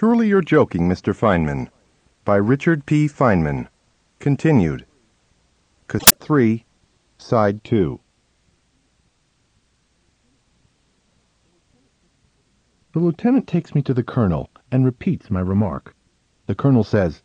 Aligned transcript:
Surely 0.00 0.28
You're 0.28 0.40
Joking, 0.40 0.88
Mr. 0.88 1.14
Feynman. 1.14 1.68
By 2.24 2.36
Richard 2.36 2.86
P. 2.86 3.06
Feynman. 3.06 3.68
Continued. 4.18 4.86
Cut 5.88 6.02
3, 6.18 6.64
Side 7.18 7.62
2. 7.64 8.00
The 12.94 12.98
lieutenant 12.98 13.46
takes 13.46 13.74
me 13.74 13.82
to 13.82 13.92
the 13.92 14.02
colonel 14.02 14.48
and 14.72 14.86
repeats 14.86 15.30
my 15.30 15.40
remark. 15.40 15.94
The 16.46 16.54
colonel 16.54 16.82
says, 16.82 17.22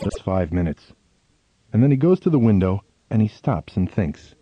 Just 0.00 0.22
five 0.22 0.52
minutes. 0.52 0.92
And 1.72 1.82
then 1.82 1.90
he 1.90 1.96
goes 1.96 2.20
to 2.20 2.30
the 2.30 2.38
window 2.38 2.84
and 3.10 3.20
he 3.20 3.26
stops 3.26 3.76
and 3.76 3.90
thinks. 3.90 4.36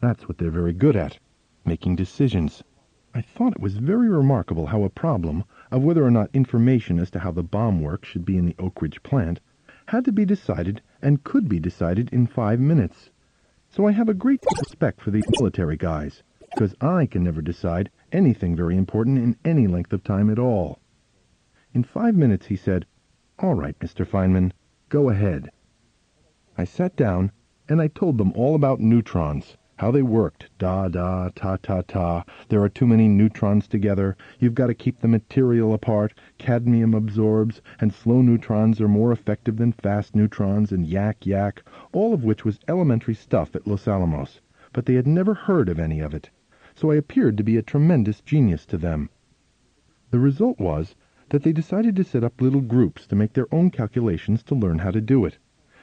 That's 0.00 0.26
what 0.26 0.38
they're 0.38 0.50
very 0.50 0.72
good 0.72 0.96
at, 0.96 1.18
making 1.66 1.96
decisions. 1.96 2.64
I 3.16 3.20
thought 3.20 3.52
it 3.52 3.60
was 3.60 3.76
very 3.76 4.08
remarkable 4.08 4.66
how 4.66 4.82
a 4.82 4.90
problem 4.90 5.44
of 5.70 5.84
whether 5.84 6.04
or 6.04 6.10
not 6.10 6.34
information 6.34 6.98
as 6.98 7.12
to 7.12 7.20
how 7.20 7.30
the 7.30 7.44
bomb 7.44 7.80
works 7.80 8.08
should 8.08 8.24
be 8.24 8.36
in 8.36 8.44
the 8.44 8.56
Oak 8.58 8.82
Ridge 8.82 9.00
plant 9.04 9.38
had 9.86 10.04
to 10.06 10.10
be 10.10 10.24
decided 10.24 10.82
and 11.00 11.22
could 11.22 11.48
be 11.48 11.60
decided 11.60 12.12
in 12.12 12.26
five 12.26 12.58
minutes. 12.58 13.10
So 13.70 13.86
I 13.86 13.92
have 13.92 14.08
a 14.08 14.14
great 14.14 14.44
respect 14.58 15.00
for 15.00 15.12
these 15.12 15.30
military 15.38 15.76
guys, 15.76 16.24
because 16.40 16.74
I 16.80 17.06
can 17.06 17.22
never 17.22 17.40
decide 17.40 17.88
anything 18.10 18.56
very 18.56 18.76
important 18.76 19.18
in 19.18 19.36
any 19.44 19.68
length 19.68 19.92
of 19.92 20.02
time 20.02 20.28
at 20.28 20.40
all. 20.40 20.80
In 21.72 21.84
five 21.84 22.16
minutes 22.16 22.46
he 22.46 22.56
said, 22.56 22.84
All 23.38 23.54
right, 23.54 23.78
Mr. 23.78 24.04
Feynman, 24.04 24.50
go 24.88 25.08
ahead. 25.08 25.50
I 26.58 26.64
sat 26.64 26.96
down 26.96 27.30
and 27.68 27.80
I 27.80 27.86
told 27.86 28.18
them 28.18 28.32
all 28.32 28.56
about 28.56 28.80
neutrons, 28.80 29.56
how 29.76 29.90
they 29.90 30.02
worked, 30.02 30.48
da 30.56 30.86
da, 30.86 31.28
ta 31.34 31.56
ta 31.56 31.82
ta, 31.82 32.22
there 32.48 32.62
are 32.62 32.68
too 32.68 32.86
many 32.86 33.08
neutrons 33.08 33.66
together, 33.66 34.16
you've 34.38 34.54
got 34.54 34.68
to 34.68 34.74
keep 34.74 35.00
the 35.00 35.08
material 35.08 35.74
apart, 35.74 36.14
cadmium 36.38 36.94
absorbs, 36.94 37.60
and 37.80 37.92
slow 37.92 38.22
neutrons 38.22 38.80
are 38.80 38.86
more 38.86 39.10
effective 39.10 39.56
than 39.56 39.72
fast 39.72 40.14
neutrons, 40.14 40.70
and 40.70 40.86
yak 40.86 41.26
yak, 41.26 41.60
all 41.92 42.14
of 42.14 42.22
which 42.22 42.44
was 42.44 42.60
elementary 42.68 43.14
stuff 43.14 43.56
at 43.56 43.66
Los 43.66 43.88
Alamos, 43.88 44.40
but 44.72 44.86
they 44.86 44.94
had 44.94 45.08
never 45.08 45.34
heard 45.34 45.68
of 45.68 45.80
any 45.80 45.98
of 45.98 46.14
it, 46.14 46.30
so 46.72 46.92
I 46.92 46.94
appeared 46.94 47.36
to 47.38 47.42
be 47.42 47.56
a 47.56 47.62
tremendous 47.62 48.20
genius 48.20 48.64
to 48.66 48.78
them. 48.78 49.10
The 50.12 50.20
result 50.20 50.60
was 50.60 50.94
that 51.30 51.42
they 51.42 51.52
decided 51.52 51.96
to 51.96 52.04
set 52.04 52.22
up 52.22 52.40
little 52.40 52.60
groups 52.60 53.08
to 53.08 53.16
make 53.16 53.32
their 53.32 53.52
own 53.52 53.72
calculations 53.72 54.44
to 54.44 54.54
learn 54.54 54.78
how 54.78 54.92
to 54.92 55.00
do 55.00 55.24
it. 55.24 55.38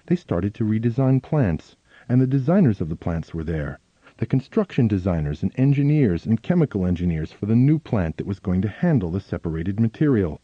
They 0.05 0.16
started 0.16 0.53
to 0.53 0.63
redesign 0.63 1.21
plants, 1.21 1.75
and 2.11 2.19
the 2.19 2.27
designers 2.27 2.81
of 2.81 2.89
the 2.89 2.95
plants 2.97 3.33
were 3.33 3.45
there, 3.45 3.79
the 4.17 4.25
construction 4.25 4.85
designers 4.85 5.43
and 5.43 5.57
engineers 5.57 6.25
and 6.25 6.43
chemical 6.43 6.85
engineers 6.85 7.31
for 7.31 7.45
the 7.45 7.55
new 7.55 7.79
plant 7.79 8.17
that 8.17 8.27
was 8.27 8.41
going 8.41 8.61
to 8.61 8.67
handle 8.67 9.09
the 9.09 9.21
separated 9.21 9.79
material. 9.79 10.41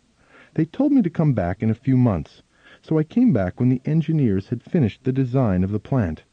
They 0.54 0.64
told 0.64 0.94
me 0.94 1.02
to 1.02 1.10
come 1.10 1.34
back 1.34 1.62
in 1.62 1.70
a 1.70 1.76
few 1.76 1.98
months, 1.98 2.42
so 2.82 2.98
I 2.98 3.04
came 3.04 3.34
back 3.34 3.60
when 3.60 3.68
the 3.68 3.82
engineers 3.84 4.48
had 4.48 4.64
finished 4.64 5.04
the 5.04 5.12
design 5.12 5.62
of 5.62 5.72
the 5.72 5.80
plant. 5.80 6.24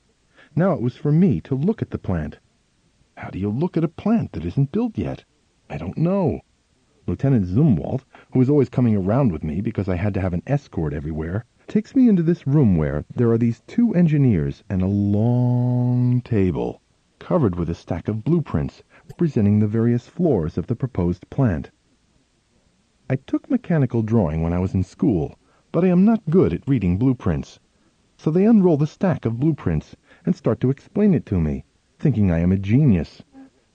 Now 0.55 0.73
it 0.75 0.81
was 0.81 0.97
for 0.97 1.11
me 1.11 1.41
to 1.41 1.57
look 1.57 1.83
at 1.83 1.91
the 1.91 1.99
plant. 1.99 2.39
How 3.17 3.31
do 3.31 3.41
you 3.41 3.51
look 3.51 3.77
at 3.77 3.83
a 3.83 3.89
plant 3.89 4.35
that 4.35 4.45
isn't 4.45 4.71
built 4.71 4.97
yet? 4.97 5.25
I 5.69 5.79
don't 5.79 5.99
know. 5.99 6.43
Lieutenant 7.09 7.47
Zumwalt, 7.47 8.05
who 8.33 8.39
was 8.39 8.49
always 8.49 8.69
coming 8.69 8.95
around 8.95 9.33
with 9.33 9.43
me 9.43 9.61
because 9.61 9.89
I 9.89 9.97
had 9.97 10.15
to 10.15 10.21
have 10.21 10.33
an 10.33 10.45
escort 10.47 10.93
everywhere, 10.93 11.45
takes 11.67 11.97
me 11.97 12.09
into 12.09 12.23
this 12.23 12.47
room 12.47 12.77
where 12.77 13.05
there 13.15 13.31
are 13.31 13.39
these 13.39 13.63
two 13.67 13.95
engineers 13.95 14.63
and 14.69 14.83
a 14.83 14.87
long 14.87 16.21
table 16.21 16.81
covered 17.19 17.55
with 17.55 17.71
a 17.71 17.75
stack 17.75 18.07
of 18.07 18.23
blueprints 18.23 18.83
representing 19.09 19.59
the 19.59 19.67
various 19.67 20.07
floors 20.07 20.59
of 20.59 20.67
the 20.67 20.77
proposed 20.77 21.29
plant. 21.31 21.71
I 23.09 23.17
took 23.17 23.51
mechanical 23.51 24.03
drawing 24.03 24.43
when 24.43 24.53
I 24.53 24.59
was 24.59 24.75
in 24.75 24.83
school, 24.83 25.39
but 25.73 25.85
I 25.85 25.89
am 25.89 26.05
not 26.05 26.29
good 26.29 26.53
at 26.53 26.69
reading 26.69 26.99
blueprints. 26.99 27.61
So 28.17 28.31
they 28.31 28.45
unroll 28.45 28.77
the 28.77 28.87
stack 28.87 29.25
of 29.25 29.41
blueprints 29.41 29.97
and 30.27 30.37
start 30.37 30.61
to 30.61 30.71
explain 30.71 31.15
it 31.15 31.25
to 31.27 31.41
me, 31.41 31.65
thinking 31.99 32.31
I 32.31 32.41
am 32.41 32.53
a 32.53 32.59
genius. 32.59 33.23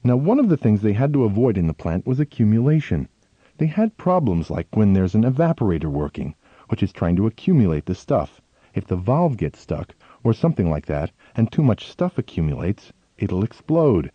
Now, 0.04 0.16
one 0.16 0.40
of 0.40 0.50
the 0.50 0.58
things 0.58 0.82
they 0.82 0.94
had 0.94 1.12
to 1.14 1.24
avoid 1.24 1.58
in 1.58 1.68
the 1.68 1.74
plant 1.74 2.06
was 2.06 2.20
accumulation. 2.20 3.08
They 3.58 3.66
had 3.66 3.98
problems 3.98 4.50
like 4.50 4.68
when 4.76 4.94
there's 4.94 5.16
an 5.16 5.24
evaporator 5.24 5.92
working, 5.92 6.36
which 6.70 6.82
is 6.82 6.94
trying 6.94 7.16
to 7.18 7.28
accumulate 7.28 7.86
the 7.86 7.94
stuff. 7.94 8.42
If 8.74 8.88
the 8.88 8.96
valve 8.96 9.38
gets 9.38 9.60
stuck, 9.60 9.96
or 10.24 10.34
something 10.34 10.70
like 10.70 10.86
that, 10.86 11.12
and 11.36 11.52
too 11.52 11.64
much 11.64 11.88
stuff 11.88 12.18
accumulates, 12.18 12.94
it'll 13.18 13.44
explode. 13.44 14.12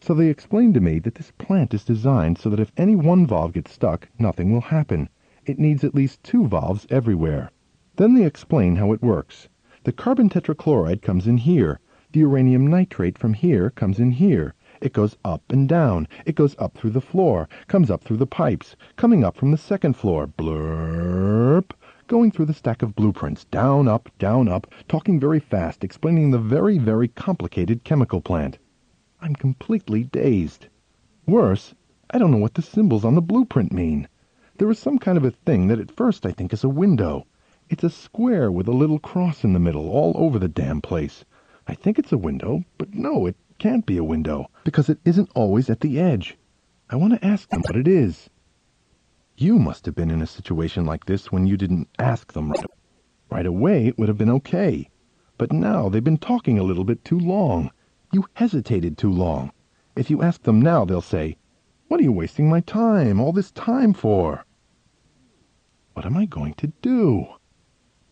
So 0.00 0.14
they 0.14 0.28
explained 0.28 0.74
to 0.74 0.80
me 0.80 0.98
that 1.00 1.16
this 1.16 1.32
plant 1.38 1.74
is 1.74 1.84
designed 1.84 2.38
so 2.38 2.50
that 2.50 2.60
if 2.60 2.72
any 2.76 2.94
one 2.94 3.26
valve 3.26 3.52
gets 3.52 3.72
stuck, 3.72 4.08
nothing 4.18 4.52
will 4.52 4.60
happen. 4.60 5.08
It 5.44 5.58
needs 5.58 5.82
at 5.82 5.94
least 5.94 6.22
two 6.22 6.46
valves 6.46 6.86
everywhere. 6.88 7.50
Then 7.96 8.14
they 8.14 8.24
explain 8.24 8.76
how 8.76 8.92
it 8.92 9.02
works. 9.02 9.48
The 9.82 9.92
carbon 9.92 10.28
tetrachloride 10.28 11.02
comes 11.02 11.26
in 11.26 11.38
here. 11.38 11.80
The 12.12 12.20
uranium 12.20 12.66
nitrate 12.66 13.18
from 13.18 13.34
here 13.34 13.70
comes 13.70 13.98
in 13.98 14.12
here. 14.12 14.54
It 14.80 14.92
goes 14.92 15.16
up 15.24 15.42
and 15.50 15.68
down. 15.68 16.06
It 16.24 16.36
goes 16.36 16.54
up 16.58 16.74
through 16.74 16.90
the 16.90 17.00
floor, 17.00 17.48
comes 17.66 17.90
up 17.90 18.04
through 18.04 18.18
the 18.18 18.26
pipes, 18.26 18.76
coming 18.94 19.24
up 19.24 19.36
from 19.36 19.50
the 19.50 19.56
second 19.56 19.94
floor. 19.94 20.28
Blurp 20.28 21.72
going 22.08 22.32
through 22.32 22.46
the 22.46 22.54
stack 22.54 22.82
of 22.82 22.96
blueprints, 22.96 23.44
down, 23.44 23.86
up, 23.86 24.08
down, 24.18 24.48
up, 24.48 24.66
talking 24.88 25.20
very 25.20 25.38
fast, 25.38 25.84
explaining 25.84 26.30
the 26.30 26.38
very, 26.38 26.78
very 26.78 27.06
complicated 27.06 27.84
chemical 27.84 28.20
plant. 28.20 28.58
I'm 29.20 29.36
completely 29.36 30.04
dazed. 30.04 30.66
Worse, 31.26 31.74
I 32.10 32.18
don't 32.18 32.30
know 32.30 32.38
what 32.38 32.54
the 32.54 32.62
symbols 32.62 33.04
on 33.04 33.14
the 33.14 33.20
blueprint 33.20 33.72
mean. 33.72 34.08
There 34.56 34.70
is 34.70 34.78
some 34.78 34.98
kind 34.98 35.18
of 35.18 35.24
a 35.24 35.30
thing 35.30 35.68
that 35.68 35.78
at 35.78 35.94
first 35.94 36.24
I 36.24 36.32
think 36.32 36.52
is 36.54 36.64
a 36.64 36.68
window. 36.68 37.26
It's 37.68 37.84
a 37.84 37.90
square 37.90 38.50
with 38.50 38.66
a 38.66 38.72
little 38.72 38.98
cross 38.98 39.44
in 39.44 39.52
the 39.52 39.60
middle, 39.60 39.90
all 39.90 40.14
over 40.16 40.38
the 40.38 40.48
damn 40.48 40.80
place. 40.80 41.26
I 41.66 41.74
think 41.74 41.98
it's 41.98 42.12
a 42.12 42.18
window, 42.18 42.64
but 42.78 42.94
no, 42.94 43.26
it 43.26 43.36
can't 43.58 43.84
be 43.84 43.98
a 43.98 44.04
window, 44.04 44.50
because 44.64 44.88
it 44.88 44.98
isn't 45.04 45.30
always 45.34 45.68
at 45.68 45.80
the 45.80 46.00
edge. 46.00 46.38
I 46.88 46.96
want 46.96 47.12
to 47.12 47.26
ask 47.26 47.50
them 47.50 47.60
what 47.60 47.76
it 47.76 47.86
is. 47.86 48.30
You 49.40 49.60
must 49.60 49.86
have 49.86 49.94
been 49.94 50.10
in 50.10 50.20
a 50.20 50.26
situation 50.26 50.84
like 50.84 51.06
this 51.06 51.30
when 51.30 51.46
you 51.46 51.56
didn't 51.56 51.86
ask 51.96 52.32
them 52.32 52.50
right, 52.50 52.64
right 53.30 53.46
away. 53.46 53.86
It 53.86 53.96
would 53.96 54.08
have 54.08 54.18
been 54.18 54.32
okay. 54.32 54.90
But 55.36 55.52
now 55.52 55.88
they've 55.88 56.02
been 56.02 56.18
talking 56.18 56.58
a 56.58 56.64
little 56.64 56.82
bit 56.82 57.04
too 57.04 57.20
long. 57.20 57.70
You 58.12 58.26
hesitated 58.32 58.98
too 58.98 59.12
long. 59.12 59.52
If 59.94 60.10
you 60.10 60.22
ask 60.22 60.42
them 60.42 60.60
now, 60.60 60.84
they'll 60.84 61.00
say, 61.00 61.36
What 61.86 62.00
are 62.00 62.02
you 62.02 62.10
wasting 62.10 62.50
my 62.50 62.58
time, 62.62 63.20
all 63.20 63.30
this 63.30 63.52
time 63.52 63.92
for? 63.92 64.44
What 65.92 66.04
am 66.04 66.16
I 66.16 66.26
going 66.26 66.54
to 66.54 66.72
do? 66.82 67.28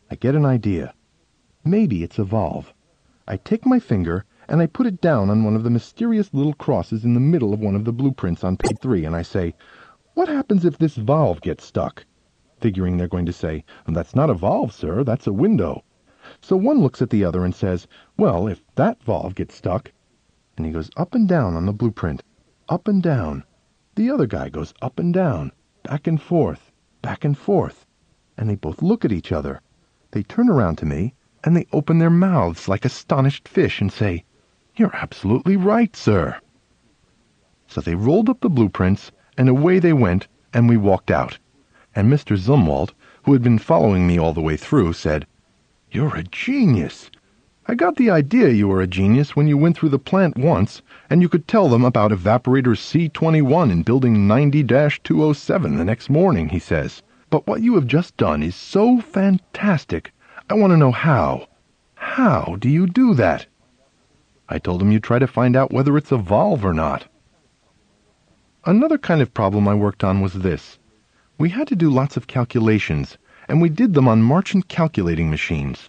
I 0.09 0.15
get 0.15 0.37
an 0.37 0.47
idea. 0.47 0.95
Maybe 1.65 2.05
it's 2.05 2.21
a 2.21 2.25
valve. 2.25 2.73
I 3.27 3.39
take 3.39 3.67
my 3.67 3.81
finger 3.81 4.25
and 4.49 4.63
I 4.63 4.67
put 4.67 4.87
it 4.87 5.01
down 5.01 5.29
on 5.31 5.43
one 5.43 5.57
of 5.57 5.65
the 5.65 5.71
mysterious 5.71 6.33
little 6.33 6.55
crosses 6.55 7.05
in 7.05 7.15
the 7.15 7.19
middle 7.19 7.53
of 7.53 7.59
one 7.59 7.75
of 7.75 7.85
the 7.85 7.93
blueprints 7.93 8.45
on 8.45 8.57
page 8.57 8.79
three, 8.81 9.05
and 9.05 9.17
I 9.17 9.23
say, 9.23 9.55
what 10.17 10.29
happens 10.29 10.65
if 10.65 10.79
this 10.79 10.95
valve 10.97 11.43
gets 11.43 11.63
stuck? 11.63 12.07
Figuring 12.59 12.97
they're 12.97 13.07
going 13.07 13.27
to 13.27 13.35
say, 13.35 13.63
That's 13.87 14.15
not 14.15 14.31
a 14.31 14.35
valve, 14.35 14.73
sir, 14.73 15.05
that's 15.05 15.27
a 15.27 15.33
window. 15.33 15.85
So 16.41 16.57
one 16.57 16.81
looks 16.81 17.03
at 17.03 17.11
the 17.11 17.23
other 17.23 17.45
and 17.45 17.55
says, 17.55 17.87
Well, 18.17 18.49
if 18.49 18.63
that 18.77 19.03
valve 19.03 19.35
gets 19.35 19.55
stuck, 19.55 19.93
and 20.57 20.65
he 20.65 20.73
goes 20.73 20.91
up 20.97 21.15
and 21.15 21.29
down 21.29 21.55
on 21.55 21.67
the 21.67 21.75
blueprint, 21.75 22.23
up 22.67 22.89
and 22.89 23.03
down. 23.03 23.45
The 23.95 24.09
other 24.09 24.27
guy 24.27 24.49
goes 24.49 24.73
up 24.81 24.99
and 24.99 25.13
down, 25.13 25.53
back 25.83 26.07
and 26.07 26.19
forth, 26.19 26.73
back 27.03 27.23
and 27.23 27.37
forth, 27.37 27.85
and 28.39 28.49
they 28.49 28.57
both 28.57 28.81
look 28.81 29.05
at 29.05 29.13
each 29.13 29.33
other. 29.33 29.61
They 30.13 30.23
turn 30.23 30.49
around 30.49 30.77
to 30.77 30.87
me, 30.87 31.13
and 31.45 31.55
they 31.55 31.67
open 31.75 31.99
their 31.99 32.09
mouths 32.09 32.69
like 32.69 32.87
astonished 32.87 33.47
fish 33.47 33.83
and 33.83 33.93
say, 33.93 34.25
You're 34.77 34.97
absolutely 34.97 35.59
right, 35.59 35.95
sir. 35.95 36.41
So 37.67 37.83
they 37.83 37.95
rolled 37.95 38.31
up 38.31 38.41
the 38.41 38.49
blueprints 38.49 39.13
and 39.37 39.49
away 39.49 39.79
they 39.79 39.93
went, 39.93 40.29
and 40.53 40.69
we 40.69 40.77
walked 40.77 41.11
out. 41.11 41.39
And 41.95 42.13
Mr. 42.13 42.37
Zumwalt, 42.37 42.93
who 43.25 43.33
had 43.33 43.43
been 43.43 43.59
following 43.59 44.07
me 44.07 44.19
all 44.19 44.33
the 44.33 44.41
way 44.41 44.57
through, 44.57 44.93
said, 44.93 45.27
You're 45.91 46.17
a 46.17 46.23
genius. 46.23 47.11
I 47.67 47.75
got 47.75 47.97
the 47.97 48.11
idea 48.11 48.51
you 48.51 48.69
were 48.69 48.81
a 48.81 48.87
genius 48.87 49.35
when 49.35 49.49
you 49.49 49.59
went 49.59 49.77
through 49.77 49.89
the 49.89 49.99
plant 49.99 50.37
once, 50.39 50.83
and 51.11 51.21
you 51.21 51.29
could 51.29 51.49
tell 51.49 51.69
them 51.69 51.85
about 51.85 52.13
evaporator 52.13 52.77
C21 52.77 53.73
in 53.73 53.83
building 53.83 54.29
90-207 54.29 55.77
the 55.77 55.85
next 55.85 56.09
morning, 56.09 56.51
he 56.51 56.61
says. 56.61 57.03
But 57.29 57.47
what 57.49 57.63
you 57.63 57.75
have 57.75 57.89
just 57.89 58.17
done 58.17 58.43
is 58.43 58.55
so 58.55 59.01
fantastic. 59.01 60.13
I 60.49 60.55
want 60.55 60.71
to 60.73 60.77
know 60.77 60.93
how. 60.93 61.49
How 61.97 62.57
do 62.61 62.69
you 62.69 62.87
do 62.87 63.15
that? 63.15 63.47
I 64.49 64.61
told 64.61 64.81
him 64.81 64.93
you'd 64.93 65.03
try 65.03 65.19
to 65.19 65.27
find 65.27 65.57
out 65.57 65.73
whether 65.73 65.97
it's 65.97 66.13
a 66.13 66.19
valve 66.19 66.65
or 66.65 66.73
not. 66.73 67.07
Another 68.69 68.99
kind 68.99 69.23
of 69.23 69.33
problem 69.33 69.69
I 69.69 69.75
worked 69.75 70.03
on 70.03 70.21
was 70.21 70.33
this. 70.33 70.81
We 71.39 71.51
had 71.51 71.69
to 71.69 71.77
do 71.77 71.89
lots 71.89 72.17
of 72.17 72.27
calculations, 72.27 73.17
and 73.49 73.61
we 73.61 73.69
did 73.69 73.95
them 73.95 74.09
on 74.09 74.25
Marchant 74.25 74.67
calculating 74.67 75.31
machines. 75.31 75.89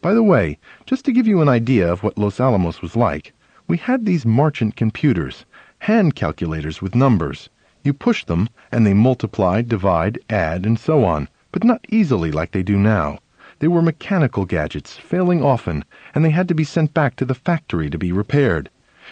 By 0.00 0.14
the 0.14 0.22
way, 0.24 0.58
just 0.84 1.04
to 1.04 1.12
give 1.12 1.28
you 1.28 1.40
an 1.40 1.48
idea 1.48 1.88
of 1.88 2.02
what 2.02 2.18
Los 2.18 2.40
Alamos 2.40 2.82
was 2.82 2.96
like, 2.96 3.34
we 3.68 3.76
had 3.76 4.04
these 4.04 4.26
Marchant 4.26 4.74
computers, 4.74 5.44
hand 5.78 6.16
calculators 6.16 6.82
with 6.82 6.96
numbers. 6.96 7.50
You 7.84 7.92
push 7.94 8.24
them, 8.24 8.48
and 8.72 8.84
they 8.84 8.94
multiply, 8.94 9.62
divide, 9.62 10.18
add, 10.28 10.66
and 10.66 10.76
so 10.76 11.04
on, 11.04 11.28
but 11.52 11.62
not 11.62 11.86
easily 11.88 12.32
like 12.32 12.50
they 12.50 12.64
do 12.64 12.76
now. 12.76 13.20
They 13.60 13.68
were 13.68 13.80
mechanical 13.80 14.44
gadgets, 14.44 14.96
failing 14.96 15.40
often, 15.40 15.84
and 16.16 16.24
they 16.24 16.30
had 16.30 16.48
to 16.48 16.54
be 16.56 16.64
sent 16.64 16.92
back 16.92 17.14
to 17.14 17.24
the 17.24 17.32
factory 17.36 17.88
to 17.88 17.96
be 17.96 18.10
repaired. 18.10 18.70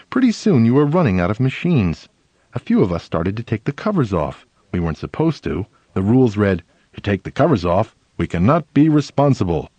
Pretty 0.09 0.33
soon 0.33 0.65
you 0.65 0.73
were 0.73 0.85
running 0.85 1.21
out 1.21 1.31
of 1.31 1.39
machines. 1.39 2.09
A 2.53 2.59
few 2.59 2.81
of 2.81 2.93
us 2.93 3.03
started 3.03 3.35
to 3.35 3.43
take 3.43 3.65
the 3.65 3.73
covers 3.73 4.13
off. 4.13 4.45
We 4.71 4.79
weren't 4.79 4.97
supposed 4.97 5.43
to. 5.43 5.65
The 5.93 6.01
rules 6.01 6.37
read, 6.37 6.63
You 6.93 7.01
take 7.01 7.23
the 7.23 7.31
covers 7.31 7.65
off, 7.65 7.93
we 8.15 8.25
cannot 8.25 8.73
be 8.73 8.87
responsible. 8.87 9.69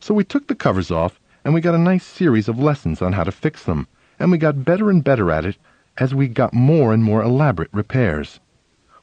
So 0.00 0.14
we 0.14 0.24
took 0.24 0.46
the 0.46 0.54
covers 0.54 0.90
off, 0.90 1.20
and 1.44 1.52
we 1.52 1.60
got 1.60 1.74
a 1.74 1.78
nice 1.78 2.04
series 2.04 2.48
of 2.48 2.58
lessons 2.58 3.02
on 3.02 3.12
how 3.12 3.24
to 3.24 3.30
fix 3.30 3.62
them, 3.64 3.86
and 4.18 4.30
we 4.30 4.38
got 4.38 4.64
better 4.64 4.88
and 4.88 5.04
better 5.04 5.30
at 5.30 5.44
it 5.44 5.58
as 5.98 6.14
we 6.14 6.26
got 6.26 6.54
more 6.54 6.94
and 6.94 7.04
more 7.04 7.22
elaborate 7.22 7.68
repairs. 7.72 8.40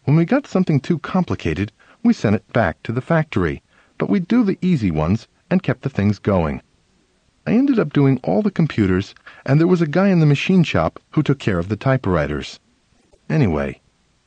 When 0.05 0.17
we 0.17 0.25
got 0.25 0.47
something 0.47 0.79
too 0.79 0.97
complicated, 0.97 1.71
we 2.03 2.13
sent 2.13 2.35
it 2.35 2.51
back 2.51 2.81
to 2.83 2.91
the 2.91 3.01
factory, 3.01 3.61
but 3.99 4.09
we'd 4.09 4.27
do 4.27 4.43
the 4.43 4.57
easy 4.61 4.89
ones 4.89 5.27
and 5.49 5.61
kept 5.61 5.83
the 5.83 5.89
things 5.89 6.17
going. 6.17 6.63
I 7.45 7.51
ended 7.51 7.77
up 7.77 7.93
doing 7.93 8.19
all 8.23 8.41
the 8.41 8.49
computers, 8.49 9.13
and 9.45 9.59
there 9.59 9.67
was 9.67 9.81
a 9.81 9.87
guy 9.87 10.09
in 10.09 10.21
the 10.21 10.25
machine 10.25 10.63
shop 10.63 10.99
who 11.11 11.21
took 11.21 11.37
care 11.37 11.59
of 11.59 11.69
the 11.69 11.77
typewriters. 11.77 12.59
Anyway, 13.31 13.79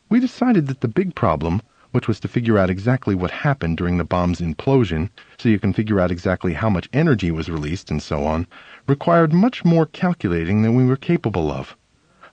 we 0.08 0.18
decided 0.18 0.66
that 0.66 0.80
the 0.80 0.88
big 0.88 1.14
problem, 1.14 1.60
which 1.90 2.08
was 2.08 2.18
to 2.18 2.26
figure 2.26 2.56
out 2.56 2.70
exactly 2.70 3.14
what 3.14 3.30
happened 3.30 3.76
during 3.76 3.98
the 3.98 4.02
bomb's 4.02 4.40
implosion, 4.40 5.10
so 5.36 5.50
you 5.50 5.58
can 5.58 5.74
figure 5.74 6.00
out 6.00 6.10
exactly 6.10 6.54
how 6.54 6.70
much 6.70 6.88
energy 6.90 7.30
was 7.30 7.50
released 7.50 7.90
and 7.90 8.02
so 8.02 8.24
on, 8.24 8.46
required 8.88 9.30
much 9.30 9.62
more 9.62 9.84
calculating 9.84 10.62
than 10.62 10.74
we 10.74 10.86
were 10.86 10.96
capable 10.96 11.52
of 11.52 11.76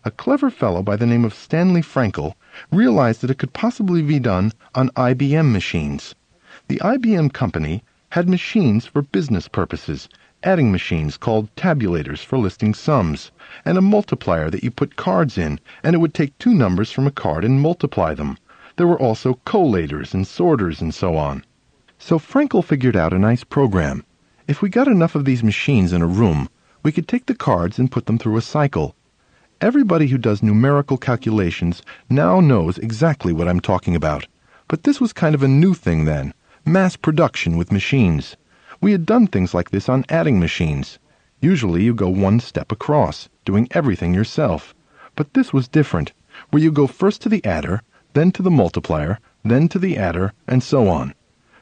a 0.06 0.12
clever 0.12 0.50
fellow 0.50 0.82
by 0.82 0.96
the 0.96 1.06
name 1.06 1.26
of 1.26 1.34
Stanley 1.34 1.82
Frankel 1.82 2.36
realized 2.72 3.20
that 3.20 3.30
it 3.30 3.38
could 3.38 3.52
possibly 3.52 4.02
be 4.02 4.18
done 4.18 4.54
on 4.74 4.92
IBM 4.92 5.52
machines. 5.52 6.16
The 6.70 6.80
IBM 6.80 7.34
company 7.34 7.84
had 8.12 8.30
machines 8.30 8.86
for 8.86 9.02
business 9.02 9.50
purposes, 9.50 10.08
adding 10.44 10.72
machines 10.72 11.18
called 11.18 11.56
tabulators 11.56 12.26
for 12.26 12.38
listing 12.38 12.74
sums, 12.74 13.32
and 13.64 13.78
a 13.78 13.82
multiplier 13.82 14.50
that 14.50 14.64
you 14.64 14.72
put 14.72 14.96
cards 14.96 15.38
in, 15.38 15.60
and 15.84 15.96
it 15.96 16.00
would 16.00 16.14
take 16.14 16.38
two 16.38 16.54
numbers 16.54 16.92
from 16.92 17.08
a 17.08 17.12
card 17.12 17.44
and 17.44 17.62
multiply 17.62 18.14
them. 18.14 18.38
There 18.76 18.88
were 18.88 19.02
also 19.02 19.40
collators 19.46 20.14
and 20.14 20.26
sorters 20.26 20.82
and 20.82 20.94
so 20.94 21.16
on. 21.16 21.44
So 22.00 22.18
Frankel 22.18 22.64
figured 22.64 22.96
out 22.96 23.14
a 23.14 23.20
nice 23.20 23.44
program. 23.44 24.04
If 24.48 24.62
we 24.62 24.70
got 24.70 24.88
enough 24.88 25.16
of 25.16 25.26
these 25.26 25.44
machines 25.44 25.94
in 25.94 26.02
a 26.02 26.08
room, 26.08 26.50
we 26.84 26.92
could 26.92 27.08
take 27.08 27.28
the 27.28 27.36
cards 27.36 27.78
and 27.78 27.92
put 27.92 28.06
them 28.06 28.18
through 28.18 28.38
a 28.38 28.42
cycle, 28.42 28.96
Everybody 29.62 30.08
who 30.08 30.18
does 30.18 30.42
numerical 30.42 30.98
calculations 30.98 31.84
now 32.10 32.40
knows 32.40 32.80
exactly 32.80 33.32
what 33.32 33.48
I'm 33.48 33.60
talking 33.60 33.96
about. 33.96 34.26
But 34.68 34.82
this 34.82 35.00
was 35.00 35.14
kind 35.14 35.36
of 35.36 35.44
a 35.44 35.48
new 35.48 35.76
thing 35.76 36.06
then 36.06 36.34
mass 36.66 36.96
production 36.96 37.58
with 37.58 37.72
machines. 37.72 38.36
We 38.82 38.94
had 38.94 39.06
done 39.06 39.28
things 39.28 39.54
like 39.54 39.70
this 39.70 39.88
on 39.88 40.06
adding 40.10 40.40
machines. 40.40 40.98
Usually 41.40 41.84
you 41.84 41.94
go 41.94 42.10
one 42.10 42.40
step 42.40 42.72
across, 42.72 43.30
doing 43.46 43.68
everything 43.70 44.16
yourself. 44.16 44.74
But 45.16 45.36
this 45.36 45.54
was 45.54 45.68
different, 45.68 46.14
where 46.50 46.64
you 46.64 46.72
go 46.72 46.88
first 46.88 47.22
to 47.22 47.30
the 47.30 47.46
adder, 47.46 47.84
then 48.14 48.32
to 48.32 48.42
the 48.42 48.50
multiplier, 48.50 49.20
then 49.44 49.68
to 49.68 49.78
the 49.78 49.98
adder, 49.98 50.34
and 50.48 50.64
so 50.64 50.88
on. 50.88 51.14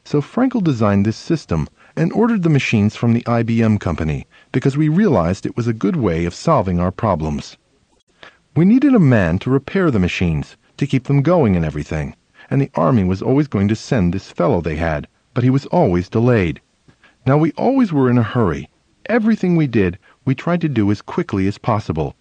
So 0.06 0.22
Frankel 0.22 0.64
designed 0.64 1.06
this 1.06 1.18
system 1.18 1.68
and 1.94 2.14
ordered 2.14 2.44
the 2.44 2.50
machines 2.50 2.96
from 2.96 3.12
the 3.12 3.24
IBM 3.24 3.82
company 3.82 4.26
because 4.54 4.78
we 4.78 4.88
realized 4.88 5.46
it 5.46 5.58
was 5.58 5.68
a 5.68 5.74
good 5.74 5.98
way 5.98 6.24
of 6.24 6.34
solving 6.34 6.80
our 6.80 6.92
problems. 6.92 7.58
We 8.56 8.64
needed 8.64 8.96
a 8.96 9.00
man 9.00 9.40
to 9.40 9.50
repair 9.50 9.92
the 9.92 10.00
machines, 10.00 10.56
to 10.78 10.88
keep 10.88 11.04
them 11.04 11.22
going 11.22 11.58
and 11.58 11.66
everything, 11.66 12.16
and 12.50 12.62
the 12.62 12.72
army 12.76 13.04
was 13.04 13.22
always 13.22 13.50
going 13.50 13.68
to 13.68 13.76
send 13.76 14.14
this 14.14 14.32
fellow 14.32 14.62
they 14.62 14.78
had, 14.78 15.06
but 15.34 15.44
he 15.44 15.50
was 15.50 15.66
always 15.66 16.08
delayed. 16.08 16.62
Now 17.26 17.38
we 17.38 17.52
always 17.54 17.92
were 17.92 18.10
in 18.10 18.18
a 18.18 18.24
hurry. 18.24 18.70
Everything 19.08 19.56
we 19.56 19.68
did, 19.68 20.00
we 20.26 20.36
tried 20.36 20.62
to 20.62 20.70
do 20.70 20.90
as 20.92 21.02
quickly 21.02 21.48
as 21.48 21.58
possible. 21.58 22.16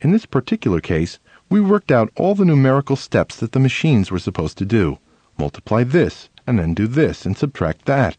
In 0.00 0.12
this 0.12 0.26
particular 0.26 0.80
case, 0.80 1.18
we 1.48 1.60
worked 1.60 1.90
out 1.90 2.12
all 2.16 2.34
the 2.34 2.44
numerical 2.44 2.96
steps 2.96 3.36
that 3.36 3.52
the 3.52 3.60
machines 3.60 4.10
were 4.10 4.18
supposed 4.18 4.58
to 4.58 4.64
do. 4.64 4.98
Multiply 5.38 5.84
this, 5.84 6.28
and 6.46 6.58
then 6.58 6.74
do 6.74 6.86
this, 6.86 7.26
and 7.26 7.36
subtract 7.36 7.86
that. 7.86 8.16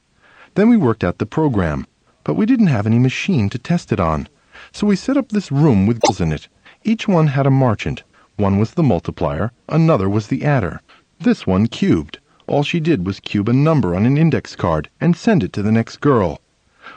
Then 0.56 0.70
we 0.70 0.78
worked 0.78 1.04
out 1.04 1.18
the 1.18 1.26
program, 1.26 1.88
but 2.24 2.36
we 2.36 2.46
didn't 2.46 2.68
have 2.68 2.88
any 2.88 3.00
machine 3.00 3.50
to 3.50 3.58
test 3.58 3.92
it 3.92 4.00
on. 4.00 4.28
So 4.72 4.88
we 4.88 4.96
set 4.96 5.18
up 5.18 5.30
this 5.30 5.52
room 5.52 5.88
with 5.88 6.02
in 6.20 6.32
it, 6.32 6.48
each 6.84 7.08
one 7.08 7.28
had 7.28 7.46
a 7.46 7.52
marchant. 7.52 8.04
One 8.38 8.60
was 8.60 8.72
the 8.72 8.84
multiplier, 8.84 9.52
another 9.68 10.10
was 10.10 10.28
the 10.28 10.46
adder. 10.46 10.82
This 11.20 11.46
one 11.46 11.68
cubed. 11.68 12.20
All 12.48 12.64
she 12.64 12.80
did 12.80 13.06
was 13.06 13.20
cube 13.20 13.50
a 13.50 13.54
number 13.54 13.94
on 13.94 14.06
an 14.06 14.18
index 14.18 14.56
card 14.56 14.90
and 15.02 15.18
send 15.18 15.44
it 15.44 15.52
to 15.52 15.62
the 15.62 15.72
next 15.72 16.00
girl. 16.00 16.40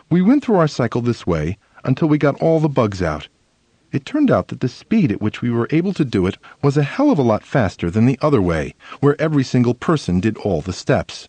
We 0.09 0.23
went 0.23 0.45
through 0.45 0.55
our 0.55 0.69
cycle 0.69 1.03
this 1.03 1.27
way 1.27 1.59
until 1.83 2.09
we 2.09 2.19
got 2.19 2.41
all 2.41 2.61
the 2.61 2.69
bugs 2.69 3.03
out. 3.03 3.27
It 3.91 4.05
turned 4.05 4.31
out 4.31 4.47
that 4.49 4.61
the 4.61 4.69
speed 4.69 5.11
at 5.11 5.21
which 5.21 5.43
we 5.43 5.51
were 5.51 5.67
able 5.73 5.93
to 5.95 6.05
do 6.05 6.25
it 6.29 6.39
was 6.63 6.77
a 6.77 6.85
hell 6.85 7.11
of 7.11 7.19
a 7.19 7.23
lot 7.23 7.43
faster 7.43 7.91
than 7.91 8.07
the 8.07 8.19
other 8.23 8.41
way, 8.41 8.77
where 9.01 9.21
every 9.21 9.43
single 9.43 9.75
person 9.75 10.21
did 10.21 10.37
all 10.39 10.61
the 10.61 10.73
steps. 10.73 11.29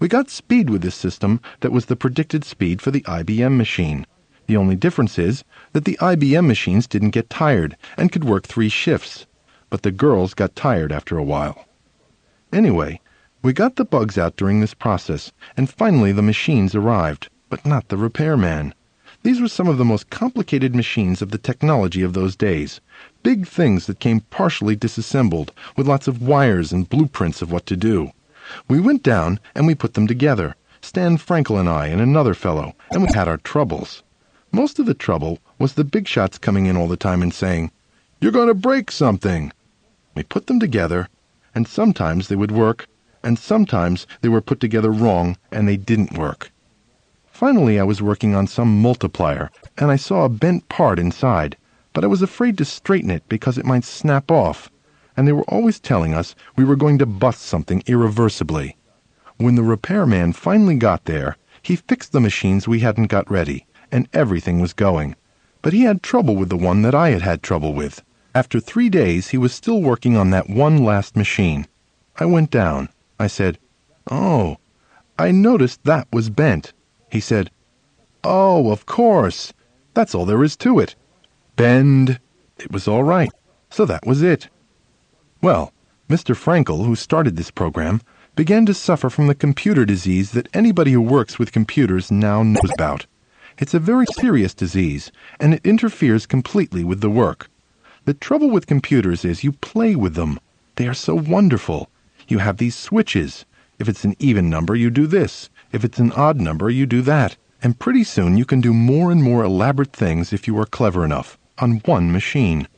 We 0.00 0.08
got 0.08 0.30
speed 0.30 0.68
with 0.68 0.82
this 0.82 0.96
system 0.96 1.40
that 1.60 1.70
was 1.70 1.86
the 1.86 1.94
predicted 1.94 2.44
speed 2.44 2.82
for 2.82 2.90
the 2.90 3.02
IBM 3.02 3.56
machine. 3.56 4.04
The 4.48 4.56
only 4.56 4.74
difference 4.74 5.16
is 5.16 5.44
that 5.74 5.84
the 5.84 5.96
IBM 6.00 6.44
machines 6.44 6.88
didn't 6.88 7.10
get 7.10 7.30
tired 7.30 7.76
and 7.96 8.10
could 8.10 8.24
work 8.24 8.48
three 8.48 8.68
shifts, 8.68 9.26
but 9.68 9.82
the 9.82 9.92
girls 9.92 10.34
got 10.34 10.56
tired 10.56 10.90
after 10.90 11.16
a 11.16 11.22
while. 11.22 11.66
Anyway, 12.52 13.00
we 13.42 13.54
got 13.54 13.76
the 13.76 13.84
bugs 13.86 14.18
out 14.18 14.36
during 14.36 14.60
this 14.60 14.74
process, 14.74 15.32
and 15.56 15.70
finally 15.70 16.12
the 16.12 16.20
machines 16.20 16.74
arrived, 16.74 17.30
but 17.48 17.64
not 17.64 17.88
the 17.88 17.96
repairman. 17.96 18.74
These 19.22 19.40
were 19.40 19.48
some 19.48 19.66
of 19.66 19.78
the 19.78 19.84
most 19.84 20.10
complicated 20.10 20.74
machines 20.74 21.22
of 21.22 21.30
the 21.30 21.38
technology 21.38 22.02
of 22.02 22.12
those 22.12 22.36
days. 22.36 22.80
Big 23.22 23.46
things 23.46 23.86
that 23.86 23.98
came 23.98 24.20
partially 24.28 24.76
disassembled, 24.76 25.52
with 25.74 25.88
lots 25.88 26.06
of 26.06 26.20
wires 26.20 26.70
and 26.70 26.88
blueprints 26.88 27.40
of 27.40 27.50
what 27.50 27.64
to 27.66 27.76
do. 27.76 28.10
We 28.68 28.78
went 28.78 29.02
down 29.02 29.40
and 29.54 29.66
we 29.66 29.74
put 29.74 29.94
them 29.94 30.06
together, 30.06 30.54
Stan 30.82 31.16
Frankel 31.16 31.58
and 31.58 31.68
I 31.68 31.86
and 31.86 32.00
another 32.00 32.34
fellow, 32.34 32.74
and 32.90 33.02
we 33.02 33.08
had 33.14 33.28
our 33.28 33.38
troubles. 33.38 34.02
Most 34.52 34.78
of 34.78 34.84
the 34.84 34.92
trouble 34.92 35.38
was 35.58 35.74
the 35.74 35.84
big 35.84 36.08
shots 36.08 36.36
coming 36.36 36.66
in 36.66 36.76
all 36.76 36.88
the 36.88 36.96
time 36.96 37.22
and 37.22 37.32
saying, 37.32 37.70
You're 38.20 38.32
going 38.32 38.48
to 38.48 38.54
break 38.54 38.90
something. 38.90 39.52
We 40.14 40.24
put 40.24 40.46
them 40.46 40.60
together, 40.60 41.08
and 41.54 41.66
sometimes 41.66 42.28
they 42.28 42.36
would 42.36 42.50
work, 42.50 42.86
and 43.22 43.38
sometimes 43.38 44.06
they 44.20 44.28
were 44.28 44.40
put 44.40 44.60
together 44.60 44.90
wrong 44.90 45.36
and 45.50 45.66
they 45.66 45.76
didn't 45.76 46.18
work. 46.18 46.52
Finally, 47.26 47.78
I 47.78 47.84
was 47.84 48.02
working 48.02 48.34
on 48.34 48.46
some 48.46 48.82
multiplier, 48.82 49.50
and 49.78 49.90
I 49.90 49.96
saw 49.96 50.24
a 50.24 50.28
bent 50.28 50.68
part 50.68 50.98
inside, 50.98 51.56
but 51.92 52.04
I 52.04 52.08
was 52.08 52.22
afraid 52.22 52.58
to 52.58 52.64
straighten 52.64 53.10
it 53.10 53.28
because 53.28 53.58
it 53.58 53.64
might 53.66 53.84
snap 53.84 54.30
off, 54.30 54.70
and 55.16 55.26
they 55.26 55.32
were 55.32 55.48
always 55.48 55.80
telling 55.80 56.14
us 56.14 56.34
we 56.56 56.64
were 56.64 56.76
going 56.76 56.98
to 56.98 57.06
bust 57.06 57.42
something 57.42 57.82
irreversibly. 57.86 58.76
When 59.38 59.54
the 59.54 59.62
repairman 59.62 60.34
finally 60.34 60.76
got 60.76 61.06
there, 61.06 61.36
he 61.62 61.76
fixed 61.76 62.12
the 62.12 62.20
machines 62.20 62.68
we 62.68 62.80
hadn't 62.80 63.06
got 63.06 63.30
ready 63.30 63.66
and 63.92 64.08
everything 64.12 64.60
was 64.60 64.72
going. 64.72 65.16
But 65.62 65.72
he 65.72 65.82
had 65.82 66.02
trouble 66.02 66.36
with 66.36 66.48
the 66.48 66.56
one 66.56 66.82
that 66.82 66.94
I 66.94 67.10
had 67.10 67.22
had 67.22 67.42
trouble 67.42 67.74
with. 67.74 68.02
After 68.34 68.60
three 68.60 68.88
days, 68.88 69.28
he 69.28 69.38
was 69.38 69.52
still 69.52 69.82
working 69.82 70.16
on 70.16 70.30
that 70.30 70.48
one 70.48 70.84
last 70.84 71.16
machine. 71.16 71.66
I 72.18 72.24
went 72.24 72.50
down. 72.50 72.88
I 73.20 73.26
said, 73.26 73.58
Oh, 74.10 74.56
I 75.18 75.30
noticed 75.30 75.84
that 75.84 76.08
was 76.10 76.30
bent. 76.30 76.72
He 77.12 77.20
said, 77.20 77.50
Oh, 78.24 78.70
of 78.72 78.86
course. 78.86 79.52
That's 79.92 80.14
all 80.14 80.24
there 80.24 80.42
is 80.42 80.56
to 80.56 80.78
it. 80.78 80.94
Bend. 81.54 82.18
It 82.58 82.72
was 82.72 82.88
all 82.88 83.04
right. 83.04 83.30
So 83.68 83.84
that 83.84 84.06
was 84.06 84.22
it. 84.22 84.48
Well, 85.42 85.70
Mr. 86.08 86.34
Frankel, 86.34 86.86
who 86.86 86.96
started 86.96 87.36
this 87.36 87.50
program, 87.50 88.00
began 88.36 88.64
to 88.64 88.72
suffer 88.72 89.10
from 89.10 89.26
the 89.26 89.34
computer 89.34 89.84
disease 89.84 90.30
that 90.30 90.48
anybody 90.54 90.92
who 90.92 91.02
works 91.02 91.38
with 91.38 91.52
computers 91.52 92.10
now 92.10 92.42
knows 92.42 92.70
about. 92.72 93.04
It's 93.58 93.74
a 93.74 93.78
very 93.78 94.06
serious 94.18 94.54
disease, 94.54 95.12
and 95.38 95.52
it 95.52 95.66
interferes 95.66 96.24
completely 96.24 96.84
with 96.84 97.02
the 97.02 97.10
work. 97.10 97.50
The 98.06 98.14
trouble 98.14 98.48
with 98.48 98.66
computers 98.66 99.26
is 99.26 99.44
you 99.44 99.52
play 99.52 99.94
with 99.94 100.14
them. 100.14 100.40
They 100.76 100.88
are 100.88 100.94
so 100.94 101.14
wonderful. 101.14 101.89
You 102.30 102.38
have 102.38 102.58
these 102.58 102.76
switches. 102.76 103.44
If 103.80 103.88
it's 103.88 104.04
an 104.04 104.14
even 104.20 104.48
number, 104.48 104.76
you 104.76 104.88
do 104.88 105.08
this. 105.08 105.50
If 105.72 105.84
it's 105.84 105.98
an 105.98 106.12
odd 106.12 106.40
number, 106.40 106.70
you 106.70 106.86
do 106.86 107.02
that. 107.02 107.36
And 107.60 107.80
pretty 107.80 108.04
soon 108.04 108.36
you 108.36 108.44
can 108.44 108.60
do 108.60 108.72
more 108.72 109.10
and 109.10 109.20
more 109.20 109.42
elaborate 109.42 109.92
things 109.92 110.32
if 110.32 110.46
you 110.46 110.56
are 110.60 110.64
clever 110.64 111.04
enough, 111.04 111.36
on 111.58 111.80
one 111.86 112.12
machine. 112.12 112.68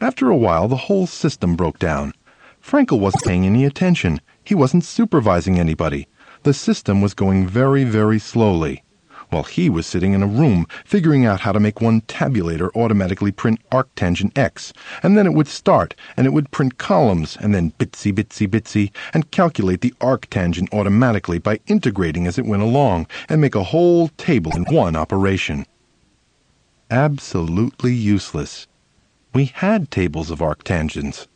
After 0.00 0.28
a 0.28 0.36
while, 0.36 0.66
the 0.66 0.88
whole 0.88 1.06
system 1.06 1.54
broke 1.54 1.78
down. 1.78 2.14
Frankel 2.60 2.98
wasn't 2.98 3.22
paying 3.22 3.46
any 3.46 3.64
attention. 3.64 4.20
He 4.42 4.56
wasn't 4.56 4.82
supervising 4.82 5.56
anybody. 5.56 6.08
The 6.42 6.52
system 6.52 7.00
was 7.00 7.14
going 7.14 7.46
very, 7.46 7.84
very 7.84 8.18
slowly. 8.18 8.82
While 9.30 9.44
he 9.44 9.70
was 9.70 9.86
sitting 9.86 10.12
in 10.12 10.22
a 10.22 10.26
room 10.26 10.66
figuring 10.84 11.24
out 11.24 11.40
how 11.40 11.52
to 11.52 11.60
make 11.60 11.80
one 11.80 12.00
tabulator 12.02 12.68
automatically 12.76 13.32
print 13.32 13.60
arctangent 13.70 14.36
X, 14.36 14.72
and 15.02 15.16
then 15.16 15.26
it 15.26 15.34
would 15.34 15.48
start, 15.48 15.94
and 16.16 16.26
it 16.26 16.32
would 16.32 16.50
print 16.50 16.78
columns, 16.78 17.36
and 17.40 17.54
then 17.54 17.72
bitsy 17.78 18.12
bitsy 18.12 18.48
bitsy, 18.48 18.90
and 19.14 19.30
calculate 19.30 19.80
the 19.80 19.94
arctangent 20.00 20.72
automatically 20.72 21.38
by 21.38 21.60
integrating 21.66 22.26
as 22.26 22.38
it 22.38 22.46
went 22.46 22.62
along, 22.62 23.06
and 23.28 23.40
make 23.40 23.54
a 23.54 23.64
whole 23.64 24.08
table 24.16 24.54
in 24.54 24.64
one 24.64 24.96
operation. 24.96 25.64
Absolutely 26.90 27.94
useless. 27.94 28.66
We 29.32 29.44
had 29.44 29.90
tables 29.90 30.30
of 30.30 30.40
arctangents. 30.40 31.28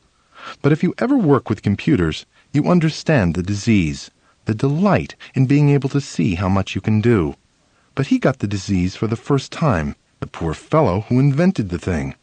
But 0.62 0.72
if 0.72 0.82
you 0.82 0.94
ever 0.98 1.16
work 1.16 1.48
with 1.48 1.62
computers, 1.62 2.26
you 2.52 2.68
understand 2.68 3.34
the 3.34 3.42
disease, 3.42 4.10
the 4.46 4.54
delight 4.54 5.14
in 5.34 5.46
being 5.46 5.70
able 5.70 5.88
to 5.90 6.00
see 6.00 6.34
how 6.34 6.48
much 6.48 6.74
you 6.74 6.80
can 6.80 7.00
do. 7.00 7.34
But 7.94 8.08
he 8.08 8.18
got 8.18 8.40
the 8.40 8.48
disease 8.48 8.96
for 8.96 9.06
the 9.06 9.16
first 9.16 9.52
time, 9.52 9.94
the 10.20 10.26
poor 10.26 10.52
fellow 10.52 11.02
who 11.02 11.20
invented 11.20 11.68
the 11.68 11.78
thing. 11.78 12.14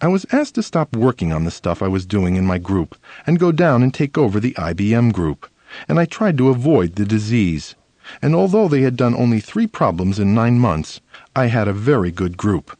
I 0.00 0.08
was 0.08 0.26
asked 0.30 0.54
to 0.56 0.62
stop 0.62 0.94
working 0.94 1.32
on 1.32 1.44
the 1.44 1.50
stuff 1.50 1.82
I 1.82 1.88
was 1.88 2.06
doing 2.06 2.36
in 2.36 2.46
my 2.46 2.58
group 2.58 2.96
and 3.26 3.38
go 3.38 3.52
down 3.52 3.82
and 3.82 3.92
take 3.92 4.16
over 4.16 4.40
the 4.40 4.54
IBM 4.54 5.12
group, 5.12 5.46
and 5.88 5.98
I 5.98 6.04
tried 6.04 6.38
to 6.38 6.48
avoid 6.48 6.94
the 6.94 7.04
disease. 7.04 7.74
And 8.22 8.34
although 8.34 8.68
they 8.68 8.82
had 8.82 8.96
done 8.96 9.14
only 9.14 9.40
three 9.40 9.66
problems 9.66 10.18
in 10.18 10.34
nine 10.34 10.58
months, 10.58 11.00
I 11.34 11.46
had 11.46 11.66
a 11.66 11.72
very 11.72 12.10
good 12.10 12.36
group. 12.36 12.78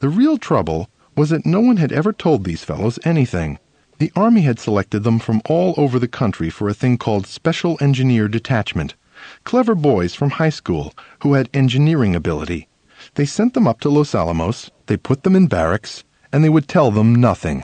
The 0.00 0.08
real 0.08 0.38
trouble 0.38 0.88
was 1.16 1.30
that 1.30 1.46
no 1.46 1.60
one 1.60 1.76
had 1.76 1.92
ever 1.92 2.12
told 2.12 2.44
these 2.44 2.64
fellows 2.64 2.98
anything. 3.04 3.58
The 3.98 4.12
Army 4.16 4.42
had 4.42 4.58
selected 4.58 5.00
them 5.00 5.18
from 5.18 5.42
all 5.44 5.74
over 5.76 5.98
the 5.98 6.08
country 6.08 6.50
for 6.50 6.68
a 6.68 6.74
thing 6.74 6.98
called 6.98 7.26
Special 7.26 7.76
Engineer 7.80 8.28
Detachment. 8.28 8.94
Clever 9.44 9.74
boys 9.74 10.14
from 10.14 10.30
high 10.30 10.50
school 10.50 10.94
who 11.20 11.34
had 11.34 11.50
engineering 11.52 12.16
ability. 12.16 12.66
They 13.14 13.26
sent 13.26 13.52
them 13.52 13.68
up 13.68 13.78
to 13.80 13.90
Los 13.90 14.14
Alamos, 14.14 14.70
they 14.86 14.96
put 14.96 15.22
them 15.22 15.36
in 15.36 15.48
barracks, 15.48 16.02
and 16.32 16.42
they 16.42 16.48
would 16.48 16.66
tell 16.66 16.90
them 16.90 17.14
nothing. 17.14 17.62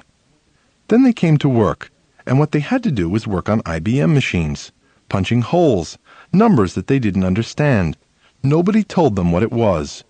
Then 0.89 1.05
they 1.05 1.15
came 1.15 1.39
to 1.39 1.49
work, 1.49 1.91
and 2.27 2.39
what 2.39 2.53
they 2.53 2.61
had 2.61 2.83
to 2.83 2.91
do 2.91 3.09
was 3.09 3.27
work 3.27 3.49
on 3.49 3.63
IBM 3.63 4.13
machines, 4.13 4.73
punching 5.09 5.41
holes, 5.41 5.97
numbers 6.35 6.75
that 6.75 6.87
they 6.87 6.99
didn't 6.99 7.25
understand. 7.25 7.97
Nobody 8.43 8.85
told 8.85 9.17
them 9.17 9.33
what 9.33 9.43
it 9.43 9.51
was. 9.51 10.05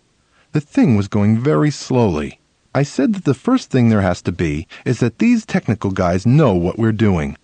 The 0.50 0.61
thing 0.61 0.97
was 0.97 1.07
going 1.07 1.39
very 1.39 1.71
slowly. 1.71 2.41
I 2.75 2.83
said 2.83 3.15
that 3.15 3.25
the 3.25 3.33
first 3.33 3.71
thing 3.71 3.89
there 3.89 4.03
has 4.03 4.21
to 4.23 4.33
be 4.33 4.67
is 4.85 4.99
that 4.99 5.21
these 5.21 5.47
technical 5.47 5.93
guys 5.93 6.27
know 6.27 6.53
what 6.53 6.79
we're 6.79 6.91
doing. 6.91 7.37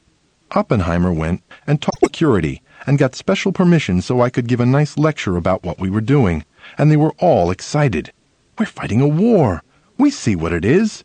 Oppenheimer 0.50 1.12
went 1.12 1.42
and 1.66 1.80
talked 1.80 2.00
to 2.00 2.06
security 2.06 2.62
and 2.86 2.98
got 2.98 3.14
special 3.14 3.52
permission 3.52 4.00
so 4.00 4.20
I 4.20 4.30
could 4.30 4.46
give 4.46 4.60
a 4.60 4.66
nice 4.66 4.96
lecture 4.96 5.36
about 5.36 5.64
what 5.64 5.80
we 5.80 5.90
were 5.90 6.00
doing, 6.00 6.44
and 6.78 6.90
they 6.90 6.96
were 6.96 7.14
all 7.18 7.50
excited. 7.50 8.12
We're 8.58 8.66
fighting 8.66 9.00
a 9.00 9.08
war. 9.08 9.62
We 9.98 10.10
see 10.10 10.36
what 10.36 10.52
it 10.52 10.64
is. 10.64 11.04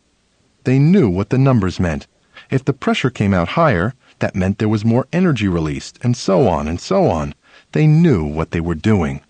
They 0.64 0.78
knew 0.78 1.10
what 1.10 1.30
the 1.30 1.38
numbers 1.38 1.80
meant. 1.80 2.06
If 2.50 2.64
the 2.64 2.72
pressure 2.72 3.10
came 3.10 3.34
out 3.34 3.48
higher, 3.48 3.94
that 4.20 4.36
meant 4.36 4.58
there 4.58 4.68
was 4.68 4.84
more 4.84 5.08
energy 5.12 5.48
released, 5.48 5.98
and 6.02 6.16
so 6.16 6.46
on 6.46 6.68
and 6.68 6.80
so 6.80 7.10
on. 7.10 7.34
They 7.72 7.86
knew 7.86 8.24
what 8.24 8.52
they 8.52 8.60
were 8.60 8.76
doing. 8.76 9.20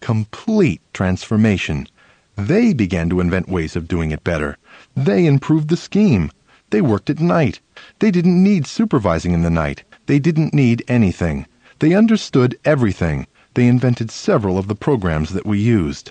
Complete 0.00 0.82
transformation. 0.92 1.88
They 2.36 2.72
began 2.72 3.08
to 3.10 3.20
invent 3.20 3.48
ways 3.48 3.74
of 3.74 3.88
doing 3.88 4.10
it 4.10 4.22
better. 4.22 4.58
They 4.94 5.26
improved 5.26 5.68
the 5.68 5.76
scheme. 5.76 6.30
They 6.70 6.82
worked 6.82 7.08
at 7.08 7.18
night. 7.18 7.60
They 7.98 8.10
didn't 8.10 8.42
need 8.42 8.66
supervising 8.66 9.32
in 9.32 9.42
the 9.42 9.50
night. 9.50 9.84
They 10.06 10.18
didn't 10.18 10.52
need 10.52 10.84
anything. 10.86 11.46
They 11.80 11.94
understood 11.94 12.58
everything. 12.64 13.28
They 13.54 13.68
invented 13.68 14.10
several 14.10 14.58
of 14.58 14.66
the 14.66 14.74
programs 14.74 15.30
that 15.30 15.46
we 15.46 15.58
used. 15.58 16.10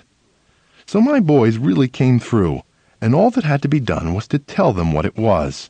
So 0.86 1.00
my 1.00 1.20
boys 1.20 1.58
really 1.58 1.88
came 1.88 2.18
through, 2.18 2.62
and 3.02 3.14
all 3.14 3.30
that 3.32 3.44
had 3.44 3.60
to 3.62 3.68
be 3.68 3.78
done 3.78 4.14
was 4.14 4.26
to 4.28 4.38
tell 4.38 4.72
them 4.72 4.92
what 4.92 5.04
it 5.04 5.18
was. 5.18 5.68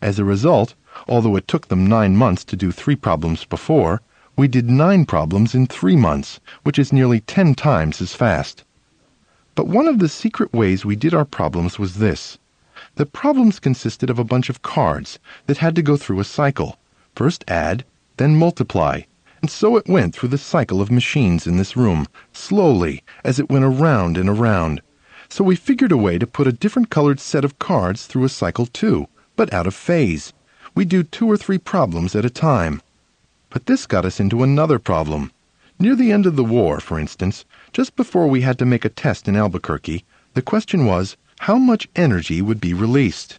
As 0.00 0.20
a 0.20 0.24
result, 0.24 0.74
although 1.08 1.34
it 1.34 1.48
took 1.48 1.66
them 1.66 1.88
nine 1.88 2.16
months 2.16 2.44
to 2.44 2.56
do 2.56 2.70
three 2.70 2.94
problems 2.94 3.44
before, 3.44 4.00
we 4.36 4.46
did 4.46 4.70
nine 4.70 5.04
problems 5.04 5.52
in 5.52 5.66
three 5.66 5.96
months, 5.96 6.38
which 6.62 6.78
is 6.78 6.92
nearly 6.92 7.18
ten 7.18 7.56
times 7.56 8.00
as 8.00 8.14
fast. 8.14 8.62
But 9.56 9.66
one 9.66 9.88
of 9.88 9.98
the 9.98 10.08
secret 10.08 10.52
ways 10.52 10.84
we 10.84 10.94
did 10.94 11.12
our 11.12 11.24
problems 11.24 11.76
was 11.76 11.96
this. 11.96 12.38
The 12.94 13.04
problems 13.04 13.58
consisted 13.58 14.10
of 14.10 14.18
a 14.20 14.24
bunch 14.24 14.48
of 14.48 14.62
cards 14.62 15.18
that 15.46 15.58
had 15.58 15.74
to 15.74 15.82
go 15.82 15.96
through 15.96 16.20
a 16.20 16.24
cycle. 16.24 16.78
First 17.16 17.44
add, 17.48 17.84
then 18.16 18.36
multiply. 18.36 19.02
And 19.40 19.50
so 19.50 19.76
it 19.76 19.88
went 19.88 20.14
through 20.14 20.28
the 20.28 20.38
cycle 20.38 20.80
of 20.80 20.90
machines 20.90 21.46
in 21.46 21.56
this 21.56 21.76
room, 21.76 22.06
slowly, 22.32 23.02
as 23.24 23.38
it 23.38 23.48
went 23.48 23.64
around 23.64 24.18
and 24.18 24.28
around. 24.28 24.82
So 25.30 25.44
we 25.44 25.56
figured 25.56 25.92
a 25.92 25.96
way 25.96 26.18
to 26.18 26.26
put 26.26 26.46
a 26.46 26.52
different 26.52 26.90
colored 26.90 27.20
set 27.20 27.44
of 27.44 27.58
cards 27.58 28.06
through 28.06 28.24
a 28.24 28.28
cycle 28.28 28.66
too, 28.66 29.08
but 29.36 29.52
out 29.54 29.66
of 29.66 29.74
phase. 29.74 30.32
We 30.74 30.84
do 30.84 31.02
two 31.02 31.30
or 31.30 31.36
three 31.36 31.58
problems 31.58 32.14
at 32.14 32.24
a 32.24 32.30
time. 32.30 32.82
But 33.48 33.66
this 33.66 33.86
got 33.86 34.04
us 34.04 34.20
into 34.20 34.42
another 34.42 34.78
problem. 34.78 35.32
Near 35.78 35.96
the 35.96 36.12
end 36.12 36.26
of 36.26 36.36
the 36.36 36.44
war, 36.44 36.78
for 36.78 36.98
instance, 36.98 37.46
just 37.72 37.96
before 37.96 38.26
we 38.26 38.42
had 38.42 38.58
to 38.58 38.66
make 38.66 38.84
a 38.84 38.90
test 38.90 39.26
in 39.26 39.36
Albuquerque, 39.36 40.04
the 40.34 40.42
question 40.42 40.84
was, 40.84 41.16
how 41.40 41.56
much 41.56 41.88
energy 41.96 42.42
would 42.42 42.60
be 42.60 42.74
released? 42.74 43.38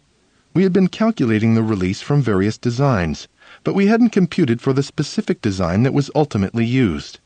We 0.52 0.64
had 0.64 0.72
been 0.72 0.88
calculating 0.88 1.54
the 1.54 1.62
release 1.62 2.02
from 2.02 2.20
various 2.20 2.58
designs, 2.58 3.28
but 3.64 3.74
we 3.74 3.86
hadn't 3.86 4.10
computed 4.10 4.60
for 4.60 4.72
the 4.72 4.82
specific 4.82 5.40
design 5.40 5.82
that 5.82 5.94
was 5.94 6.10
ultimately 6.14 6.64
used. 6.64 7.20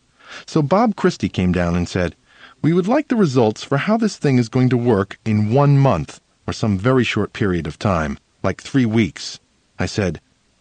So 0.46 0.60
Bob 0.60 0.96
Christy 0.96 1.28
came 1.28 1.52
down 1.52 1.76
and 1.76 1.88
said, 1.88 2.16
We 2.62 2.72
would 2.72 2.88
like 2.88 3.08
the 3.08 3.16
results 3.16 3.62
for 3.62 3.78
how 3.78 3.96
this 3.96 4.16
thing 4.16 4.38
is 4.38 4.48
going 4.48 4.68
to 4.70 4.76
work 4.76 5.18
in 5.24 5.52
one 5.52 5.78
month, 5.78 6.20
or 6.46 6.52
some 6.52 6.78
very 6.78 7.04
short 7.04 7.32
period 7.32 7.66
of 7.66 7.78
time, 7.78 8.18
like 8.42 8.60
three 8.60 8.86
weeks. 8.86 9.40
I 9.78 9.86
said, 9.86 10.20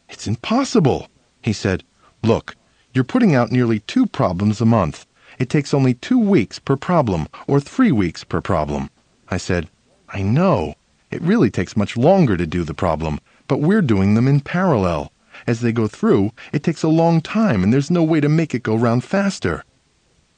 It's 0.09 0.27
impossible. 0.27 1.07
He 1.41 1.53
said, 1.53 1.83
Look, 2.23 2.55
you're 2.93 3.03
putting 3.03 3.35
out 3.35 3.51
nearly 3.51 3.79
two 3.79 4.05
problems 4.05 4.61
a 4.61 4.65
month. 4.65 5.05
It 5.37 5.49
takes 5.49 5.73
only 5.73 5.93
two 5.93 6.19
weeks 6.19 6.59
per 6.59 6.77
problem, 6.77 7.27
or 7.47 7.59
three 7.59 7.91
weeks 7.91 8.23
per 8.23 8.39
problem. 8.39 8.89
I 9.29 9.37
said, 9.37 9.67
I 10.09 10.21
know. 10.21 10.75
It 11.11 11.21
really 11.21 11.49
takes 11.49 11.75
much 11.75 11.97
longer 11.97 12.37
to 12.37 12.47
do 12.47 12.63
the 12.63 12.73
problem, 12.73 13.19
but 13.47 13.59
we're 13.59 13.81
doing 13.81 14.13
them 14.13 14.27
in 14.27 14.39
parallel. 14.39 15.11
As 15.47 15.61
they 15.61 15.71
go 15.71 15.87
through, 15.87 16.31
it 16.51 16.63
takes 16.63 16.83
a 16.83 16.87
long 16.87 17.21
time, 17.21 17.63
and 17.63 17.71
there's 17.71 17.91
no 17.91 18.03
way 18.03 18.19
to 18.19 18.29
make 18.29 18.55
it 18.55 18.63
go 18.63 18.75
round 18.75 19.03
faster. 19.03 19.63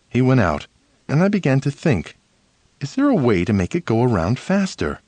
He 0.09 0.21
went 0.21 0.41
out, 0.41 0.67
and 1.07 1.23
I 1.23 1.27
began 1.27 1.59
to 1.61 1.71
think, 1.71 2.17
is 2.79 2.95
there 2.95 3.09
a 3.09 3.15
way 3.15 3.45
to 3.45 3.53
make 3.53 3.73
it 3.73 3.85
go 3.85 4.03
around 4.03 4.37
faster? 4.37 4.99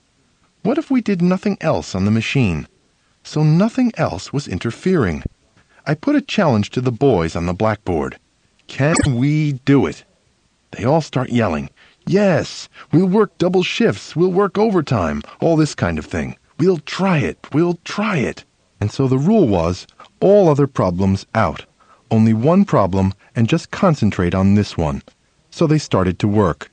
What 0.63 0.77
if 0.77 0.89
we 0.89 1.01
did 1.01 1.21
nothing 1.21 1.57
else 1.61 1.93
on 1.93 2.05
the 2.05 2.11
machine? 2.11 2.67
So 3.23 3.43
nothing 3.43 3.91
else 3.97 4.33
was 4.33 4.47
interfering. 4.47 5.23
I 5.85 5.93
put 5.93 6.15
a 6.15 6.21
challenge 6.21 6.69
to 6.71 6.81
the 6.81 6.91
boys 6.91 7.35
on 7.35 7.45
the 7.45 7.53
blackboard. 7.53 8.19
Can 8.67 8.95
we 9.15 9.53
do 9.65 9.85
it? 9.85 10.03
They 10.71 10.83
all 10.83 11.01
start 11.01 11.29
yelling, 11.29 11.69
Yes, 12.09 12.69
we'll 12.91 13.05
work 13.05 13.37
double 13.37 13.61
shifts, 13.61 14.15
we'll 14.15 14.31
work 14.31 14.57
overtime, 14.57 15.21
all 15.41 15.55
this 15.55 15.75
kind 15.75 15.99
of 15.99 16.05
thing. 16.05 16.37
We'll 16.57 16.79
try 16.79 17.19
it, 17.19 17.37
we'll 17.53 17.77
try 17.83 18.17
it. 18.17 18.45
And 18.79 18.91
so 18.91 19.07
the 19.07 19.17
rule 19.17 19.47
was 19.47 19.87
all 20.19 20.49
other 20.49 20.67
problems 20.67 21.25
out. 21.35 21.65
Only 22.11 22.33
one 22.33 22.65
problem, 22.65 23.13
and 23.35 23.47
just 23.47 23.71
concentrate 23.71 24.33
on 24.33 24.55
this 24.55 24.77
one. 24.77 25.03
So 25.49 25.67
they 25.67 25.77
started 25.77 26.19
to 26.19 26.27
work. 26.27 26.71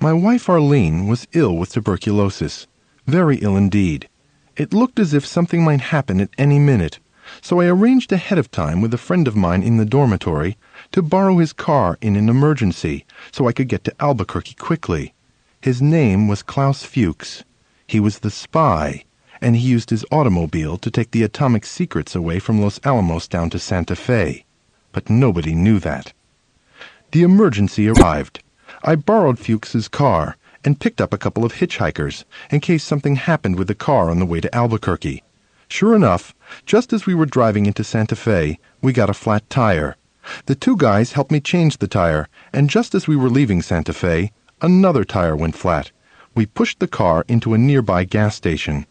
My 0.00 0.12
wife 0.12 0.48
Arlene 0.48 1.06
was 1.06 1.26
ill 1.32 1.56
with 1.56 1.72
tuberculosis. 1.72 2.66
Very 3.06 3.36
ill 3.38 3.56
indeed. 3.56 4.08
It 4.56 4.72
looked 4.72 4.98
as 4.98 5.14
if 5.14 5.26
something 5.26 5.64
might 5.64 5.80
happen 5.80 6.20
at 6.20 6.30
any 6.38 6.58
minute 6.58 6.98
so 7.40 7.60
I 7.60 7.66
arranged 7.66 8.12
ahead 8.12 8.38
of 8.38 8.50
time 8.50 8.82
with 8.82 8.92
a 8.92 8.98
friend 8.98 9.26
of 9.26 9.34
mine 9.34 9.62
in 9.62 9.78
the 9.78 9.86
dormitory 9.86 10.58
to 10.92 11.00
borrow 11.00 11.38
his 11.38 11.54
car 11.54 11.96
in 12.02 12.16
an 12.16 12.28
emergency 12.28 13.06
so 13.32 13.48
I 13.48 13.52
could 13.52 13.68
get 13.68 13.82
to 13.84 13.94
Albuquerque 13.98 14.54
quickly. 14.54 15.14
His 15.62 15.80
name 15.80 16.28
was 16.28 16.42
Klaus 16.42 16.84
Fuchs. 16.84 17.42
He 17.86 17.98
was 17.98 18.18
the 18.18 18.30
spy, 18.30 19.04
and 19.40 19.56
he 19.56 19.68
used 19.68 19.90
his 19.90 20.04
automobile 20.10 20.78
to 20.78 20.90
take 20.90 21.10
the 21.10 21.22
atomic 21.22 21.64
secrets 21.66 22.14
away 22.14 22.38
from 22.38 22.60
Los 22.60 22.80
Alamos 22.84 23.28
down 23.28 23.50
to 23.50 23.58
Santa 23.58 23.96
Fe. 23.96 24.44
But 24.92 25.10
nobody 25.10 25.54
knew 25.54 25.78
that. 25.80 26.12
The 27.12 27.22
emergency 27.22 27.88
arrived. 27.88 28.42
I 28.82 28.96
borrowed 28.96 29.38
Fuchs's 29.38 29.88
car 29.88 30.36
and 30.64 30.80
picked 30.80 31.00
up 31.00 31.12
a 31.12 31.18
couple 31.18 31.44
of 31.44 31.54
hitchhikers 31.54 32.24
in 32.50 32.60
case 32.60 32.82
something 32.82 33.16
happened 33.16 33.56
with 33.56 33.68
the 33.68 33.74
car 33.74 34.10
on 34.10 34.18
the 34.18 34.26
way 34.26 34.40
to 34.40 34.54
Albuquerque. 34.54 35.22
Sure 35.68 35.94
enough, 35.94 36.34
just 36.66 36.92
as 36.92 37.06
we 37.06 37.14
were 37.14 37.26
driving 37.26 37.66
into 37.66 37.84
Santa 37.84 38.16
Fe, 38.16 38.58
we 38.80 38.92
got 38.92 39.10
a 39.10 39.14
flat 39.14 39.48
tire. 39.50 39.96
The 40.46 40.54
two 40.54 40.76
guys 40.76 41.12
helped 41.12 41.30
me 41.30 41.40
change 41.40 41.78
the 41.78 41.88
tire, 41.88 42.28
and 42.52 42.70
just 42.70 42.94
as 42.94 43.06
we 43.06 43.16
were 43.16 43.30
leaving 43.30 43.62
Santa 43.62 43.92
Fe, 43.92 44.32
another 44.60 45.04
tire 45.04 45.36
went 45.36 45.56
flat. 45.56 45.90
We 46.34 46.46
pushed 46.46 46.80
the 46.80 46.88
car 46.88 47.24
into 47.28 47.54
a 47.54 47.58
nearby 47.58 48.04
gas 48.04 48.34
station. 48.34 48.86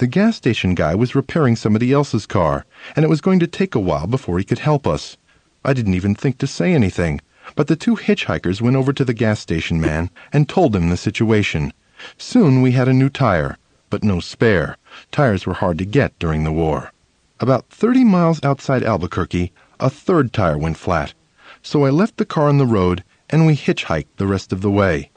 The 0.00 0.06
gas 0.06 0.34
station 0.34 0.74
guy 0.74 0.94
was 0.94 1.14
repairing 1.14 1.56
somebody 1.56 1.92
else's 1.92 2.24
car, 2.24 2.64
and 2.96 3.04
it 3.04 3.10
was 3.10 3.20
going 3.20 3.38
to 3.40 3.46
take 3.46 3.74
a 3.74 3.78
while 3.78 4.06
before 4.06 4.38
he 4.38 4.44
could 4.44 4.60
help 4.60 4.86
us. 4.86 5.18
I 5.62 5.74
didn't 5.74 5.92
even 5.92 6.14
think 6.14 6.38
to 6.38 6.46
say 6.46 6.72
anything. 6.72 7.20
but 7.54 7.66
the 7.66 7.76
two 7.76 7.96
hitchhikers 7.96 8.62
went 8.62 8.76
over 8.76 8.94
to 8.94 9.04
the 9.04 9.12
gas 9.12 9.40
station 9.40 9.78
man 9.78 10.08
and 10.32 10.48
told 10.48 10.74
him 10.74 10.88
the 10.88 10.96
situation. 10.96 11.74
Soon 12.16 12.62
we 12.62 12.72
had 12.72 12.88
a 12.88 12.94
new 12.94 13.10
tire, 13.10 13.58
but 13.90 14.02
no 14.02 14.20
spare. 14.20 14.78
Tires 15.12 15.44
were 15.44 15.52
hard 15.52 15.76
to 15.76 15.84
get 15.84 16.18
during 16.18 16.44
the 16.44 16.50
war. 16.52 16.94
About 17.38 17.68
30 17.68 18.04
miles 18.04 18.42
outside 18.42 18.82
Albuquerque, 18.82 19.52
a 19.80 19.90
third 19.90 20.32
tire 20.32 20.56
went 20.56 20.78
flat, 20.78 21.12
so 21.60 21.84
I 21.84 21.90
left 21.90 22.16
the 22.16 22.24
car 22.24 22.48
on 22.48 22.56
the 22.56 22.64
road 22.64 23.04
and 23.28 23.44
we 23.44 23.54
hitchhiked 23.54 24.16
the 24.16 24.26
rest 24.26 24.50
of 24.50 24.62
the 24.62 24.70
way. 24.70 25.10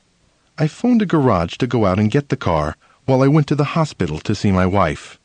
I 0.57 0.67
phoned 0.67 1.01
a 1.01 1.05
garage 1.05 1.55
to 1.59 1.67
go 1.67 1.85
out 1.85 1.99
and 1.99 2.11
get 2.11 2.27
the 2.27 2.35
car 2.35 2.75
while 3.05 3.21
I 3.21 3.27
went 3.27 3.47
to 3.47 3.55
the 3.55 3.75
hospital 3.75 4.19
to 4.19 4.35
see 4.35 4.51
my 4.51 4.65
wife. 4.65 5.19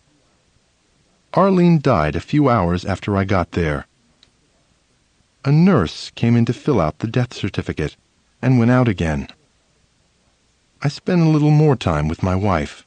Arlene 1.34 1.80
died 1.80 2.16
a 2.16 2.20
few 2.20 2.48
hours 2.48 2.84
after 2.84 3.16
I 3.16 3.24
got 3.24 3.52
there. 3.52 3.86
A 5.44 5.52
nurse 5.52 6.10
came 6.14 6.36
in 6.36 6.44
to 6.46 6.52
fill 6.52 6.80
out 6.80 6.98
the 6.98 7.06
death 7.06 7.32
certificate 7.32 7.96
and 8.42 8.58
went 8.58 8.70
out 8.70 8.88
again. 8.88 9.28
I 10.82 10.88
spent 10.88 11.20
a 11.20 11.28
little 11.28 11.50
more 11.50 11.76
time 11.76 12.08
with 12.08 12.22
my 12.22 12.34
wife. 12.34 12.86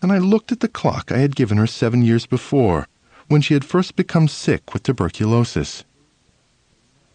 And 0.00 0.12
I 0.12 0.18
looked 0.18 0.52
at 0.52 0.60
the 0.60 0.68
clock 0.68 1.12
I 1.12 1.18
had 1.18 1.36
given 1.36 1.58
her 1.58 1.66
seven 1.66 2.02
years 2.02 2.26
before, 2.26 2.86
when 3.28 3.40
she 3.40 3.54
had 3.54 3.64
first 3.64 3.96
become 3.96 4.28
sick 4.28 4.74
with 4.74 4.82
tuberculosis. 4.82 5.84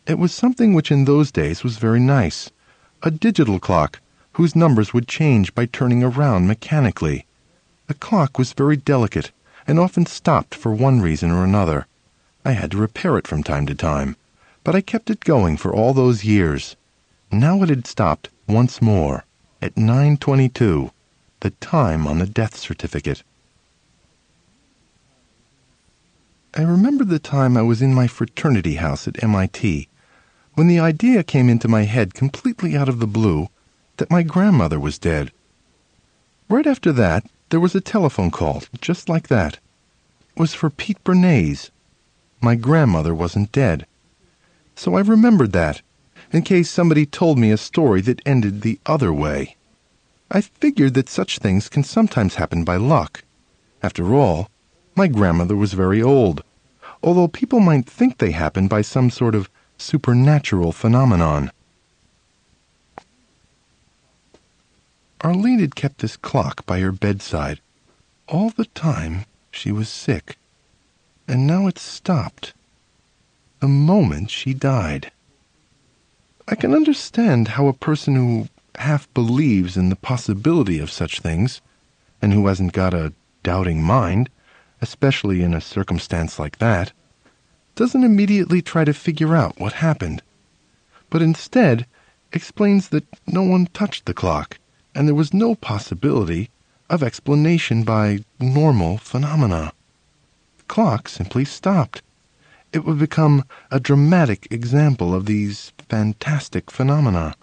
It 0.07 0.17
was 0.17 0.33
something 0.33 0.73
which 0.73 0.91
in 0.91 1.05
those 1.05 1.31
days 1.31 1.63
was 1.63 1.77
very 1.77 1.99
nice 1.99 2.49
a 3.03 3.11
digital 3.11 3.59
clock 3.59 3.99
whose 4.37 4.55
numbers 4.55 4.93
would 4.93 5.07
change 5.07 5.55
by 5.55 5.65
turning 5.65 6.03
around 6.03 6.47
mechanically. 6.47 7.25
The 7.87 7.95
clock 7.95 8.37
was 8.37 8.53
very 8.53 8.77
delicate 8.77 9.31
and 9.65 9.79
often 9.79 10.05
stopped 10.05 10.53
for 10.53 10.75
one 10.75 11.01
reason 11.01 11.31
or 11.31 11.43
another. 11.43 11.87
I 12.45 12.51
had 12.51 12.69
to 12.71 12.77
repair 12.77 13.17
it 13.17 13.25
from 13.25 13.41
time 13.41 13.65
to 13.65 13.73
time, 13.73 14.15
but 14.63 14.75
I 14.75 14.81
kept 14.81 15.09
it 15.09 15.25
going 15.25 15.57
for 15.57 15.73
all 15.73 15.91
those 15.91 16.23
years. 16.23 16.75
Now 17.31 17.63
it 17.63 17.69
had 17.69 17.87
stopped 17.87 18.29
once 18.47 18.79
more 18.79 19.25
at 19.59 19.75
9:22, 19.75 20.91
the 21.39 21.49
time 21.49 22.05
on 22.05 22.19
the 22.19 22.27
death 22.27 22.55
certificate. 22.55 23.23
I 26.55 26.61
remember 26.61 27.03
the 27.03 27.17
time 27.17 27.57
I 27.57 27.63
was 27.63 27.81
in 27.81 27.91
my 27.91 28.05
fraternity 28.05 28.75
house 28.75 29.07
at 29.07 29.23
MIT 29.23 29.89
when 30.53 30.67
the 30.67 30.79
idea 30.79 31.23
came 31.23 31.49
into 31.49 31.67
my 31.67 31.85
head 31.85 32.13
completely 32.13 32.77
out 32.77 32.87
of 32.87 32.99
the 32.99 33.07
blue 33.07 33.49
that 33.97 34.11
my 34.11 34.23
grandmother 34.23 34.79
was 34.79 34.97
dead. 34.97 35.31
Right 36.49 36.67
after 36.67 36.91
that, 36.93 37.25
there 37.49 37.59
was 37.59 37.75
a 37.75 37.81
telephone 37.81 38.31
call, 38.31 38.63
just 38.81 39.09
like 39.09 39.27
that. 39.27 39.55
It 40.35 40.39
was 40.39 40.53
for 40.53 40.69
Pete 40.69 41.03
Bernays. 41.03 41.71
My 42.41 42.55
grandmother 42.55 43.13
wasn't 43.13 43.51
dead. 43.51 43.85
So 44.75 44.95
I 44.95 45.01
remembered 45.01 45.51
that, 45.53 45.81
in 46.31 46.43
case 46.43 46.69
somebody 46.69 47.05
told 47.05 47.39
me 47.39 47.51
a 47.51 47.57
story 47.57 48.01
that 48.01 48.21
ended 48.25 48.61
the 48.61 48.79
other 48.85 49.11
way. 49.11 49.55
I 50.29 50.41
figured 50.41 50.93
that 50.95 51.09
such 51.09 51.39
things 51.39 51.69
can 51.69 51.83
sometimes 51.83 52.35
happen 52.35 52.63
by 52.63 52.75
luck. 52.75 53.23
After 53.81 54.13
all, 54.13 54.49
my 54.95 55.07
grandmother 55.07 55.55
was 55.55 55.73
very 55.73 56.01
old, 56.01 56.43
although 57.01 57.27
people 57.27 57.59
might 57.59 57.89
think 57.89 58.17
they 58.17 58.31
happened 58.31 58.69
by 58.69 58.81
some 58.81 59.09
sort 59.09 59.35
of 59.35 59.49
supernatural 59.77 60.71
phenomenon. 60.71 61.51
Arlene 65.21 65.57
had 65.57 65.73
kept 65.73 65.97
this 65.97 66.15
clock 66.15 66.63
by 66.67 66.79
her 66.79 66.91
bedside 66.91 67.59
all 68.27 68.51
the 68.51 68.65
time 68.65 69.25
she 69.49 69.71
was 69.71 69.89
sick, 69.89 70.37
and 71.27 71.47
now 71.47 71.65
it 71.65 71.79
stopped 71.79 72.53
the 73.59 73.67
moment 73.67 74.29
she 74.29 74.53
died. 74.53 75.11
I 76.47 76.53
can 76.53 76.71
understand 76.71 77.47
how 77.47 77.65
a 77.65 77.73
person 77.73 78.13
who 78.13 78.47
half 78.75 79.11
believes 79.15 79.75
in 79.75 79.89
the 79.89 79.95
possibility 79.95 80.77
of 80.77 80.91
such 80.91 81.19
things, 81.19 81.61
and 82.21 82.31
who 82.31 82.45
hasn't 82.45 82.73
got 82.73 82.93
a 82.93 83.11
doubting 83.41 83.81
mind, 83.81 84.29
especially 84.81 85.41
in 85.41 85.55
a 85.55 85.61
circumstance 85.61 86.37
like 86.37 86.59
that, 86.59 86.91
doesn't 87.73 88.03
immediately 88.03 88.61
try 88.61 88.85
to 88.85 88.93
figure 88.93 89.35
out 89.35 89.59
what 89.59 89.73
happened, 89.73 90.21
but 91.09 91.23
instead 91.23 91.87
explains 92.33 92.89
that 92.89 93.07
no 93.25 93.41
one 93.41 93.65
touched 93.73 94.05
the 94.05 94.13
clock 94.13 94.59
and 94.97 95.07
there 95.07 95.13
was 95.13 95.31
no 95.31 95.53
possibility 95.53 96.49
of 96.89 97.03
explanation 97.03 97.83
by 97.83 98.17
normal 98.39 98.97
phenomena. 98.97 99.71
The 100.57 100.63
clock 100.63 101.07
simply 101.07 101.45
stopped. 101.45 102.01
It 102.73 102.83
would 102.83 102.97
become 102.97 103.43
a 103.69 103.79
dramatic 103.79 104.47
example 104.49 105.13
of 105.13 105.27
these 105.27 105.71
fantastic 105.87 106.71
phenomena. 106.71 107.35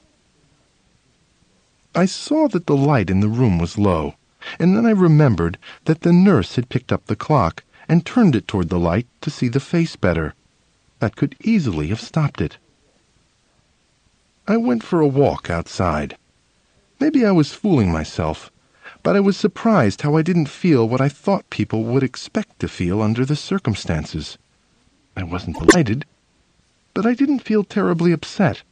I 1.94 2.06
saw 2.06 2.48
that 2.48 2.66
the 2.66 2.76
light 2.76 3.08
in 3.08 3.20
the 3.20 3.28
room 3.28 3.60
was 3.60 3.78
low, 3.78 4.16
and 4.58 4.76
then 4.76 4.84
I 4.84 4.90
remembered 4.90 5.56
that 5.84 6.00
the 6.00 6.12
nurse 6.12 6.56
had 6.56 6.68
picked 6.68 6.90
up 6.90 7.06
the 7.06 7.14
clock 7.14 7.62
and 7.88 8.04
turned 8.04 8.34
it 8.34 8.48
toward 8.48 8.68
the 8.68 8.80
light 8.80 9.06
to 9.20 9.30
see 9.30 9.46
the 9.46 9.60
face 9.60 9.94
better. 9.94 10.34
That 10.98 11.14
could 11.14 11.36
easily 11.44 11.86
have 11.88 12.00
stopped 12.00 12.40
it. 12.40 12.58
I 14.48 14.56
went 14.56 14.82
for 14.82 15.00
a 15.00 15.06
walk 15.06 15.50
outside. 15.50 16.16
Maybe 17.04 17.26
I 17.26 17.32
was 17.32 17.52
fooling 17.52 17.92
myself, 17.92 18.50
but 19.02 19.14
I 19.14 19.20
was 19.20 19.36
surprised 19.36 20.00
how 20.00 20.16
I 20.16 20.22
didn't 20.22 20.48
feel 20.48 20.88
what 20.88 21.02
I 21.02 21.10
thought 21.10 21.50
people 21.50 21.84
would 21.84 22.02
expect 22.02 22.60
to 22.60 22.66
feel 22.66 23.02
under 23.02 23.26
the 23.26 23.36
circumstances. 23.36 24.38
I 25.14 25.22
wasn't 25.22 25.58
delighted, 25.58 26.06
but 26.94 27.04
I 27.04 27.12
didn't 27.12 27.40
feel 27.40 27.62
terribly 27.62 28.10
upset, 28.12 28.62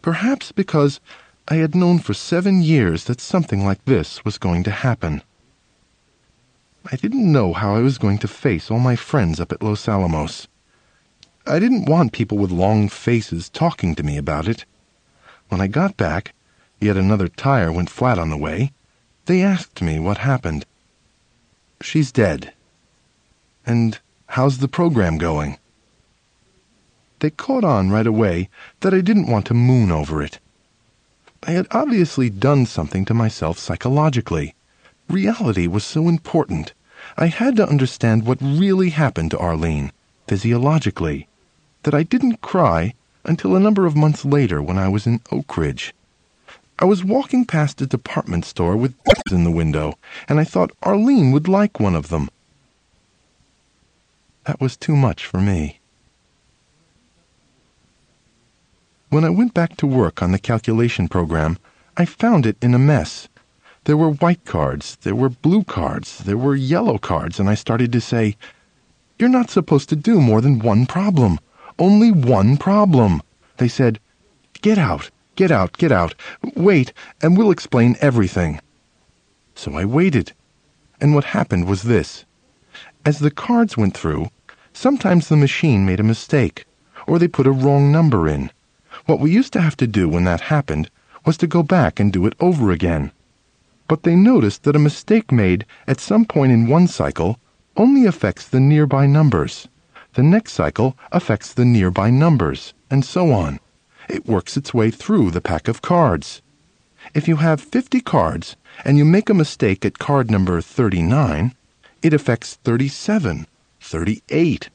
perhaps 0.00 0.52
because 0.52 1.00
I 1.48 1.56
had 1.56 1.74
known 1.74 1.98
for 1.98 2.14
seven 2.14 2.62
years 2.62 3.04
that 3.04 3.20
something 3.20 3.62
like 3.62 3.84
this 3.84 4.24
was 4.24 4.38
going 4.38 4.62
to 4.62 4.70
happen. 4.70 5.20
I 6.90 6.96
didn't 6.96 7.30
know 7.30 7.52
how 7.52 7.76
I 7.76 7.80
was 7.80 7.98
going 7.98 8.16
to 8.20 8.26
face 8.26 8.70
all 8.70 8.80
my 8.80 8.96
friends 8.96 9.38
up 9.38 9.52
at 9.52 9.62
Los 9.62 9.86
Alamos. 9.86 10.48
I 11.46 11.58
didn't 11.58 11.90
want 11.90 12.12
people 12.12 12.38
with 12.38 12.50
long 12.50 12.88
faces 12.88 13.50
talking 13.50 13.94
to 13.96 14.02
me 14.02 14.16
about 14.16 14.48
it. 14.48 14.64
When 15.50 15.60
I 15.60 15.66
got 15.66 15.98
back, 15.98 16.32
Yet 16.80 16.96
another 16.96 17.28
tire 17.28 17.72
went 17.72 17.90
flat 17.90 18.18
on 18.18 18.30
the 18.30 18.36
way. 18.36 18.72
They 19.24 19.42
asked 19.42 19.80
me 19.80 19.98
what 19.98 20.18
happened. 20.18 20.66
She's 21.80 22.12
dead. 22.12 22.52
And 23.64 23.98
how's 24.28 24.58
the 24.58 24.68
program 24.68 25.18
going? 25.18 25.58
They 27.20 27.30
caught 27.30 27.64
on 27.64 27.90
right 27.90 28.06
away 28.06 28.50
that 28.80 28.92
I 28.92 29.00
didn't 29.00 29.30
want 29.30 29.46
to 29.46 29.54
moon 29.54 29.90
over 29.90 30.22
it. 30.22 30.38
I 31.42 31.52
had 31.52 31.66
obviously 31.70 32.28
done 32.28 32.66
something 32.66 33.04
to 33.06 33.14
myself 33.14 33.58
psychologically. 33.58 34.54
Reality 35.08 35.66
was 35.66 35.84
so 35.84 36.08
important. 36.08 36.74
I 37.16 37.26
had 37.26 37.56
to 37.56 37.68
understand 37.68 38.26
what 38.26 38.38
really 38.42 38.90
happened 38.90 39.30
to 39.30 39.38
Arlene, 39.38 39.92
physiologically, 40.26 41.28
that 41.84 41.94
I 41.94 42.02
didn't 42.02 42.42
cry 42.42 42.94
until 43.24 43.56
a 43.56 43.60
number 43.60 43.86
of 43.86 43.96
months 43.96 44.24
later 44.24 44.60
when 44.60 44.76
I 44.76 44.88
was 44.88 45.06
in 45.06 45.20
Oak 45.32 45.56
Ridge. 45.56 45.94
I 46.78 46.84
was 46.84 47.02
walking 47.02 47.46
past 47.46 47.80
a 47.80 47.86
department 47.86 48.44
store 48.44 48.76
with 48.76 49.02
books 49.04 49.32
in 49.32 49.44
the 49.44 49.50
window, 49.50 49.94
and 50.28 50.38
I 50.38 50.44
thought 50.44 50.76
Arlene 50.82 51.32
would 51.32 51.48
like 51.48 51.80
one 51.80 51.94
of 51.94 52.08
them. 52.10 52.28
That 54.44 54.60
was 54.60 54.76
too 54.76 54.94
much 54.94 55.24
for 55.24 55.40
me. 55.40 55.80
When 59.08 59.24
I 59.24 59.30
went 59.30 59.54
back 59.54 59.78
to 59.78 59.86
work 59.86 60.22
on 60.22 60.32
the 60.32 60.38
calculation 60.38 61.08
program, 61.08 61.58
I 61.96 62.04
found 62.04 62.44
it 62.44 62.58
in 62.60 62.74
a 62.74 62.78
mess. 62.78 63.28
There 63.84 63.96
were 63.96 64.10
white 64.10 64.44
cards, 64.44 64.96
there 65.00 65.14
were 65.14 65.30
blue 65.30 65.64
cards, 65.64 66.18
there 66.18 66.36
were 66.36 66.54
yellow 66.54 66.98
cards, 66.98 67.40
and 67.40 67.48
I 67.48 67.54
started 67.54 67.90
to 67.92 68.00
say, 68.02 68.36
You're 69.18 69.30
not 69.30 69.48
supposed 69.48 69.88
to 69.88 69.96
do 69.96 70.20
more 70.20 70.42
than 70.42 70.58
one 70.58 70.84
problem. 70.84 71.38
Only 71.78 72.12
one 72.12 72.58
problem. 72.58 73.22
They 73.56 73.68
said, 73.68 73.98
Get 74.60 74.76
out. 74.76 75.10
Get 75.36 75.50
out, 75.50 75.76
get 75.76 75.92
out. 75.92 76.14
Wait, 76.54 76.94
and 77.20 77.36
we'll 77.36 77.50
explain 77.50 77.98
everything. 78.00 78.58
So 79.54 79.74
I 79.74 79.84
waited. 79.84 80.32
And 80.98 81.14
what 81.14 81.36
happened 81.36 81.66
was 81.66 81.82
this. 81.82 82.24
As 83.04 83.18
the 83.18 83.30
cards 83.30 83.76
went 83.76 83.94
through, 83.94 84.30
sometimes 84.72 85.28
the 85.28 85.36
machine 85.36 85.84
made 85.84 86.00
a 86.00 86.10
mistake, 86.14 86.64
or 87.06 87.18
they 87.18 87.28
put 87.28 87.46
a 87.46 87.52
wrong 87.52 87.92
number 87.92 88.26
in. 88.26 88.50
What 89.04 89.20
we 89.20 89.30
used 89.30 89.52
to 89.52 89.60
have 89.60 89.76
to 89.76 89.86
do 89.86 90.08
when 90.08 90.24
that 90.24 90.40
happened 90.40 90.88
was 91.26 91.36
to 91.36 91.46
go 91.46 91.62
back 91.62 92.00
and 92.00 92.10
do 92.10 92.24
it 92.24 92.34
over 92.40 92.70
again. 92.70 93.12
But 93.88 94.04
they 94.04 94.16
noticed 94.16 94.62
that 94.62 94.74
a 94.74 94.86
mistake 94.88 95.30
made 95.30 95.66
at 95.86 96.00
some 96.00 96.24
point 96.24 96.52
in 96.52 96.66
one 96.66 96.86
cycle 96.86 97.38
only 97.76 98.06
affects 98.06 98.48
the 98.48 98.58
nearby 98.58 99.04
numbers. 99.06 99.68
The 100.14 100.22
next 100.22 100.52
cycle 100.52 100.96
affects 101.12 101.52
the 101.52 101.66
nearby 101.66 102.08
numbers, 102.08 102.72
and 102.90 103.04
so 103.04 103.32
on 103.32 103.60
it 104.08 104.26
works 104.26 104.56
its 104.56 104.72
way 104.72 104.90
through 104.90 105.30
the 105.30 105.40
pack 105.40 105.68
of 105.68 105.82
cards. 105.82 106.42
If 107.14 107.28
you 107.28 107.36
have 107.36 107.60
50 107.60 108.00
cards 108.00 108.56
and 108.84 108.98
you 108.98 109.04
make 109.04 109.28
a 109.30 109.34
mistake 109.34 109.84
at 109.84 109.98
card 109.98 110.30
number 110.30 110.60
39, 110.60 111.54
it 112.02 112.12
affects 112.12 112.54
37, 112.64 113.46
38, 113.80 114.70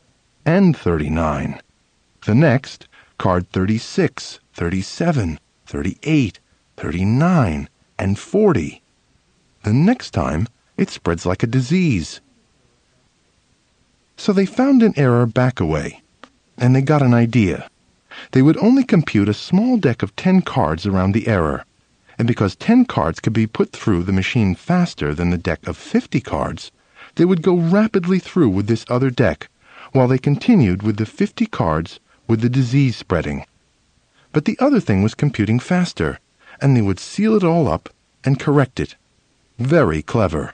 and 0.46 0.76
39. 0.76 1.62
The 2.26 2.36
next, 2.36 2.88
card 3.18 3.50
36, 3.52 4.40
37, 4.54 5.40
38, 5.66 6.40
39, 6.78 7.70
and 8.00 8.20
40. 8.20 8.82
The 9.64 9.74
next 9.74 10.12
time, 10.12 10.48
it 10.78 10.90
spreads 10.90 11.26
like 11.26 11.44
a 11.44 11.48
disease. 11.48 12.22
So 14.18 14.34
they 14.34 14.46
found 14.46 14.84
an 14.84 14.94
error 14.98 15.26
back 15.26 15.60
away, 15.60 16.02
and 16.58 16.76
they 16.76 16.82
got 16.82 17.02
an 17.02 17.14
idea. 17.14 17.70
They 18.32 18.42
would 18.42 18.58
only 18.58 18.84
compute 18.84 19.28
a 19.28 19.34
small 19.34 19.78
deck 19.78 20.04
of 20.04 20.16
10 20.16 20.44
cards 20.44 20.86
around 20.86 21.14
the 21.14 21.28
error, 21.28 21.66
and 22.18 22.28
because 22.28 22.56
10 22.56 22.86
cards 22.86 23.20
could 23.20 23.34
be 23.34 23.48
put 23.48 23.72
through 23.72 24.04
the 24.04 24.14
machine 24.14 24.54
faster 24.54 25.14
than 25.16 25.32
the 25.32 25.38
deck 25.38 25.66
of 25.68 25.76
50 25.76 26.22
cards, 26.22 26.72
they 27.16 27.26
would 27.26 27.42
go 27.42 27.56
rapidly 27.56 28.20
through 28.20 28.50
with 28.50 28.68
this 28.68 28.86
other 28.90 29.10
deck, 29.10 29.50
while 29.92 30.08
they 30.08 30.18
continued 30.18 30.84
with 30.84 30.98
the 30.98 31.06
50 31.06 31.46
cards 31.48 32.00
with 32.28 32.42
the 32.42 32.50
disease 32.50 32.96
spreading. 32.96 33.46
But 34.32 34.46
the 34.46 34.58
other 34.60 34.80
thing 34.80 35.04
was 35.04 35.16
computing 35.16 35.60
faster, 35.60 36.20
and 36.62 36.78
they 36.78 36.82
would 36.82 37.00
seal 37.00 37.36
it 37.36 37.44
all 37.44 37.68
up 37.68 37.90
and 38.24 38.40
correct 38.40 38.80
it. 38.80 38.96
Very 39.58 40.02
clever. 40.02 40.54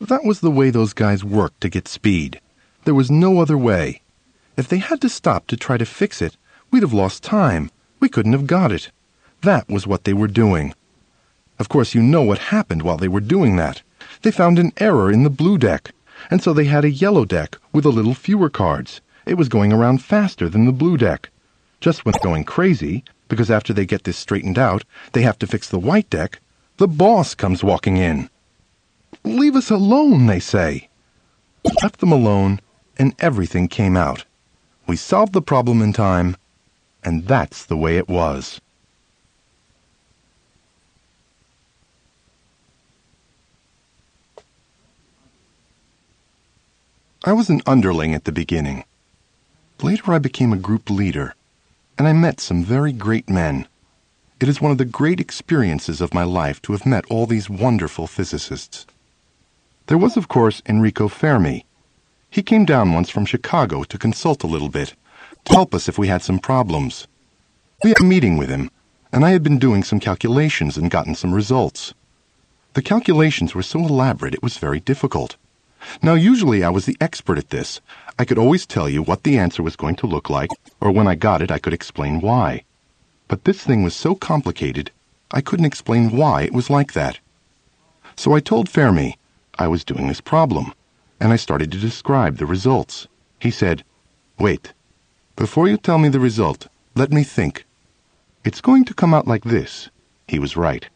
That 0.00 0.24
was 0.24 0.40
the 0.40 0.50
way 0.50 0.70
those 0.70 0.92
guys 0.92 1.24
worked 1.24 1.62
to 1.62 1.68
get 1.68 1.88
speed. 1.88 2.40
There 2.84 2.94
was 2.94 3.10
no 3.10 3.40
other 3.40 3.56
way. 3.56 4.02
If 4.56 4.68
they 4.68 4.78
had 4.78 5.00
to 5.00 5.08
stop 5.08 5.46
to 5.48 5.56
try 5.56 5.78
to 5.78 5.84
fix 5.84 6.22
it, 6.22 6.36
we'd 6.70 6.82
have 6.82 6.92
lost 6.92 7.24
time. 7.24 7.70
We 7.98 8.08
couldn't 8.08 8.32
have 8.32 8.46
got 8.46 8.70
it. 8.70 8.90
That 9.42 9.68
was 9.68 9.86
what 9.86 10.04
they 10.04 10.12
were 10.12 10.28
doing. 10.28 10.74
Of 11.58 11.68
course, 11.68 11.94
you 11.94 12.02
know 12.02 12.22
what 12.22 12.38
happened 12.54 12.82
while 12.82 12.96
they 12.96 13.08
were 13.08 13.20
doing 13.20 13.56
that. 13.56 13.82
They 14.22 14.30
found 14.30 14.58
an 14.58 14.72
error 14.76 15.10
in 15.10 15.24
the 15.24 15.30
blue 15.30 15.58
deck, 15.58 15.92
and 16.30 16.42
so 16.42 16.52
they 16.52 16.66
had 16.66 16.84
a 16.84 16.90
yellow 16.90 17.24
deck 17.24 17.58
with 17.72 17.84
a 17.84 17.90
little 17.90 18.14
fewer 18.14 18.48
cards. 18.48 19.00
It 19.26 19.34
was 19.34 19.48
going 19.48 19.72
around 19.72 20.02
faster 20.02 20.48
than 20.48 20.66
the 20.66 20.72
blue 20.72 20.96
deck. 20.96 21.30
Just 21.80 22.04
when 22.04 22.14
going 22.22 22.44
crazy, 22.44 23.04
because 23.28 23.50
after 23.50 23.72
they 23.72 23.86
get 23.86 24.04
this 24.04 24.16
straightened 24.16 24.58
out, 24.58 24.84
they 25.12 25.22
have 25.22 25.38
to 25.40 25.46
fix 25.46 25.68
the 25.68 25.78
white 25.78 26.08
deck, 26.10 26.40
the 26.76 26.88
boss 26.88 27.34
comes 27.34 27.64
walking 27.64 27.96
in. 27.96 28.30
Leave 29.24 29.56
us 29.56 29.70
alone, 29.70 30.26
they 30.26 30.40
say. 30.40 30.88
Left 31.82 32.00
them 32.00 32.12
alone, 32.12 32.60
and 32.98 33.14
everything 33.18 33.68
came 33.68 33.96
out. 33.96 34.24
We 34.86 34.96
solved 34.96 35.32
the 35.32 35.42
problem 35.42 35.80
in 35.80 35.92
time, 35.92 36.36
and 37.02 37.26
that's 37.26 37.64
the 37.64 37.76
way 37.76 37.96
it 37.96 38.08
was. 38.08 38.60
I 47.24 47.32
was 47.32 47.48
an 47.48 47.62
underling 47.66 48.14
at 48.14 48.24
the 48.24 48.32
beginning. 48.32 48.84
Later 49.80 50.12
I 50.12 50.18
became 50.18 50.52
a 50.52 50.58
group 50.58 50.90
leader, 50.90 51.34
and 51.96 52.06
I 52.06 52.12
met 52.12 52.38
some 52.38 52.62
very 52.62 52.92
great 52.92 53.30
men. 53.30 53.66
It 54.40 54.48
is 54.48 54.60
one 54.60 54.72
of 54.72 54.76
the 54.76 54.84
great 54.84 55.20
experiences 55.20 56.02
of 56.02 56.12
my 56.12 56.24
life 56.24 56.60
to 56.62 56.72
have 56.72 56.84
met 56.84 57.06
all 57.08 57.26
these 57.26 57.48
wonderful 57.48 58.06
physicists. 58.06 58.84
There 59.86 59.96
was, 59.96 60.18
of 60.18 60.28
course, 60.28 60.60
Enrico 60.66 61.08
Fermi. 61.08 61.64
He 62.34 62.42
came 62.42 62.64
down 62.64 62.92
once 62.92 63.10
from 63.10 63.26
Chicago 63.26 63.84
to 63.84 63.96
consult 63.96 64.42
a 64.42 64.48
little 64.48 64.68
bit, 64.68 64.96
to 65.44 65.52
help 65.52 65.72
us 65.72 65.88
if 65.88 65.96
we 65.96 66.08
had 66.08 66.20
some 66.20 66.40
problems. 66.40 67.06
We 67.84 67.90
had 67.90 68.00
a 68.00 68.04
meeting 68.04 68.36
with 68.36 68.48
him, 68.48 68.72
and 69.12 69.24
I 69.24 69.30
had 69.30 69.44
been 69.44 69.60
doing 69.60 69.84
some 69.84 70.00
calculations 70.00 70.76
and 70.76 70.90
gotten 70.90 71.14
some 71.14 71.32
results. 71.32 71.94
The 72.72 72.82
calculations 72.82 73.54
were 73.54 73.62
so 73.62 73.78
elaborate 73.78 74.34
it 74.34 74.42
was 74.42 74.58
very 74.58 74.80
difficult. 74.80 75.36
Now, 76.02 76.14
usually 76.14 76.64
I 76.64 76.70
was 76.70 76.86
the 76.86 76.96
expert 77.00 77.38
at 77.38 77.50
this. 77.50 77.80
I 78.18 78.24
could 78.24 78.36
always 78.36 78.66
tell 78.66 78.88
you 78.88 79.00
what 79.00 79.22
the 79.22 79.38
answer 79.38 79.62
was 79.62 79.76
going 79.76 79.94
to 79.94 80.08
look 80.08 80.28
like, 80.28 80.50
or 80.80 80.90
when 80.90 81.06
I 81.06 81.14
got 81.14 81.40
it, 81.40 81.52
I 81.52 81.60
could 81.60 81.72
explain 81.72 82.20
why. 82.20 82.64
But 83.28 83.44
this 83.44 83.62
thing 83.62 83.84
was 83.84 83.94
so 83.94 84.16
complicated, 84.16 84.90
I 85.30 85.40
couldn't 85.40 85.66
explain 85.66 86.10
why 86.10 86.42
it 86.42 86.52
was 86.52 86.68
like 86.68 86.94
that. 86.94 87.20
So 88.16 88.32
I 88.32 88.40
told 88.40 88.68
Fermi 88.68 89.18
I 89.56 89.68
was 89.68 89.84
doing 89.84 90.08
this 90.08 90.20
problem, 90.20 90.74
and 91.20 91.32
I 91.32 91.36
started 91.36 91.70
to 91.72 91.78
describe 91.78 92.36
the 92.36 92.46
results. 92.46 93.06
He 93.40 93.50
said, 93.50 93.84
Wait, 94.38 94.72
before 95.36 95.68
you 95.68 95.76
tell 95.76 95.98
me 95.98 96.08
the 96.08 96.20
result, 96.20 96.68
let 96.94 97.12
me 97.12 97.24
think. 97.24 97.66
It's 98.44 98.60
going 98.60 98.84
to 98.84 98.94
come 98.94 99.14
out 99.14 99.26
like 99.26 99.44
this. 99.44 99.90
He 100.28 100.38
was 100.38 100.56
right. 100.56 100.88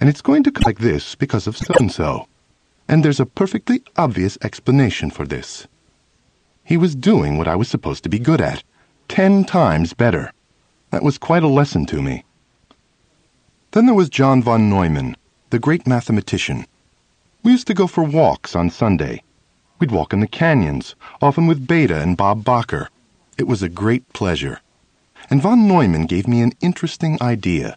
And 0.00 0.08
it's 0.08 0.22
going 0.22 0.42
to 0.44 0.52
come 0.52 0.64
like 0.64 0.78
this 0.78 1.14
because 1.14 1.46
of 1.46 1.56
so 1.56 1.74
and 1.78 1.90
so 1.90 2.26
and 2.88 3.04
there's 3.04 3.20
a 3.20 3.26
perfectly 3.26 3.82
obvious 3.96 4.36
explanation 4.42 5.10
for 5.10 5.26
this. 5.26 5.66
He 6.64 6.76
was 6.76 6.94
doing 6.94 7.36
what 7.36 7.48
I 7.48 7.56
was 7.56 7.68
supposed 7.68 8.02
to 8.04 8.08
be 8.08 8.18
good 8.18 8.40
at, 8.40 8.62
ten 9.08 9.44
times 9.44 9.92
better. 9.92 10.32
That 10.90 11.02
was 11.02 11.18
quite 11.18 11.42
a 11.42 11.48
lesson 11.48 11.86
to 11.86 12.00
me. 12.00 12.24
Then 13.72 13.86
there 13.86 13.94
was 13.94 14.08
John 14.08 14.42
von 14.42 14.70
Neumann, 14.70 15.16
the 15.50 15.58
great 15.58 15.86
mathematician. 15.86 16.66
We 17.42 17.52
used 17.52 17.66
to 17.66 17.74
go 17.74 17.86
for 17.86 18.04
walks 18.04 18.54
on 18.54 18.70
Sunday. 18.70 19.22
We'd 19.84 19.90
walk 19.90 20.14
in 20.14 20.20
the 20.20 20.26
canyons, 20.26 20.94
often 21.20 21.46
with 21.46 21.66
Bethe 21.66 21.90
and 21.90 22.16
Bob 22.16 22.42
Bacher. 22.42 22.88
It 23.36 23.46
was 23.46 23.62
a 23.62 23.68
great 23.68 24.10
pleasure. 24.14 24.62
And 25.28 25.42
von 25.42 25.68
Neumann 25.68 26.06
gave 26.06 26.26
me 26.26 26.40
an 26.40 26.54
interesting 26.62 27.18
idea 27.20 27.76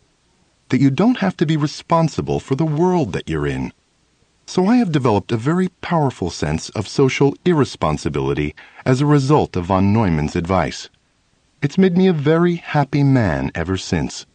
that 0.70 0.80
you 0.80 0.89
don't 0.89 1.17
have 1.17 1.36
to 1.36 1.46
be 1.46 1.58
responsible 1.58 2.39
for 2.39 2.56
the 2.56 2.63
world 2.63 3.12
that 3.12 3.28
you're 3.28 3.46
in. 3.46 3.74
So 4.46 4.67
I 4.67 4.78
have 4.78 4.93
developed 4.93 5.34
a 5.34 5.36
very 5.36 5.67
powerful 5.82 6.30
sense 6.30 6.70
of 6.70 6.88
social 6.88 7.36
irresponsibility 7.43 8.56
as 8.86 9.02
a 9.02 9.06
result 9.06 9.58
of 9.58 9.65
von 9.65 9.91
Neumann's 9.91 10.38
advice. 10.38 10.89
It's 11.62 11.78
made 11.78 11.98
me 11.98 12.08
a 12.08 12.13
very 12.13 12.56
happy 12.56 13.04
man 13.04 13.52
ever 13.54 13.76
since. 13.76 14.26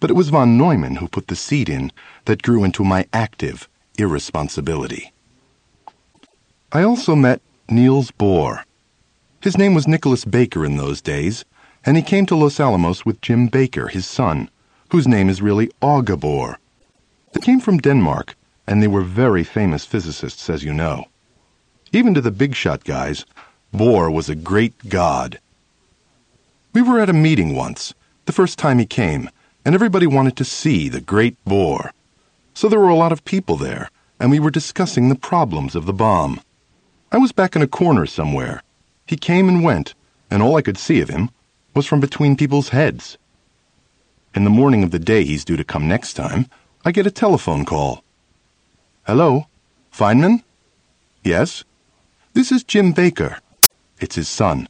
But 0.00 0.10
it 0.10 0.16
was 0.20 0.28
von 0.28 0.58
Neumann 0.58 0.96
who 0.96 1.08
put 1.08 1.28
the 1.28 1.34
seed 1.34 1.70
in 1.70 1.92
that 2.26 2.42
grew 2.42 2.62
into 2.62 2.84
my 2.84 3.06
active 3.14 3.70
irresponsibility. 3.96 5.13
I 6.76 6.82
also 6.82 7.14
met 7.14 7.40
Niels 7.68 8.10
Bohr. 8.10 8.64
His 9.40 9.56
name 9.56 9.74
was 9.74 9.86
Nicholas 9.86 10.24
Baker 10.24 10.64
in 10.64 10.76
those 10.76 11.00
days, 11.00 11.44
and 11.86 11.96
he 11.96 12.02
came 12.02 12.26
to 12.26 12.34
Los 12.34 12.58
Alamos 12.58 13.06
with 13.06 13.20
Jim 13.20 13.46
Baker, 13.46 13.86
his 13.86 14.08
son, 14.08 14.50
whose 14.90 15.06
name 15.06 15.28
is 15.28 15.40
really 15.40 15.68
Aage 15.80 16.18
Bohr. 16.18 16.56
They 17.32 17.40
came 17.40 17.60
from 17.60 17.78
Denmark 17.78 18.34
and 18.66 18.82
they 18.82 18.88
were 18.88 19.02
very 19.02 19.44
famous 19.44 19.84
physicists, 19.84 20.50
as 20.50 20.64
you 20.64 20.74
know. 20.74 21.04
Even 21.92 22.12
to 22.12 22.20
the 22.20 22.32
big 22.32 22.56
shot 22.56 22.82
guys, 22.82 23.24
Bohr 23.72 24.12
was 24.12 24.28
a 24.28 24.34
great 24.34 24.88
god. 24.88 25.38
We 26.72 26.82
were 26.82 26.98
at 26.98 27.10
a 27.10 27.12
meeting 27.12 27.54
once, 27.54 27.94
the 28.24 28.32
first 28.32 28.58
time 28.58 28.80
he 28.80 28.86
came, 28.86 29.30
and 29.64 29.76
everybody 29.76 30.08
wanted 30.08 30.36
to 30.38 30.44
see 30.44 30.88
the 30.88 31.00
great 31.00 31.36
Bohr. 31.44 31.90
So 32.52 32.68
there 32.68 32.80
were 32.80 32.88
a 32.88 32.96
lot 32.96 33.12
of 33.12 33.24
people 33.24 33.56
there, 33.56 33.90
and 34.18 34.28
we 34.28 34.40
were 34.40 34.50
discussing 34.50 35.08
the 35.08 35.14
problems 35.14 35.76
of 35.76 35.86
the 35.86 35.92
bomb. 35.92 36.40
I 37.14 37.18
was 37.18 37.30
back 37.30 37.54
in 37.54 37.62
a 37.62 37.68
corner 37.68 38.06
somewhere. 38.06 38.64
He 39.06 39.16
came 39.16 39.48
and 39.48 39.62
went, 39.62 39.94
and 40.32 40.42
all 40.42 40.56
I 40.56 40.62
could 40.62 40.76
see 40.76 41.00
of 41.00 41.10
him 41.10 41.30
was 41.72 41.86
from 41.86 42.00
between 42.00 42.34
people's 42.34 42.70
heads. 42.70 43.18
In 44.34 44.42
the 44.42 44.50
morning 44.50 44.82
of 44.82 44.90
the 44.90 44.98
day 44.98 45.22
he's 45.22 45.44
due 45.44 45.56
to 45.56 45.62
come 45.62 45.86
next 45.86 46.14
time, 46.14 46.48
I 46.84 46.90
get 46.90 47.06
a 47.06 47.12
telephone 47.12 47.64
call. 47.64 48.02
Hello? 49.06 49.46
Feynman? 49.92 50.42
Yes? 51.22 51.62
This 52.32 52.50
is 52.50 52.64
Jim 52.64 52.90
Baker. 52.90 53.38
It's 54.00 54.16
his 54.16 54.28
son. 54.28 54.68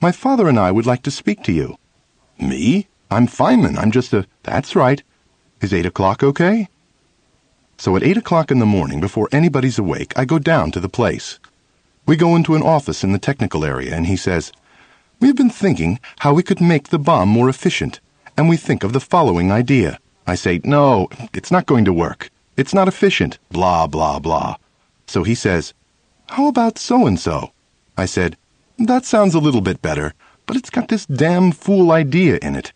My 0.00 0.10
father 0.10 0.48
and 0.48 0.58
I 0.58 0.72
would 0.72 0.84
like 0.84 1.04
to 1.04 1.12
speak 1.12 1.44
to 1.44 1.52
you. 1.52 1.78
Me? 2.40 2.88
I'm 3.08 3.28
Feynman. 3.28 3.78
I'm 3.78 3.92
just 3.92 4.12
a. 4.12 4.26
That's 4.42 4.74
right. 4.74 5.00
Is 5.60 5.72
eight 5.72 5.86
o'clock 5.86 6.24
okay? 6.24 6.68
So 7.76 7.94
at 7.94 8.02
eight 8.02 8.16
o'clock 8.16 8.50
in 8.50 8.58
the 8.58 8.66
morning, 8.66 8.98
before 9.00 9.28
anybody's 9.30 9.78
awake, 9.78 10.12
I 10.16 10.24
go 10.24 10.40
down 10.40 10.72
to 10.72 10.80
the 10.80 10.88
place. 10.88 11.38
We 12.08 12.16
go 12.16 12.36
into 12.36 12.54
an 12.54 12.62
office 12.62 13.04
in 13.04 13.12
the 13.12 13.18
technical 13.18 13.66
area, 13.66 13.94
and 13.94 14.06
he 14.06 14.16
says, 14.16 14.50
We've 15.20 15.36
been 15.36 15.50
thinking 15.50 16.00
how 16.20 16.32
we 16.32 16.42
could 16.42 16.58
make 16.58 16.88
the 16.88 16.98
bomb 16.98 17.28
more 17.28 17.50
efficient, 17.50 18.00
and 18.34 18.48
we 18.48 18.56
think 18.56 18.82
of 18.82 18.94
the 18.94 18.98
following 19.14 19.52
idea. 19.52 19.98
I 20.26 20.34
say, 20.34 20.62
No, 20.64 21.08
it's 21.34 21.50
not 21.50 21.66
going 21.66 21.84
to 21.84 21.92
work. 21.92 22.30
It's 22.56 22.72
not 22.72 22.88
efficient, 22.88 23.38
blah, 23.50 23.86
blah, 23.88 24.20
blah. 24.20 24.56
So 25.06 25.22
he 25.22 25.34
says, 25.34 25.74
How 26.30 26.48
about 26.48 26.78
so 26.78 27.06
and 27.06 27.20
so? 27.20 27.52
I 27.98 28.06
said, 28.06 28.38
That 28.78 29.04
sounds 29.04 29.34
a 29.34 29.38
little 29.46 29.60
bit 29.60 29.82
better, 29.82 30.14
but 30.46 30.56
it's 30.56 30.70
got 30.70 30.88
this 30.88 31.04
damn 31.04 31.52
fool 31.52 31.92
idea 31.92 32.38
in 32.40 32.56
it. 32.56 32.72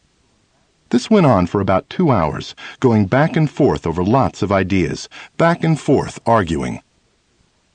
This 0.90 1.08
went 1.08 1.24
on 1.24 1.46
for 1.46 1.62
about 1.62 1.88
two 1.88 2.10
hours, 2.10 2.54
going 2.80 3.06
back 3.06 3.34
and 3.34 3.50
forth 3.50 3.86
over 3.86 4.04
lots 4.04 4.42
of 4.42 4.52
ideas, 4.52 5.08
back 5.38 5.64
and 5.64 5.80
forth 5.80 6.20
arguing. 6.26 6.82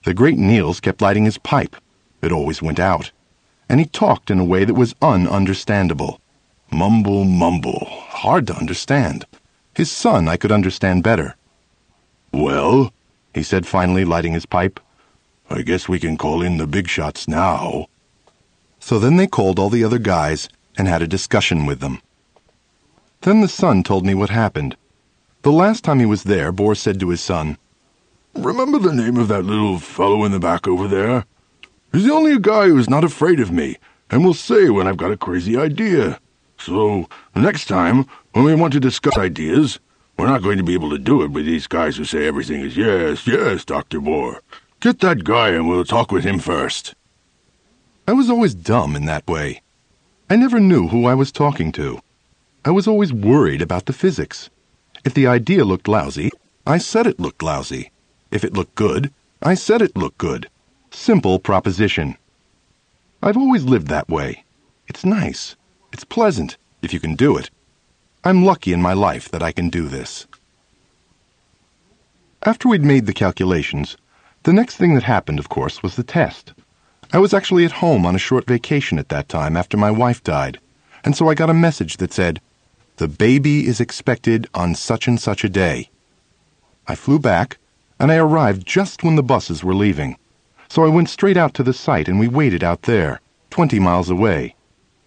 The 0.08 0.14
great 0.14 0.38
Niels 0.38 0.80
kept 0.80 1.02
lighting 1.02 1.26
his 1.26 1.38
pipe. 1.38 1.76
It 2.22 2.32
always 2.32 2.62
went 2.62 2.80
out. 2.80 3.12
And 3.68 3.82
he 3.82 3.86
talked 3.86 4.32
in 4.32 4.40
a 4.40 4.46
way 4.46 4.64
that 4.64 4.74
was 4.74 4.94
ununderstandable. 5.02 6.20
Mumble, 6.72 7.26
mumble. 7.26 7.86
Hard 7.90 8.48
to 8.48 8.56
understand. 8.56 9.26
His 9.76 9.92
son 9.92 10.30
I 10.30 10.38
could 10.38 10.50
understand 10.50 11.04
better. 11.04 11.36
Well, 12.32 12.94
he 13.34 13.44
said 13.44 13.68
finally, 13.68 14.06
lighting 14.06 14.32
his 14.32 14.46
pipe, 14.46 14.80
I 15.50 15.62
guess 15.62 15.90
we 15.90 16.00
can 16.00 16.16
call 16.16 16.42
in 16.42 16.56
the 16.56 16.68
big 16.68 16.88
shots 16.88 17.28
now. 17.28 17.88
So 18.80 19.00
then 19.00 19.18
they 19.18 19.28
called 19.28 19.60
all 19.60 19.70
the 19.70 19.84
other 19.84 20.00
guys 20.00 20.48
and 20.78 20.88
had 20.88 21.02
a 21.02 21.16
discussion 21.16 21.66
with 21.66 21.82
them. 21.82 22.00
Then 23.24 23.42
the 23.42 23.50
son 23.50 23.84
told 23.84 24.06
me 24.06 24.14
what 24.14 24.30
happened. 24.30 24.78
The 25.42 25.52
last 25.52 25.84
time 25.84 26.00
he 26.00 26.06
was 26.06 26.24
there, 26.24 26.54
Bohr 26.54 26.78
said 26.78 26.98
to 27.02 27.10
his 27.10 27.20
son, 27.20 27.58
Remember 28.38 28.78
the 28.78 28.94
name 28.94 29.18
of 29.18 29.30
that 29.30 29.44
little 29.44 29.80
fellow 29.80 30.24
in 30.24 30.32
the 30.32 30.40
back 30.40 30.68
over 30.68 30.88
there? 30.88 31.26
He's 31.92 32.06
the 32.06 32.14
only 32.14 32.38
guy 32.40 32.68
who's 32.68 32.90
not 32.90 33.04
afraid 33.04 33.40
of 33.40 33.52
me 33.52 33.78
and 34.12 34.24
will 34.24 34.36
say 34.36 34.70
when 34.70 34.88
I've 34.88 34.98
got 34.98 35.12
a 35.12 35.18
crazy 35.18 35.58
idea. 35.58 36.20
So, 36.60 37.10
next 37.36 37.66
time, 37.66 38.06
when 38.34 38.46
we 38.46 38.54
want 38.54 38.74
to 38.74 38.80
discuss 38.80 39.18
ideas, 39.18 39.80
we're 40.18 40.28
not 40.28 40.44
going 40.44 40.58
to 40.58 40.64
be 40.64 40.76
able 40.76 40.92
to 40.92 41.00
do 41.00 41.24
it 41.24 41.32
with 41.32 41.48
these 41.48 41.66
guys 41.66 41.98
who 41.98 42.06
say 42.06 42.28
everything 42.28 42.62
is 42.62 42.78
yes, 42.78 43.26
yes, 43.26 43.66
Dr. 43.66 44.00
Bohr. 44.00 44.40
Get 44.82 45.00
that 45.00 45.24
guy 45.24 45.50
and 45.50 45.68
we'll 45.68 45.84
talk 45.84 46.12
with 46.12 46.24
him 46.24 46.38
first. 46.38 46.94
I 48.08 48.14
was 48.14 48.30
always 48.30 48.54
dumb 48.54 48.96
in 48.96 49.06
that 49.06 49.28
way. 49.28 49.62
I 50.30 50.36
never 50.36 50.60
knew 50.60 50.90
who 50.90 51.06
I 51.06 51.16
was 51.16 51.32
talking 51.32 51.72
to. 51.74 52.00
I 52.64 52.70
was 52.70 52.88
always 52.88 53.12
worried 53.12 53.64
about 53.64 53.88
the 53.88 53.94
physics. 53.94 54.52
If 55.04 55.16
the 55.16 55.26
idea 55.26 55.66
looked 55.66 55.88
lousy, 55.88 56.30
I 56.68 56.78
said 56.78 57.08
it 57.08 57.20
looked 57.20 57.42
lousy. 57.42 57.92
If 58.32 58.44
it 58.44 58.54
looked 58.54 58.76
good, 58.76 59.14
I 59.42 59.54
said 59.54 59.82
it 59.82 59.96
looked 59.96 60.18
good. 60.18 60.50
Simple 60.92 61.40
proposition. 61.40 62.18
I've 63.22 63.38
always 63.38 63.64
lived 63.64 63.88
that 63.88 64.10
way. 64.10 64.44
It's 64.88 65.06
nice. 65.06 65.56
It's 65.94 66.04
pleasant, 66.04 66.58
if 66.82 66.94
you 66.94 67.00
can 67.00 67.16
do 67.16 67.38
it. 67.38 67.50
I'm 68.24 68.44
lucky 68.44 68.74
in 68.74 68.82
my 68.82 68.94
life 68.94 69.30
that 69.30 69.44
I 69.44 69.52
can 69.52 69.70
do 69.70 69.88
this. 69.88 70.28
After 72.44 72.68
we'd 72.68 72.84
made 72.84 73.06
the 73.06 73.14
calculations, 73.14 73.98
the 74.44 74.54
next 74.54 74.76
thing 74.78 74.94
that 74.96 75.04
happened, 75.04 75.40
of 75.40 75.50
course, 75.50 75.82
was 75.82 75.96
the 75.96 76.04
test. 76.04 76.54
I 77.14 77.20
was 77.20 77.34
actually 77.34 77.66
at 77.66 77.84
home 77.84 78.06
on 78.06 78.16
a 78.16 78.20
short 78.20 78.46
vacation 78.46 79.00
at 79.00 79.10
that 79.10 79.30
time 79.30 79.56
after 79.56 79.78
my 79.78 79.92
wife 79.92 80.24
died, 80.24 80.60
and 81.04 81.16
so 81.16 81.30
I 81.30 81.36
got 81.36 81.50
a 81.50 81.54
message 81.54 81.98
that 81.98 82.14
said, 82.14 82.42
The 82.98 83.08
baby 83.08 83.66
is 83.66 83.80
expected 83.80 84.48
on 84.54 84.76
such 84.76 85.08
and 85.08 85.20
such 85.20 85.44
a 85.44 85.50
day. 85.50 85.90
I 86.88 86.96
flew 86.96 87.20
back, 87.20 87.58
and 88.00 88.12
I 88.12 88.18
arrived 88.18 88.66
just 88.66 89.04
when 89.04 89.16
the 89.16 89.24
buses 89.24 89.64
were 89.64 89.76
leaving. 89.76 90.18
So 90.70 90.84
I 90.84 90.90
went 90.90 91.10
straight 91.10 91.38
out 91.38 91.54
to 91.56 91.64
the 91.64 91.74
site 91.74 92.08
and 92.08 92.20
we 92.20 92.28
waited 92.28 92.64
out 92.64 92.84
there, 92.84 93.22
20 93.50 93.80
miles 93.80 94.10
away. 94.10 94.56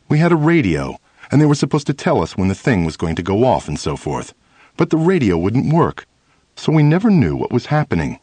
We 0.08 0.18
had 0.18 0.32
a 0.32 0.36
radio, 0.36 0.98
and 1.30 1.40
they 1.40 1.46
were 1.46 1.54
supposed 1.54 1.86
to 1.86 1.94
tell 1.94 2.22
us 2.22 2.36
when 2.36 2.48
the 2.48 2.54
thing 2.54 2.84
was 2.84 2.96
going 2.96 3.14
to 3.16 3.22
go 3.22 3.44
off 3.44 3.68
and 3.68 3.78
so 3.78 3.96
forth. 3.96 4.34
But 4.76 4.90
the 4.90 4.96
radio 4.96 5.36
wouldn't 5.36 5.72
work, 5.72 6.06
so 6.56 6.72
we 6.72 6.82
never 6.82 7.10
knew 7.10 7.36
what 7.36 7.52
was 7.52 7.66
happening. 7.66 8.18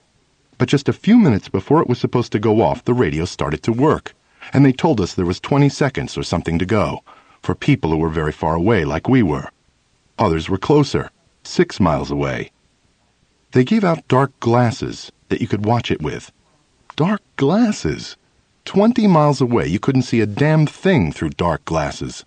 But 0.58 0.70
just 0.70 0.90
a 0.90 0.94
few 0.94 1.18
minutes 1.18 1.50
before 1.50 1.82
it 1.82 1.88
was 1.88 2.00
supposed 2.00 2.32
to 2.32 2.40
go 2.40 2.62
off, 2.62 2.84
the 2.84 2.94
radio 2.94 3.26
started 3.26 3.64
to 3.64 3.72
work, 3.72 4.16
and 4.52 4.66
they 4.66 4.74
told 4.74 5.00
us 5.00 5.14
there 5.14 5.26
was 5.26 5.40
20 5.40 5.70
seconds 5.70 6.18
or 6.18 6.24
something 6.24 6.60
to 6.60 6.66
go, 6.66 7.04
for 7.42 7.56
people 7.56 7.92
who 7.92 7.98
were 7.98 8.10
very 8.10 8.32
far 8.32 8.56
away 8.56 8.84
like 8.84 9.08
we 9.08 9.24
were. 9.24 9.50
Others 10.20 10.50
were 10.50 10.58
closer, 10.58 11.12
six 11.44 11.80
miles 11.80 12.12
away. 12.12 12.52
They 13.52 13.64
gave 13.64 13.84
out 13.84 14.08
dark 14.08 14.38
glasses 14.40 15.12
that 15.30 15.42
you 15.42 15.48
could 15.48 15.66
watch 15.66 15.90
it 15.92 16.02
with. 16.02 16.32
Dark 16.96 17.22
glasses! 17.36 18.18
Twenty 18.66 19.08
miles 19.08 19.40
away, 19.40 19.68
you 19.68 19.80
couldn't 19.80 20.02
see 20.02 20.20
a 20.20 20.26
damn 20.26 20.66
thing 20.66 21.12
through 21.12 21.30
dark 21.30 21.64
glasses. 21.64 22.26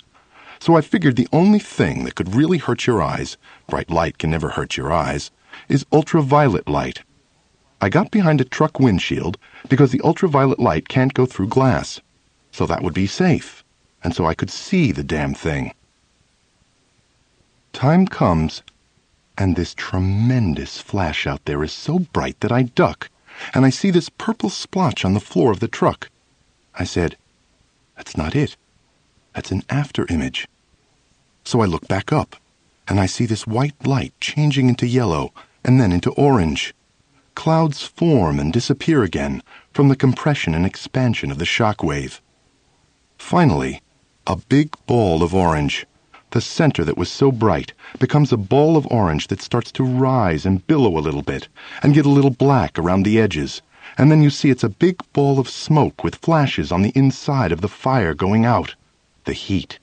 So 0.58 0.76
I 0.76 0.80
figured 0.80 1.16
the 1.16 1.28
only 1.32 1.58
thing 1.58 2.04
that 2.04 2.14
could 2.14 2.34
really 2.34 2.58
hurt 2.58 2.86
your 2.86 3.02
eyes, 3.02 3.36
bright 3.66 3.90
light 3.90 4.18
can 4.18 4.30
never 4.30 4.50
hurt 4.50 4.76
your 4.76 4.92
eyes, 4.92 5.30
is 5.68 5.84
ultraviolet 5.92 6.68
light. 6.68 7.02
I 7.80 7.88
got 7.88 8.10
behind 8.10 8.40
a 8.40 8.44
truck 8.44 8.78
windshield 8.78 9.36
because 9.68 9.90
the 9.90 10.00
ultraviolet 10.02 10.58
light 10.58 10.88
can't 10.88 11.14
go 11.14 11.26
through 11.26 11.48
glass. 11.48 12.00
So 12.52 12.66
that 12.66 12.82
would 12.82 12.94
be 12.94 13.06
safe, 13.06 13.62
and 14.02 14.14
so 14.14 14.26
I 14.26 14.34
could 14.34 14.50
see 14.50 14.92
the 14.92 15.04
damn 15.04 15.34
thing. 15.34 15.72
Time 17.72 18.06
comes 18.06 18.62
and 19.40 19.56
this 19.56 19.72
tremendous 19.74 20.82
flash 20.82 21.26
out 21.26 21.46
there 21.46 21.64
is 21.64 21.72
so 21.72 21.98
bright 21.98 22.38
that 22.40 22.52
I 22.52 22.64
duck, 22.64 23.08
and 23.54 23.64
I 23.64 23.70
see 23.70 23.90
this 23.90 24.10
purple 24.10 24.50
splotch 24.50 25.02
on 25.02 25.14
the 25.14 25.18
floor 25.18 25.50
of 25.50 25.60
the 25.60 25.66
truck. 25.66 26.10
I 26.78 26.84
said, 26.84 27.16
That's 27.96 28.18
not 28.18 28.36
it. 28.36 28.58
That's 29.34 29.50
an 29.50 29.62
after 29.70 30.06
image. 30.10 30.46
So 31.42 31.62
I 31.62 31.64
look 31.64 31.88
back 31.88 32.12
up, 32.12 32.36
and 32.86 33.00
I 33.00 33.06
see 33.06 33.24
this 33.24 33.46
white 33.46 33.86
light 33.86 34.12
changing 34.20 34.68
into 34.68 34.86
yellow 34.86 35.32
and 35.64 35.80
then 35.80 35.90
into 35.90 36.10
orange. 36.12 36.74
Clouds 37.34 37.82
form 37.82 38.38
and 38.38 38.52
disappear 38.52 39.02
again 39.02 39.42
from 39.72 39.88
the 39.88 39.96
compression 39.96 40.54
and 40.54 40.66
expansion 40.66 41.30
of 41.30 41.38
the 41.38 41.46
shock 41.46 41.82
wave. 41.82 42.20
Finally, 43.16 43.80
a 44.26 44.36
big 44.36 44.76
ball 44.84 45.22
of 45.22 45.34
orange 45.34 45.86
the 46.30 46.40
center 46.40 46.84
that 46.84 46.96
was 46.96 47.10
so 47.10 47.32
bright 47.32 47.72
becomes 47.98 48.32
a 48.32 48.36
ball 48.36 48.76
of 48.76 48.86
orange 48.90 49.26
that 49.28 49.42
starts 49.42 49.72
to 49.72 49.84
rise 49.84 50.46
and 50.46 50.66
billow 50.66 50.98
a 50.98 51.00
little 51.00 51.22
bit 51.22 51.48
and 51.82 51.94
get 51.94 52.06
a 52.06 52.10
little 52.10 52.30
black 52.30 52.78
around 52.78 53.02
the 53.02 53.20
edges. 53.20 53.62
And 53.98 54.10
then 54.10 54.22
you 54.22 54.30
see 54.30 54.50
it's 54.50 54.64
a 54.64 54.68
big 54.68 55.00
ball 55.12 55.38
of 55.38 55.48
smoke 55.48 56.04
with 56.04 56.16
flashes 56.16 56.70
on 56.70 56.82
the 56.82 56.92
inside 56.94 57.52
of 57.52 57.60
the 57.60 57.68
fire 57.68 58.14
going 58.14 58.44
out. 58.44 58.74
The 59.24 59.32
heat. 59.32 59.78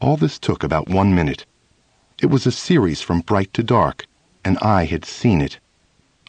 All 0.00 0.16
this 0.16 0.38
took 0.38 0.62
about 0.62 0.88
one 0.88 1.14
minute. 1.14 1.46
It 2.20 2.26
was 2.26 2.46
a 2.46 2.52
series 2.52 3.02
from 3.02 3.20
bright 3.20 3.52
to 3.54 3.62
dark, 3.62 4.06
and 4.44 4.58
I 4.58 4.84
had 4.84 5.04
seen 5.04 5.40
it. 5.40 5.58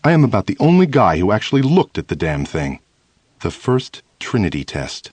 I 0.03 0.11
am 0.11 0.23
about 0.23 0.47
the 0.47 0.57
only 0.59 0.85
guy 0.85 1.17
who 1.17 1.31
actually 1.31 1.61
looked 1.61 1.97
at 1.97 2.07
the 2.07 2.15
damn 2.15 2.45
thing. 2.45 2.79
The 3.41 3.51
first 3.51 4.01
Trinity 4.19 4.63
test. 4.63 5.11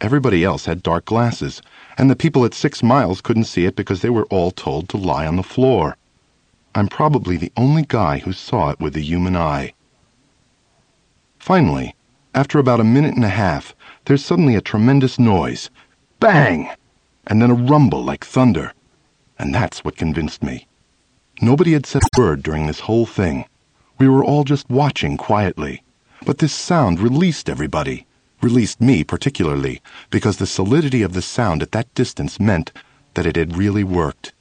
Everybody 0.00 0.44
else 0.44 0.66
had 0.66 0.82
dark 0.82 1.04
glasses, 1.04 1.62
and 1.96 2.10
the 2.10 2.16
people 2.16 2.44
at 2.44 2.54
six 2.54 2.82
miles 2.82 3.20
couldn't 3.20 3.44
see 3.44 3.66
it 3.66 3.76
because 3.76 4.02
they 4.02 4.10
were 4.10 4.26
all 4.26 4.50
told 4.50 4.88
to 4.88 4.96
lie 4.96 5.26
on 5.26 5.36
the 5.36 5.42
floor. 5.42 5.96
I'm 6.74 6.88
probably 6.88 7.36
the 7.36 7.52
only 7.56 7.84
guy 7.86 8.18
who 8.18 8.32
saw 8.32 8.70
it 8.70 8.80
with 8.80 8.94
the 8.94 9.02
human 9.02 9.36
eye. 9.36 9.74
Finally, 11.38 11.94
after 12.34 12.58
about 12.58 12.80
a 12.80 12.84
minute 12.84 13.14
and 13.14 13.24
a 13.24 13.28
half, 13.28 13.76
there's 14.06 14.24
suddenly 14.24 14.56
a 14.56 14.60
tremendous 14.60 15.18
noise. 15.18 15.70
Bang! 16.18 16.70
And 17.26 17.40
then 17.40 17.50
a 17.50 17.54
rumble 17.54 18.02
like 18.02 18.24
thunder. 18.24 18.72
And 19.38 19.54
that's 19.54 19.84
what 19.84 19.96
convinced 19.96 20.42
me. 20.42 20.66
Nobody 21.40 21.72
had 21.72 21.86
said 21.86 22.02
a 22.02 22.20
word 22.20 22.42
during 22.42 22.66
this 22.66 22.80
whole 22.80 23.06
thing. 23.06 23.44
We 23.98 24.08
were 24.08 24.24
all 24.24 24.44
just 24.44 24.68
watching 24.68 25.16
quietly. 25.16 25.82
But 26.26 26.38
this 26.38 26.52
sound 26.52 27.00
released 27.00 27.48
everybody 27.48 28.06
released 28.40 28.80
me 28.80 29.04
particularly, 29.04 29.80
because 30.10 30.36
the 30.36 30.46
solidity 30.46 31.02
of 31.02 31.12
the 31.12 31.22
sound 31.22 31.62
at 31.62 31.72
that 31.72 31.92
distance 31.94 32.40
meant 32.40 32.72
that 33.14 33.26
it 33.26 33.36
had 33.36 33.56
really 33.56 33.84
worked. 33.84 34.32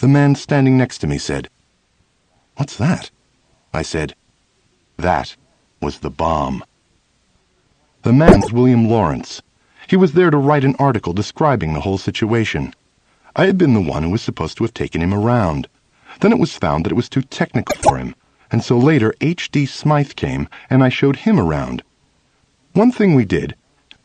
The 0.00 0.08
man 0.08 0.34
standing 0.34 0.76
next 0.76 0.98
to 0.98 1.06
me 1.06 1.18
said, 1.18 1.48
What's 2.56 2.76
that? 2.76 3.10
I 3.72 3.82
said, 3.82 4.14
That 4.96 5.36
was 5.80 5.98
the 5.98 6.10
bomb. 6.10 6.64
The 8.02 8.12
man's 8.12 8.52
William 8.52 8.88
Laurence. 8.88 9.40
He 9.86 9.96
was 9.96 10.12
there 10.12 10.30
to 10.30 10.36
write 10.36 10.64
an 10.64 10.76
article 10.78 11.12
describing 11.12 11.72
the 11.72 11.80
whole 11.80 11.98
situation. 11.98 12.74
I 13.36 13.46
had 13.46 13.56
been 13.56 13.74
the 13.74 13.80
one 13.80 14.02
who 14.02 14.10
was 14.10 14.22
supposed 14.22 14.56
to 14.58 14.64
have 14.64 14.74
taken 14.74 15.00
him 15.00 15.14
around. 15.14 15.68
Then 16.20 16.32
it 16.32 16.38
was 16.38 16.56
found 16.56 16.84
that 16.84 16.92
it 16.92 16.96
was 16.96 17.08
too 17.08 17.22
technical 17.22 17.76
for 17.82 17.98
him, 17.98 18.14
and 18.50 18.62
so 18.62 18.78
later 18.78 19.14
H.D. 19.20 19.66
Smythe 19.66 20.14
came 20.14 20.48
and 20.70 20.84
I 20.84 20.88
showed 20.88 21.16
him 21.16 21.40
around. 21.40 21.82
One 22.74 22.90
thing 22.90 23.14
we 23.14 23.24
did, 23.24 23.54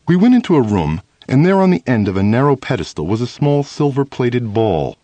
we 0.06 0.14
went 0.14 0.36
into 0.36 0.54
a 0.54 0.62
room, 0.62 1.02
and 1.28 1.44
there 1.44 1.60
on 1.60 1.70
the 1.70 1.82
end 1.88 2.06
of 2.06 2.16
a 2.16 2.22
narrow 2.22 2.54
pedestal 2.54 3.04
was 3.04 3.20
a 3.20 3.26
small 3.26 3.64
silver-plated 3.64 4.54
ball. 4.54 4.96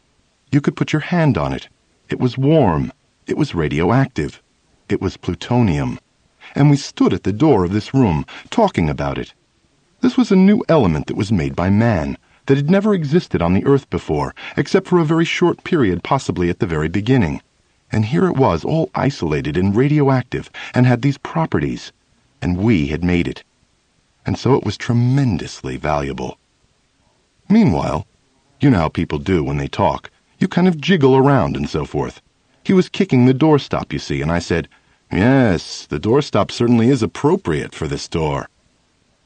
You 0.53 0.61
could 0.61 0.77
put 0.77 0.93
your 0.93 1.01
hand 1.01 1.37
on 1.37 1.53
it. 1.53 1.67
It 2.09 2.21
was 2.21 2.39
warm. 2.39 2.93
It 3.27 3.37
was 3.37 3.57
radioactive. 3.57 4.41
It 4.89 5.01
was 5.01 5.17
plutonium. 5.17 5.99
And 6.55 6.71
we 6.71 6.77
stood 6.77 7.13
at 7.13 7.25
the 7.25 7.33
door 7.33 7.65
of 7.65 7.73
this 7.73 7.93
room, 7.93 8.25
talking 8.51 8.89
about 8.89 9.19
it. 9.19 9.35
This 10.01 10.17
was 10.17 10.31
a 10.31 10.37
new 10.37 10.63
element 10.69 11.09
that 11.09 11.17
was 11.17 11.33
made 11.33 11.57
by 11.57 11.69
man, 11.69 12.19
that 12.47 12.57
had 12.57 12.71
never 12.71 12.95
existed 12.95 13.43
on 13.43 13.53
the 13.53 13.67
earth 13.67 13.91
before, 13.91 14.33
except 14.57 14.87
for 14.87 15.01
a 15.01 15.05
very 15.05 15.25
short 15.25 15.65
period, 15.65 16.05
possibly 16.05 16.49
at 16.51 16.61
the 16.61 16.67
very 16.69 16.89
beginning. 16.89 17.43
And 17.91 18.05
here 18.05 18.29
it 18.29 18.37
was, 18.37 18.65
all 18.65 18.91
isolated 18.95 19.57
and 19.57 19.75
radioactive, 19.75 20.53
and 20.73 20.87
had 20.87 21.03
these 21.03 21.19
properties. 21.19 21.91
And 22.41 22.59
we 22.59 22.87
had 22.87 23.03
made 23.03 23.27
it 23.27 23.43
and 24.27 24.37
so 24.37 24.55
it 24.55 24.65
was 24.65 24.77
tremendously 24.77 25.77
valuable. 25.77 26.37
Meanwhile, 27.49 28.07
you 28.61 28.71
know 28.71 28.79
how 28.79 28.89
people 28.89 29.19
do 29.19 29.45
when 29.45 29.57
they 29.57 29.69
talk. 29.69 30.11
You 30.39 30.49
kind 30.49 30.67
of 30.67 30.81
jiggle 30.81 31.17
around 31.17 31.57
and 31.57 31.71
so 31.71 31.85
forth. 31.85 32.21
He 32.65 32.73
was 32.73 32.89
kicking 32.89 33.25
the 33.25 33.33
doorstop, 33.33 33.93
you 33.93 34.01
see, 34.01 34.21
and 34.21 34.33
I 34.33 34.41
said, 34.41 34.69
Yes, 35.13 35.87
the 35.87 36.01
doorstop 36.01 36.51
certainly 36.51 36.89
is 36.89 37.03
appropriate 37.03 37.75
for 37.75 37.87
this 37.87 38.09
door. 38.09 38.49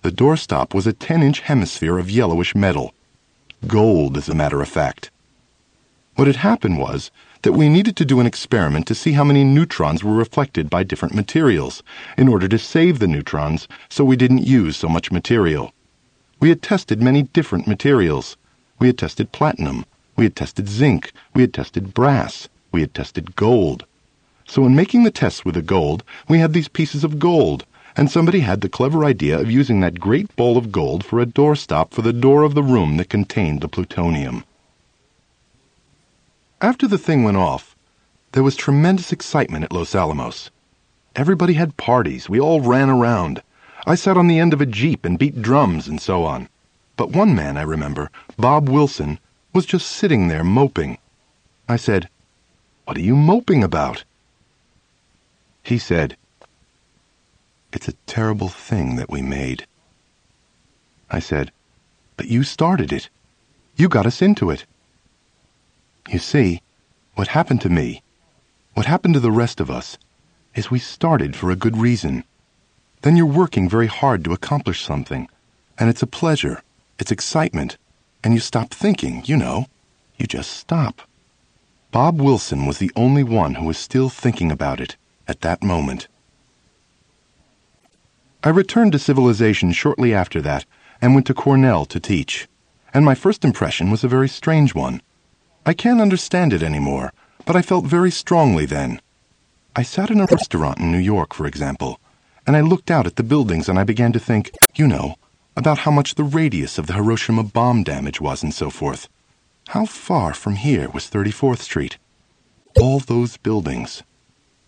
The 0.02 0.12
doorstop 0.12 0.74
was 0.74 0.86
a 0.86 0.92
10 0.92 1.22
inch 1.22 1.40
hemisphere 1.40 1.98
of 1.98 2.10
yellowish 2.10 2.54
metal. 2.54 2.92
Gold, 3.66 4.18
as 4.18 4.28
a 4.28 4.34
matter 4.34 4.60
of 4.60 4.68
fact. 4.68 5.10
What 6.16 6.26
had 6.26 6.36
happened 6.36 6.78
was 6.78 7.10
that 7.42 7.52
we 7.52 7.68
needed 7.68 7.96
to 7.96 8.04
do 8.04 8.20
an 8.20 8.26
experiment 8.26 8.86
to 8.86 8.94
see 8.94 9.12
how 9.12 9.24
many 9.24 9.44
neutrons 9.44 10.04
were 10.04 10.14
reflected 10.14 10.68
by 10.68 10.82
different 10.82 11.14
materials 11.14 11.82
in 12.18 12.28
order 12.28 12.46
to 12.46 12.58
save 12.58 12.98
the 12.98 13.06
neutrons 13.06 13.66
so 13.88 14.04
we 14.04 14.16
didn't 14.16 14.46
use 14.46 14.76
so 14.76 14.88
much 14.88 15.10
material. 15.10 15.72
We 16.38 16.50
had 16.50 16.62
tested 16.62 17.02
many 17.02 17.22
different 17.22 17.66
materials. 17.66 18.36
We 18.78 18.86
had 18.86 18.98
tested 18.98 19.32
platinum. 19.32 19.84
We 20.16 20.24
had 20.24 20.36
tested 20.36 20.68
zinc. 20.68 21.12
We 21.34 21.42
had 21.42 21.54
tested 21.54 21.94
brass. 21.94 22.48
We 22.72 22.80
had 22.82 22.94
tested 22.94 23.36
gold. 23.36 23.84
So 24.46 24.66
in 24.66 24.74
making 24.74 25.04
the 25.04 25.10
tests 25.10 25.44
with 25.44 25.54
the 25.54 25.62
gold, 25.62 26.02
we 26.28 26.40
had 26.40 26.52
these 26.52 26.68
pieces 26.68 27.04
of 27.04 27.18
gold, 27.18 27.64
and 27.96 28.10
somebody 28.10 28.40
had 28.40 28.60
the 28.60 28.68
clever 28.68 29.04
idea 29.04 29.38
of 29.38 29.50
using 29.50 29.80
that 29.80 30.00
great 30.00 30.34
ball 30.36 30.56
of 30.56 30.72
gold 30.72 31.04
for 31.04 31.20
a 31.20 31.26
doorstop 31.26 31.92
for 31.92 32.02
the 32.02 32.12
door 32.12 32.42
of 32.42 32.54
the 32.54 32.62
room 32.62 32.96
that 32.96 33.08
contained 33.08 33.60
the 33.60 33.68
plutonium. 33.68 34.44
After 36.62 36.86
the 36.86 36.98
thing 36.98 37.24
went 37.24 37.38
off, 37.38 37.74
there 38.32 38.42
was 38.42 38.54
tremendous 38.54 39.12
excitement 39.12 39.64
at 39.64 39.72
Los 39.72 39.94
Alamos. 39.94 40.50
Everybody 41.16 41.54
had 41.54 41.78
parties. 41.78 42.28
We 42.28 42.38
all 42.38 42.60
ran 42.60 42.90
around. 42.90 43.42
I 43.86 43.94
sat 43.94 44.18
on 44.18 44.26
the 44.26 44.38
end 44.38 44.52
of 44.52 44.60
a 44.60 44.66
jeep 44.66 45.06
and 45.06 45.18
beat 45.18 45.40
drums 45.40 45.88
and 45.88 45.98
so 45.98 46.24
on. 46.24 46.50
But 46.98 47.12
one 47.12 47.34
man, 47.34 47.56
I 47.56 47.62
remember, 47.62 48.10
Bob 48.36 48.68
Wilson, 48.68 49.18
was 49.54 49.64
just 49.64 49.90
sitting 49.90 50.28
there 50.28 50.44
moping. 50.44 50.98
I 51.66 51.76
said, 51.76 52.10
What 52.84 52.98
are 52.98 53.02
you 53.08 53.16
moping 53.16 53.64
about? 53.64 54.04
He 55.62 55.78
said, 55.78 56.14
It's 57.72 57.88
a 57.88 57.96
terrible 58.06 58.50
thing 58.50 58.96
that 58.96 59.08
we 59.08 59.22
made. 59.22 59.66
I 61.10 61.20
said, 61.20 61.52
But 62.18 62.28
you 62.28 62.42
started 62.42 62.92
it. 62.92 63.08
You 63.76 63.88
got 63.88 64.04
us 64.04 64.20
into 64.20 64.50
it. 64.50 64.66
You 66.10 66.18
see, 66.18 66.60
what 67.14 67.28
happened 67.28 67.60
to 67.60 67.68
me, 67.70 68.02
what 68.74 68.86
happened 68.86 69.14
to 69.14 69.20
the 69.20 69.30
rest 69.30 69.60
of 69.60 69.70
us, 69.70 69.96
is 70.56 70.68
we 70.68 70.80
started 70.80 71.36
for 71.36 71.52
a 71.52 71.56
good 71.56 71.76
reason. 71.76 72.24
Then 73.02 73.14
you're 73.14 73.26
working 73.26 73.68
very 73.68 73.86
hard 73.86 74.24
to 74.24 74.32
accomplish 74.32 74.82
something, 74.82 75.28
and 75.78 75.88
it's 75.88 76.02
a 76.02 76.08
pleasure, 76.08 76.62
it's 76.98 77.12
excitement, 77.12 77.78
and 78.24 78.34
you 78.34 78.40
stop 78.40 78.74
thinking, 78.74 79.22
you 79.24 79.36
know. 79.36 79.66
You 80.16 80.26
just 80.26 80.50
stop. 80.50 81.02
Bob 81.92 82.20
Wilson 82.20 82.66
was 82.66 82.78
the 82.78 82.90
only 82.96 83.22
one 83.22 83.54
who 83.54 83.66
was 83.66 83.78
still 83.78 84.08
thinking 84.08 84.50
about 84.50 84.80
it 84.80 84.96
at 85.28 85.42
that 85.42 85.62
moment. 85.62 86.08
I 88.42 88.48
returned 88.48 88.90
to 88.92 88.98
civilization 88.98 89.70
shortly 89.70 90.12
after 90.12 90.42
that 90.42 90.64
and 91.00 91.14
went 91.14 91.28
to 91.28 91.34
Cornell 91.34 91.84
to 91.86 92.00
teach, 92.00 92.48
and 92.92 93.04
my 93.04 93.14
first 93.14 93.44
impression 93.44 93.92
was 93.92 94.02
a 94.02 94.08
very 94.08 94.28
strange 94.28 94.74
one. 94.74 95.02
I 95.66 95.74
can't 95.74 96.00
understand 96.00 96.52
it 96.52 96.62
anymore, 96.62 97.12
but 97.44 97.54
I 97.54 97.62
felt 97.62 97.84
very 97.84 98.10
strongly 98.10 98.64
then. 98.64 99.00
I 99.76 99.82
sat 99.82 100.10
in 100.10 100.20
a 100.20 100.26
restaurant 100.26 100.78
in 100.78 100.90
New 100.90 100.98
York, 100.98 101.34
for 101.34 101.46
example, 101.46 102.00
and 102.46 102.56
I 102.56 102.60
looked 102.62 102.90
out 102.90 103.06
at 103.06 103.16
the 103.16 103.22
buildings 103.22 103.68
and 103.68 103.78
I 103.78 103.84
began 103.84 104.12
to 104.12 104.18
think, 104.18 104.50
you 104.74 104.88
know, 104.88 105.16
about 105.56 105.78
how 105.78 105.90
much 105.90 106.14
the 106.14 106.24
radius 106.24 106.78
of 106.78 106.86
the 106.86 106.94
Hiroshima 106.94 107.42
bomb 107.42 107.82
damage 107.82 108.20
was 108.20 108.42
and 108.42 108.54
so 108.54 108.70
forth. 108.70 109.08
How 109.68 109.84
far 109.84 110.32
from 110.34 110.56
here 110.56 110.88
was 110.88 111.10
34th 111.10 111.58
Street? 111.58 111.98
All 112.80 112.98
those 112.98 113.36
buildings, 113.36 114.02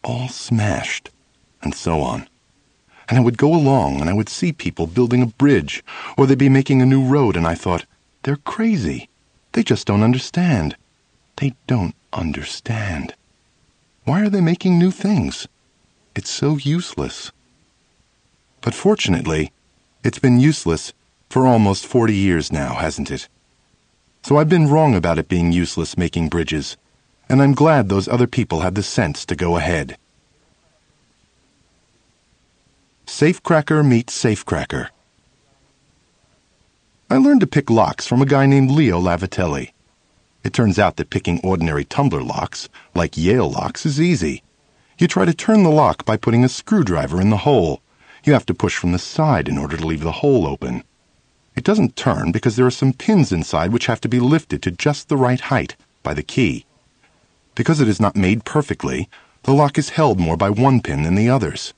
all 0.05 0.29
smashed, 0.29 1.11
and 1.63 1.75
so 1.75 2.01
on. 2.03 2.29
And 3.09 3.19
I 3.19 3.23
would 3.23 3.39
go 3.39 3.55
along 3.55 4.01
and 4.01 4.11
I 4.11 4.13
would 4.13 4.29
see 4.29 4.53
people 4.53 4.87
building 4.87 5.23
a 5.23 5.27
bridge, 5.27 5.83
or 6.17 6.27
they'd 6.27 6.39
be 6.39 6.49
making 6.49 6.83
a 6.83 6.87
new 6.87 7.05
road, 7.05 7.37
and 7.37 7.47
I 7.47 7.55
thought, 7.55 7.87
they're 8.23 8.37
crazy. 8.37 9.09
They 9.53 9.63
just 9.63 9.87
don't 9.87 10.03
understand. 10.03 10.77
They 11.43 11.55
don't 11.67 11.97
understand. 12.13 13.17
Why 14.05 14.21
are 14.21 14.29
they 14.29 14.41
making 14.41 14.79
new 14.79 14.93
things? 14.93 15.49
It's 16.15 16.31
so 16.31 16.57
useless. 16.57 17.33
But 18.61 18.75
fortunately, 18.75 19.51
it's 20.05 20.21
been 20.21 20.39
useless 20.39 20.93
for 21.29 21.45
almost 21.45 21.85
40 21.85 22.15
years 22.15 22.53
now, 22.53 22.75
hasn't 22.75 23.11
it? 23.11 23.29
So 24.23 24.37
I've 24.37 24.49
been 24.49 24.69
wrong 24.69 24.95
about 24.95 25.19
it 25.19 25.27
being 25.27 25.51
useless 25.51 25.99
making 25.99 26.29
bridges, 26.29 26.77
and 27.29 27.43
I'm 27.43 27.55
glad 27.55 27.89
those 27.89 28.07
other 28.07 28.29
people 28.29 28.61
had 28.61 28.77
the 28.77 28.83
sense 28.85 29.25
to 29.25 29.35
go 29.35 29.57
ahead. 29.57 29.99
Safecracker 33.09 33.85
meets 33.85 34.17
Safecracker. 34.17 34.91
I 37.11 37.17
learned 37.17 37.41
to 37.41 37.49
pick 37.49 37.69
locks 37.69 38.07
from 38.07 38.23
a 38.23 38.27
guy 38.27 38.47
named 38.47 38.71
Leo 38.71 39.01
Lavatelli. 39.01 39.73
It 40.45 40.53
turns 40.53 40.79
out 40.79 40.97
that 40.97 41.11
picking 41.11 41.41
ordinary 41.45 41.85
tumbler 41.85 42.23
locks, 42.23 42.69
like 42.95 43.17
Yale 43.17 43.51
locks, 43.51 43.87
is 43.87 44.01
easy. 44.01 44.43
You 44.99 45.07
try 45.07 45.25
to 45.25 45.35
turn 45.35 45.63
the 45.63 45.71
lock 45.71 46.05
by 46.05 46.17
putting 46.17 46.45
a 46.45 46.49
screwdriver 46.49 47.21
in 47.21 47.31
the 47.31 47.39
hole. 47.39 47.81
You 48.25 48.33
have 48.33 48.47
to 48.47 48.55
push 48.55 48.77
from 48.77 48.93
the 48.93 48.99
side 48.99 49.49
in 49.49 49.59
order 49.59 49.77
to 49.77 49.87
leave 49.87 50.03
the 50.03 50.13
hole 50.13 50.47
open. 50.47 50.85
It 51.55 51.65
doesn't 51.65 51.97
turn 51.97 52.33
because 52.33 52.57
there 52.57 52.67
are 52.67 52.71
some 52.71 52.93
pins 52.93 53.31
inside 53.31 53.73
which 53.73 53.87
have 53.87 54.01
to 54.01 54.09
be 54.09 54.21
lifted 54.21 54.63
to 54.63 54.71
just 54.71 55.09
the 55.09 55.17
right 55.17 55.41
height 55.41 55.77
by 56.03 56.15
the 56.15 56.23
key. 56.23 56.67
Because 57.55 57.81
it 57.81 57.89
is 57.89 58.01
not 58.01 58.17
made 58.17 58.45
perfectly, 58.45 59.09
the 59.43 59.53
lock 59.53 59.77
is 59.77 59.91
held 59.91 60.19
more 60.19 60.37
by 60.37 60.51
one 60.51 60.81
pin 60.81 61.03
than 61.03 61.15
the 61.15 61.29
others. 61.29 61.75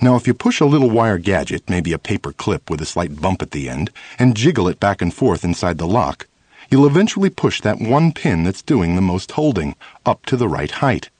Now, 0.00 0.16
if 0.16 0.26
you 0.26 0.34
push 0.34 0.60
a 0.60 0.66
little 0.66 0.90
wire 0.90 1.18
gadget, 1.18 1.68
maybe 1.68 1.92
a 1.92 1.98
paper 1.98 2.32
clip 2.32 2.70
with 2.70 2.80
a 2.80 2.86
slight 2.86 3.20
bump 3.20 3.42
at 3.42 3.52
the 3.52 3.68
end, 3.68 3.90
and 4.18 4.36
jiggle 4.36 4.68
it 4.68 4.80
back 4.80 5.00
and 5.00 5.12
forth 5.12 5.44
inside 5.44 5.78
the 5.78 5.86
lock, 5.86 6.26
you'll 6.70 6.86
eventually 6.86 7.30
push 7.30 7.60
that 7.60 7.80
one 7.80 8.12
pin 8.12 8.44
that's 8.44 8.62
doing 8.62 8.94
the 8.94 9.02
most 9.02 9.32
holding 9.32 9.74
up 10.04 10.24
to 10.26 10.36
the 10.36 10.48
right 10.48 10.70
height. 10.70 11.10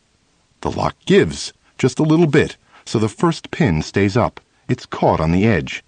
The 0.60 0.70
lock 0.70 0.96
gives, 1.06 1.52
just 1.78 1.98
a 1.98 2.04
little 2.04 2.26
bit, 2.26 2.56
so 2.84 2.98
the 2.98 3.08
first 3.08 3.50
pin 3.50 3.82
stays 3.82 4.16
up. 4.16 4.40
It's 4.68 4.86
caught 4.86 5.20
on 5.20 5.32
the 5.32 5.46
edge. 5.46 5.84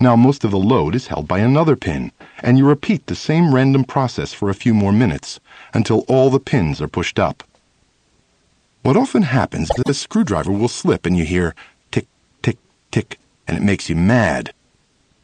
Now 0.00 0.16
most 0.16 0.42
of 0.44 0.50
the 0.50 0.58
load 0.58 0.94
is 0.94 1.06
held 1.06 1.28
by 1.28 1.38
another 1.38 1.76
pin, 1.76 2.10
and 2.42 2.58
you 2.58 2.66
repeat 2.66 3.06
the 3.06 3.14
same 3.14 3.54
random 3.54 3.84
process 3.84 4.32
for 4.32 4.50
a 4.50 4.54
few 4.54 4.74
more 4.74 4.92
minutes, 4.92 5.38
until 5.72 6.00
all 6.08 6.28
the 6.30 6.40
pins 6.40 6.80
are 6.80 6.88
pushed 6.88 7.18
up. 7.18 7.44
What 8.82 8.96
often 8.96 9.22
happens 9.22 9.70
is 9.70 9.76
that 9.76 9.86
the 9.86 9.94
screwdriver 9.94 10.52
will 10.52 10.68
slip 10.68 11.06
and 11.06 11.16
you 11.16 11.24
hear 11.24 11.54
tick, 11.90 12.06
tick, 12.42 12.58
tick, 12.90 13.18
and 13.46 13.56
it 13.56 13.62
makes 13.62 13.88
you 13.88 13.96
mad. 13.96 14.52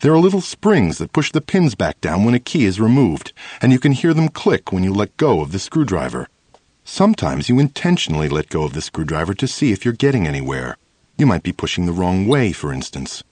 There 0.03 0.12
are 0.12 0.19
little 0.19 0.41
springs 0.41 0.99
that 0.99 1.12
push 1.12 1.31
the 1.31 1.41
pins 1.41 1.77
back 1.77 2.01
down 2.01 2.25
when 2.25 2.35
a 2.35 2.41
key 2.41 2.65
is 2.65 2.81
removed, 2.81 3.33
and 3.61 3.71
you 3.71 3.79
can 3.79 3.93
hear 3.93 4.12
them 4.12 4.29
click 4.29 4.73
when 4.73 4.83
you 4.83 4.93
let 4.93 5.17
go 5.17 5.41
of 5.41 5.53
the 5.53 5.61
screwdriver. 5.61 6.29
Sometimes 6.85 7.49
you 7.49 7.61
intentionally 7.61 8.29
let 8.29 8.49
go 8.49 8.65
of 8.65 8.73
the 8.73 8.83
screwdriver 8.83 9.33
to 9.35 9.47
see 9.47 9.71
if 9.71 9.85
you're 9.85 9.95
getting 9.95 10.27
anywhere. 10.27 10.77
You 11.17 11.25
might 11.25 11.45
be 11.45 11.53
pushing 11.53 11.87
the 11.87 11.93
wrong 11.93 12.27
way, 12.27 12.51
for 12.51 12.73
instance. 12.73 13.23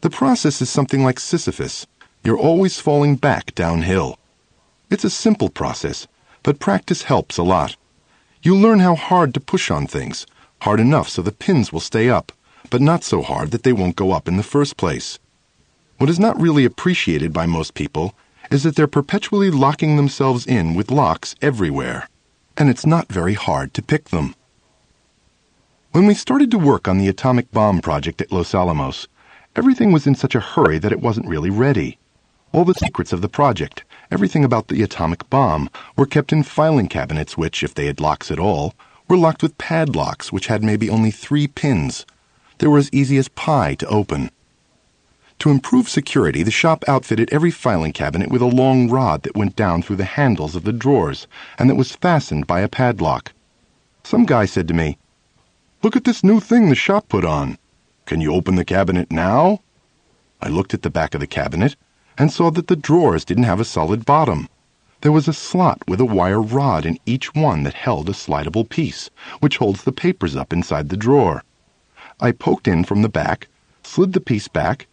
The 0.00 0.08
process 0.08 0.62
is 0.62 0.70
something 0.70 1.04
like 1.04 1.20
Sisyphus. 1.20 1.86
You're 2.24 2.38
always 2.38 2.80
falling 2.80 3.16
back 3.16 3.54
downhill. 3.54 4.18
It's 4.88 5.04
a 5.04 5.10
simple 5.10 5.50
process, 5.50 6.06
but 6.42 6.60
practice 6.60 7.02
helps 7.02 7.36
a 7.36 7.42
lot. 7.42 7.76
You 8.42 8.56
learn 8.56 8.78
how 8.78 8.94
hard 8.94 9.34
to 9.34 9.40
push 9.40 9.70
on 9.70 9.86
things, 9.86 10.26
hard 10.62 10.80
enough 10.80 11.10
so 11.10 11.20
the 11.20 11.30
pins 11.30 11.74
will 11.74 11.80
stay 11.80 12.08
up, 12.08 12.32
but 12.70 12.80
not 12.80 13.04
so 13.04 13.20
hard 13.20 13.50
that 13.50 13.64
they 13.64 13.72
won't 13.74 13.96
go 13.96 14.12
up 14.12 14.26
in 14.26 14.38
the 14.38 14.42
first 14.42 14.78
place. 14.78 15.18
What 15.98 16.10
is 16.10 16.18
not 16.18 16.40
really 16.40 16.64
appreciated 16.64 17.32
by 17.32 17.46
most 17.46 17.74
people 17.74 18.14
is 18.50 18.64
that 18.64 18.74
they're 18.74 18.88
perpetually 18.88 19.50
locking 19.50 19.96
themselves 19.96 20.44
in 20.44 20.74
with 20.74 20.90
locks 20.90 21.36
everywhere, 21.40 22.08
and 22.56 22.68
it's 22.68 22.84
not 22.84 23.12
very 23.12 23.34
hard 23.34 23.72
to 23.74 23.82
pick 23.82 24.08
them. 24.08 24.34
When 25.92 26.06
we 26.06 26.14
started 26.14 26.50
to 26.50 26.58
work 26.58 26.88
on 26.88 26.98
the 26.98 27.06
atomic 27.06 27.50
bomb 27.52 27.80
project 27.80 28.20
at 28.20 28.32
Los 28.32 28.54
Alamos, 28.54 29.06
everything 29.54 29.92
was 29.92 30.04
in 30.04 30.16
such 30.16 30.34
a 30.34 30.40
hurry 30.40 30.78
that 30.78 30.90
it 30.90 31.00
wasn't 31.00 31.28
really 31.28 31.50
ready. 31.50 31.98
All 32.52 32.64
the 32.64 32.74
secrets 32.74 33.12
of 33.12 33.20
the 33.20 33.28
project, 33.28 33.84
everything 34.10 34.44
about 34.44 34.66
the 34.66 34.82
atomic 34.82 35.30
bomb, 35.30 35.70
were 35.96 36.06
kept 36.06 36.32
in 36.32 36.42
filing 36.42 36.88
cabinets 36.88 37.38
which, 37.38 37.62
if 37.62 37.72
they 37.72 37.86
had 37.86 38.00
locks 38.00 38.32
at 38.32 38.40
all, 38.40 38.74
were 39.08 39.16
locked 39.16 39.44
with 39.44 39.58
padlocks 39.58 40.32
which 40.32 40.48
had 40.48 40.64
maybe 40.64 40.90
only 40.90 41.12
three 41.12 41.46
pins. 41.46 42.04
They 42.58 42.66
were 42.66 42.78
as 42.78 42.90
easy 42.92 43.16
as 43.16 43.28
pie 43.28 43.76
to 43.76 43.86
open. 43.86 44.30
To 45.40 45.50
improve 45.50 45.88
security, 45.88 46.42
the 46.42 46.50
shop 46.50 46.84
outfitted 46.88 47.32
every 47.32 47.50
filing 47.50 47.92
cabinet 47.92 48.30
with 48.30 48.40
a 48.40 48.46
long 48.46 48.88
rod 48.88 49.22
that 49.24 49.36
went 49.36 49.56
down 49.56 49.82
through 49.82 49.96
the 49.96 50.04
handles 50.04 50.54
of 50.54 50.64
the 50.64 50.72
drawers 50.72 51.26
and 51.58 51.68
that 51.68 51.74
was 51.74 51.96
fastened 51.96 52.46
by 52.46 52.60
a 52.60 52.68
padlock. 52.68 53.32
Some 54.04 54.26
guy 54.26 54.46
said 54.46 54.68
to 54.68 54.74
me, 54.74 54.98
Look 55.82 55.96
at 55.96 56.04
this 56.04 56.24
new 56.24 56.40
thing 56.40 56.68
the 56.68 56.74
shop 56.74 57.08
put 57.08 57.24
on. 57.24 57.58
Can 58.06 58.20
you 58.20 58.32
open 58.32 58.54
the 58.54 58.64
cabinet 58.64 59.10
now? 59.10 59.60
I 60.40 60.48
looked 60.48 60.72
at 60.72 60.82
the 60.82 60.90
back 60.90 61.14
of 61.14 61.20
the 61.20 61.26
cabinet 61.26 61.76
and 62.16 62.32
saw 62.32 62.50
that 62.50 62.68
the 62.68 62.76
drawers 62.76 63.24
didn't 63.24 63.44
have 63.44 63.60
a 63.60 63.64
solid 63.64 64.04
bottom. 64.04 64.48
There 65.00 65.12
was 65.12 65.28
a 65.28 65.32
slot 65.34 65.82
with 65.86 66.00
a 66.00 66.06
wire 66.06 66.40
rod 66.40 66.86
in 66.86 66.98
each 67.04 67.34
one 67.34 67.64
that 67.64 67.74
held 67.74 68.08
a 68.08 68.12
slidable 68.12 68.66
piece, 68.66 69.10
which 69.40 69.58
holds 69.58 69.84
the 69.84 69.92
papers 69.92 70.36
up 70.36 70.52
inside 70.52 70.88
the 70.88 70.96
drawer. 70.96 71.42
I 72.20 72.32
poked 72.32 72.66
in 72.68 72.84
from 72.84 73.02
the 73.02 73.08
back, 73.08 73.48
slid 73.82 74.14
the 74.14 74.20
piece 74.20 74.48
back, 74.48 74.86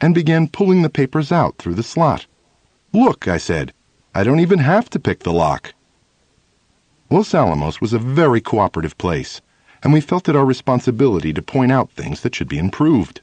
and 0.00 0.14
began 0.14 0.48
pulling 0.48 0.82
the 0.82 0.90
papers 0.90 1.30
out 1.30 1.56
through 1.58 1.74
the 1.74 1.82
slot. 1.82 2.26
Look, 2.92 3.28
I 3.28 3.38
said, 3.38 3.72
I 4.14 4.24
don't 4.24 4.40
even 4.40 4.58
have 4.58 4.90
to 4.90 4.98
pick 4.98 5.20
the 5.20 5.32
lock. 5.32 5.74
Los 7.10 7.34
Alamos 7.34 7.80
was 7.80 7.92
a 7.92 7.98
very 7.98 8.40
cooperative 8.40 8.96
place, 8.98 9.40
and 9.82 9.92
we 9.92 10.00
felt 10.00 10.28
it 10.28 10.36
our 10.36 10.44
responsibility 10.44 11.32
to 11.32 11.42
point 11.42 11.72
out 11.72 11.90
things 11.90 12.20
that 12.20 12.34
should 12.34 12.48
be 12.48 12.58
improved. 12.58 13.20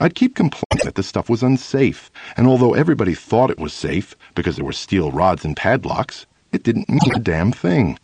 I'd 0.00 0.14
keep 0.14 0.36
complaining 0.36 0.84
that 0.84 0.94
the 0.94 1.02
stuff 1.02 1.28
was 1.28 1.42
unsafe, 1.42 2.10
and 2.36 2.46
although 2.46 2.74
everybody 2.74 3.14
thought 3.14 3.50
it 3.50 3.58
was 3.58 3.72
safe 3.72 4.14
because 4.34 4.56
there 4.56 4.64
were 4.64 4.72
steel 4.72 5.10
rods 5.10 5.44
and 5.44 5.56
padlocks, 5.56 6.26
it 6.52 6.62
didn't 6.62 6.88
mean 6.88 7.14
a 7.14 7.18
damn 7.18 7.50
thing. 7.50 7.98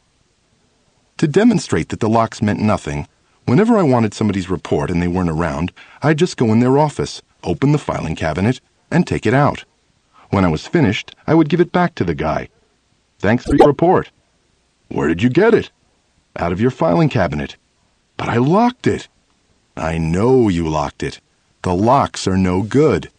To 1.19 1.29
demonstrate 1.29 1.91
that 1.91 2.01
the 2.01 2.09
locks 2.09 2.43
meant 2.43 2.59
nothing, 2.59 3.07
whenever 3.47 3.79
I 3.79 3.85
wanted 3.85 4.13
somebody's 4.13 4.51
report 4.51 4.91
and 4.91 5.01
they 5.01 5.09
weren't 5.09 5.31
around, 5.31 5.73
I'd 6.03 6.19
just 6.19 6.37
go 6.37 6.53
in 6.53 6.59
their 6.59 6.79
office, 6.79 7.23
open 7.45 7.73
the 7.73 7.79
filing 7.79 8.17
cabinet, 8.17 8.61
and 8.91 9.07
take 9.07 9.27
it 9.27 9.35
out. 9.35 9.65
When 10.31 10.45
I 10.45 10.49
was 10.49 10.67
finished, 10.67 11.15
I 11.27 11.35
would 11.35 11.49
give 11.49 11.61
it 11.61 11.73
back 11.73 11.95
to 11.95 12.05
the 12.05 12.15
guy. 12.15 12.49
Thanks 13.19 13.45
for 13.45 13.55
your 13.55 13.69
report. 13.69 14.11
Where 14.89 15.09
did 15.09 15.23
you 15.23 15.29
get 15.29 15.55
it? 15.55 15.71
Out 16.37 16.53
of 16.53 16.61
your 16.61 16.71
filing 16.71 17.09
cabinet. 17.09 17.57
But 18.17 18.29
I 18.29 18.37
locked 18.37 18.87
it. 18.87 19.09
I 19.77 19.99
know 19.99 20.49
you 20.49 20.69
locked 20.69 21.03
it. 21.03 21.21
The 21.63 21.75
locks 21.75 22.27
are 22.27 22.37
no 22.37 22.63
good. 22.63 23.11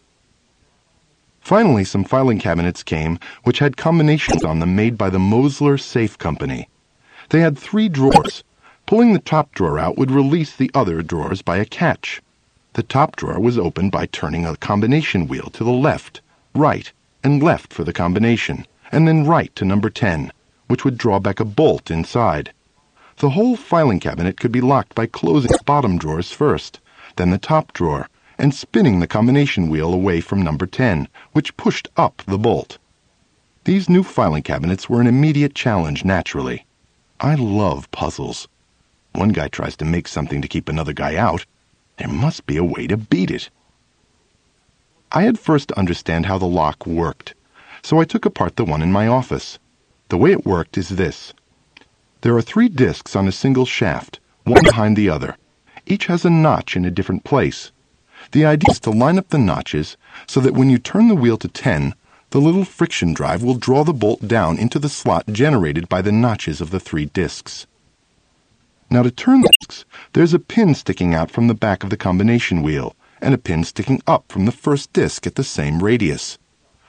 Finally, 1.42 1.86
some 1.86 2.04
filing 2.04 2.40
cabinets 2.40 2.82
came 2.82 3.20
which 3.44 3.60
had 3.60 3.78
combinations 3.78 4.44
on 4.44 4.60
them 4.60 4.76
made 4.76 4.98
by 4.98 5.10
the 5.10 5.20
Mosler 5.20 5.80
Safe 5.80 6.18
Company. 6.18 6.70
They 7.30 7.40
had 7.40 7.58
three 7.58 7.90
drawers. 7.90 8.44
Pulling 8.86 9.14
the 9.14 9.20
top 9.20 9.54
drawer 9.54 9.80
out 9.80 9.98
would 9.98 10.12
release 10.12 10.56
the 10.56 10.72
other 10.74 11.02
drawers 11.02 11.42
by 11.42 11.58
a 11.58 11.66
catch. 11.66 12.22
The 12.76 12.84
top 12.84 13.16
drawer 13.16 13.40
was 13.40 13.58
opened 13.58 13.94
by 13.94 14.06
turning 14.08 14.46
a 14.46 14.58
combination 14.58 15.30
wheel 15.30 15.50
to 15.54 15.64
the 15.64 15.72
left, 15.72 16.20
right, 16.54 16.92
and 17.24 17.42
left 17.42 17.72
for 17.72 17.86
the 17.86 17.94
combination, 17.94 18.68
and 18.92 19.08
then 19.08 19.26
right 19.26 19.56
to 19.56 19.64
number 19.64 19.90
10, 19.90 20.34
which 20.68 20.84
would 20.84 20.98
draw 20.98 21.20
back 21.22 21.40
a 21.40 21.46
bolt 21.46 21.90
inside. 21.90 22.52
The 23.20 23.30
whole 23.30 23.56
filing 23.56 24.02
cabinet 24.02 24.42
could 24.42 24.52
be 24.52 24.60
locked 24.60 24.94
by 24.94 25.06
closing 25.06 25.54
the 25.54 25.64
bottom 25.66 25.98
drawers 25.98 26.34
first, 26.34 26.82
then 27.16 27.30
the 27.30 27.38
top 27.38 27.72
drawer, 27.72 28.10
and 28.38 28.54
spinning 28.54 29.00
the 29.00 29.08
combination 29.08 29.70
wheel 29.70 29.94
away 29.94 30.20
from 30.20 30.42
number 30.42 30.66
10, 30.66 31.08
which 31.32 31.56
pushed 31.56 31.88
up 31.96 32.24
the 32.28 32.38
bolt. 32.38 32.78
These 33.64 33.88
new 33.88 34.04
filing 34.04 34.44
cabinets 34.44 34.90
were 34.90 35.00
an 35.00 35.08
immediate 35.08 35.56
challenge, 35.56 36.04
naturally. 36.04 36.66
I 37.22 37.36
love 37.36 37.90
puzzles. 37.92 38.50
One 39.14 39.30
guy 39.30 39.48
tries 39.48 39.78
to 39.78 39.86
make 39.86 40.10
something 40.10 40.42
to 40.42 40.50
keep 40.50 40.68
another 40.68 40.92
guy 40.92 41.16
out. 41.16 41.46
There 41.98 42.08
must 42.08 42.46
be 42.46 42.58
a 42.58 42.64
way 42.64 42.88
to 42.88 42.98
beat 42.98 43.32
it. 43.32 43.50
I 45.12 45.24
had 45.24 45.40
first 45.40 45.70
to 45.70 45.80
understand 45.80 46.26
how 46.26 46.38
the 46.38 46.46
lock 46.46 46.86
worked, 46.86 47.36
so 47.82 48.00
I 48.00 48.06
took 48.06 48.26
apart 48.26 48.58
the 48.58 48.66
one 48.66 48.82
in 48.82 48.92
my 48.92 49.08
office. 49.08 49.60
The 50.10 50.18
way 50.18 50.32
it 50.32 50.46
worked 50.46 50.78
is 50.78 50.90
this. 50.90 51.34
There 52.22 52.36
are 52.36 52.42
three 52.42 52.68
discs 52.68 53.16
on 53.16 53.28
a 53.28 53.32
single 53.32 53.66
shaft, 53.66 54.20
one 54.44 54.64
behind 54.64 54.98
the 54.98 55.10
other. 55.10 55.38
Each 55.86 56.08
has 56.08 56.26
a 56.26 56.30
notch 56.30 56.76
in 56.76 56.84
a 56.84 56.92
different 56.92 57.24
place. 57.24 57.72
The 58.32 58.46
idea 58.46 58.72
is 58.72 58.80
to 58.82 58.90
line 58.90 59.18
up 59.18 59.30
the 59.30 59.38
notches 59.38 59.96
so 60.28 60.40
that 60.42 60.54
when 60.54 60.70
you 60.70 60.80
turn 60.80 61.08
the 61.08 61.16
wheel 61.16 61.38
to 61.38 61.48
10, 61.48 61.94
the 62.32 62.42
little 62.42 62.66
friction 62.66 63.14
drive 63.14 63.42
will 63.44 63.56
draw 63.56 63.84
the 63.84 63.94
bolt 63.94 64.28
down 64.28 64.58
into 64.58 64.80
the 64.80 64.90
slot 64.90 65.28
generated 65.32 65.88
by 65.88 66.02
the 66.02 66.12
notches 66.12 66.60
of 66.60 66.72
the 66.72 66.80
three 66.80 67.06
discs. 67.06 67.68
Now 68.96 69.04
to 69.04 69.12
turn 69.12 69.42
the 69.42 69.52
discs, 69.60 69.84
there's 70.14 70.34
a 70.34 70.40
pin 70.40 70.74
sticking 70.74 71.14
out 71.14 71.30
from 71.30 71.48
the 71.48 71.54
back 71.54 71.84
of 71.84 71.90
the 71.90 71.98
combination 71.98 72.62
wheel 72.62 72.96
and 73.20 73.34
a 73.34 73.38
pin 73.38 73.66
sticking 73.66 74.02
up 74.08 74.32
from 74.32 74.46
the 74.46 74.54
first 74.54 74.94
disc 74.94 75.28
at 75.28 75.36
the 75.36 75.44
same 75.44 75.84
radius. 75.84 76.38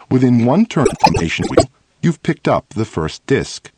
Within 0.08 0.44
one 0.44 0.66
turn 0.66 0.84
of 0.84 0.90
the 0.90 1.04
combination 1.04 1.46
wheel, 1.50 1.68
you've 2.02 2.22
picked 2.22 2.46
up 2.46 2.68
the 2.68 2.84
first 2.84 3.26
disc. 3.26 3.72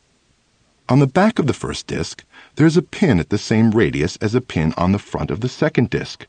On 0.89 0.99
the 0.99 1.07
back 1.07 1.39
of 1.39 1.47
the 1.47 1.55
first 1.55 1.87
disc, 1.87 2.23
there's 2.53 2.77
a 2.77 2.83
pin 2.83 3.19
at 3.19 3.31
the 3.31 3.39
same 3.39 3.71
radius 3.71 4.15
as 4.17 4.35
a 4.35 4.41
pin 4.41 4.75
on 4.77 4.91
the 4.91 4.99
front 4.99 5.31
of 5.31 5.41
the 5.41 5.49
second 5.49 5.89
disc. 5.89 6.27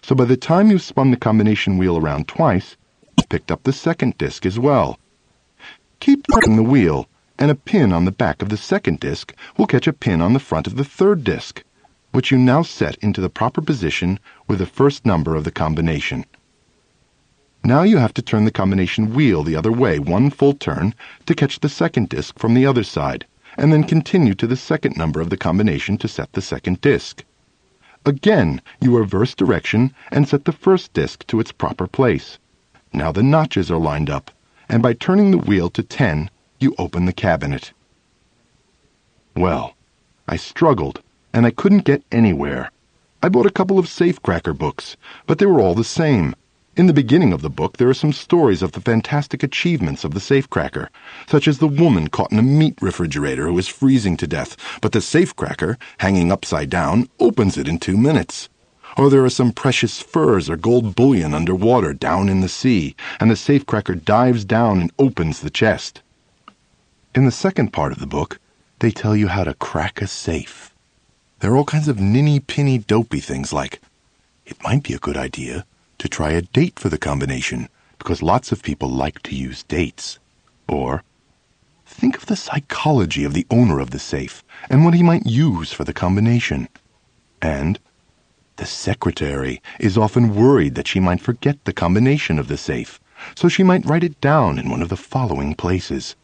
So 0.00 0.14
by 0.14 0.24
the 0.24 0.38
time 0.38 0.70
you've 0.70 0.80
spun 0.80 1.10
the 1.10 1.18
combination 1.18 1.76
wheel 1.76 1.98
around 1.98 2.28
twice, 2.28 2.78
you've 3.18 3.28
picked 3.28 3.52
up 3.52 3.64
the 3.64 3.74
second 3.74 4.16
disc 4.16 4.46
as 4.46 4.58
well. 4.58 4.98
Keep 6.00 6.24
turning 6.32 6.56
the 6.56 6.62
wheel, 6.62 7.08
and 7.38 7.50
a 7.50 7.54
pin 7.54 7.92
on 7.92 8.04
the 8.04 8.12
back 8.12 8.42
of 8.42 8.48
the 8.48 8.56
second 8.56 9.00
disc 9.00 9.34
will 9.56 9.66
catch 9.66 9.86
a 9.86 9.92
pin 9.92 10.20
on 10.20 10.32
the 10.32 10.38
front 10.38 10.66
of 10.66 10.76
the 10.76 10.84
third 10.84 11.24
disc, 11.24 11.62
which 12.10 12.30
you 12.30 12.38
now 12.38 12.62
set 12.62 12.96
into 12.96 13.20
the 13.20 13.30
proper 13.30 13.60
position 13.60 14.18
with 14.46 14.58
the 14.58 14.66
first 14.66 15.06
number 15.06 15.34
of 15.34 15.44
the 15.44 15.50
combination. 15.50 16.24
Now 17.64 17.84
you 17.84 17.98
have 17.98 18.12
to 18.14 18.22
turn 18.22 18.44
the 18.44 18.50
combination 18.50 19.14
wheel 19.14 19.42
the 19.44 19.56
other 19.56 19.72
way 19.72 19.98
one 19.98 20.30
full 20.30 20.54
turn 20.54 20.94
to 21.26 21.34
catch 21.34 21.60
the 21.60 21.68
second 21.68 22.08
disc 22.08 22.38
from 22.38 22.54
the 22.54 22.66
other 22.66 22.82
side, 22.82 23.24
and 23.56 23.72
then 23.72 23.84
continue 23.84 24.34
to 24.34 24.46
the 24.46 24.56
second 24.56 24.96
number 24.96 25.20
of 25.20 25.30
the 25.30 25.36
combination 25.36 25.96
to 25.98 26.08
set 26.08 26.32
the 26.32 26.42
second 26.42 26.80
disc. 26.80 27.24
Again, 28.04 28.60
you 28.80 28.98
reverse 28.98 29.34
direction 29.34 29.94
and 30.10 30.28
set 30.28 30.44
the 30.44 30.52
first 30.52 30.92
disc 30.92 31.24
to 31.28 31.38
its 31.38 31.52
proper 31.52 31.86
place. 31.86 32.38
Now 32.92 33.12
the 33.12 33.22
notches 33.22 33.70
are 33.70 33.78
lined 33.78 34.10
up, 34.10 34.32
and 34.68 34.82
by 34.82 34.92
turning 34.92 35.30
the 35.30 35.38
wheel 35.38 35.70
to 35.70 35.82
10, 35.84 36.30
you 36.62 36.74
open 36.78 37.04
the 37.04 37.12
cabinet. 37.12 37.72
Well, 39.36 39.74
I 40.28 40.36
struggled, 40.36 41.02
and 41.32 41.44
I 41.44 41.50
couldn't 41.50 41.84
get 41.84 42.04
anywhere. 42.12 42.70
I 43.22 43.28
bought 43.28 43.46
a 43.46 43.50
couple 43.50 43.78
of 43.78 43.86
safecracker 43.86 44.56
books, 44.56 44.96
but 45.26 45.38
they 45.38 45.46
were 45.46 45.60
all 45.60 45.74
the 45.74 45.84
same. 45.84 46.34
In 46.74 46.86
the 46.86 46.94
beginning 46.94 47.32
of 47.32 47.42
the 47.42 47.50
book, 47.50 47.76
there 47.76 47.88
are 47.88 47.94
some 47.94 48.12
stories 48.12 48.62
of 48.62 48.72
the 48.72 48.80
fantastic 48.80 49.42
achievements 49.42 50.04
of 50.04 50.14
the 50.14 50.20
safecracker, 50.20 50.88
such 51.26 51.46
as 51.46 51.58
the 51.58 51.68
woman 51.68 52.08
caught 52.08 52.32
in 52.32 52.38
a 52.38 52.42
meat 52.42 52.78
refrigerator 52.80 53.46
who 53.46 53.58
is 53.58 53.68
freezing 53.68 54.16
to 54.16 54.26
death, 54.26 54.56
but 54.80 54.92
the 54.92 55.00
safecracker, 55.00 55.76
hanging 55.98 56.32
upside 56.32 56.70
down, 56.70 57.08
opens 57.20 57.58
it 57.58 57.68
in 57.68 57.78
two 57.78 57.98
minutes. 57.98 58.48
Or 58.96 59.10
there 59.10 59.24
are 59.24 59.30
some 59.30 59.52
precious 59.52 60.00
furs 60.00 60.48
or 60.48 60.56
gold 60.56 60.94
bullion 60.94 61.34
under 61.34 61.54
water 61.54 61.92
down 61.92 62.28
in 62.28 62.40
the 62.40 62.48
sea, 62.48 62.96
and 63.20 63.30
the 63.30 63.34
safecracker 63.34 64.04
dives 64.04 64.44
down 64.44 64.80
and 64.80 64.92
opens 64.98 65.40
the 65.40 65.50
chest. 65.50 66.02
In 67.14 67.26
the 67.26 67.30
second 67.30 67.74
part 67.74 67.92
of 67.92 67.98
the 67.98 68.06
book, 68.06 68.40
they 68.78 68.90
tell 68.90 69.14
you 69.14 69.28
how 69.28 69.44
to 69.44 69.52
crack 69.52 70.00
a 70.00 70.06
safe. 70.06 70.74
There 71.40 71.52
are 71.52 71.58
all 71.58 71.64
kinds 71.66 71.86
of 71.86 72.00
ninny-pinny 72.00 72.78
dopey 72.78 73.20
things 73.20 73.52
like, 73.52 73.82
it 74.46 74.56
might 74.64 74.84
be 74.84 74.94
a 74.94 74.98
good 74.98 75.18
idea 75.18 75.66
to 75.98 76.08
try 76.08 76.30
a 76.30 76.40
date 76.40 76.78
for 76.78 76.88
the 76.88 76.96
combination 76.96 77.68
because 77.98 78.22
lots 78.22 78.50
of 78.50 78.62
people 78.62 78.88
like 78.88 79.22
to 79.24 79.34
use 79.34 79.62
dates. 79.64 80.20
Or, 80.66 81.02
think 81.84 82.16
of 82.16 82.24
the 82.24 82.34
psychology 82.34 83.24
of 83.24 83.34
the 83.34 83.46
owner 83.50 83.78
of 83.78 83.90
the 83.90 83.98
safe 83.98 84.42
and 84.70 84.82
what 84.82 84.94
he 84.94 85.02
might 85.02 85.26
use 85.26 85.70
for 85.70 85.84
the 85.84 85.92
combination. 85.92 86.66
And, 87.42 87.78
the 88.56 88.64
secretary 88.64 89.60
is 89.78 89.98
often 89.98 90.34
worried 90.34 90.76
that 90.76 90.88
she 90.88 90.98
might 90.98 91.20
forget 91.20 91.62
the 91.66 91.74
combination 91.74 92.38
of 92.38 92.48
the 92.48 92.56
safe, 92.56 92.98
so 93.34 93.50
she 93.50 93.62
might 93.62 93.84
write 93.84 94.02
it 94.02 94.18
down 94.22 94.58
in 94.58 94.70
one 94.70 94.80
of 94.80 94.88
the 94.88 94.96
following 94.96 95.54
places 95.54 96.16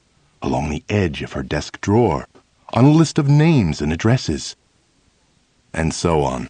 along 0.42 0.70
the 0.70 0.84
edge 0.88 1.22
of 1.22 1.32
her 1.32 1.42
desk 1.42 1.80
drawer, 1.80 2.26
on 2.72 2.84
a 2.84 2.90
list 2.90 3.18
of 3.18 3.28
names 3.28 3.80
and 3.80 3.92
addresses, 3.92 4.56
and 5.72 5.92
so 5.94 6.22
on. 6.22 6.48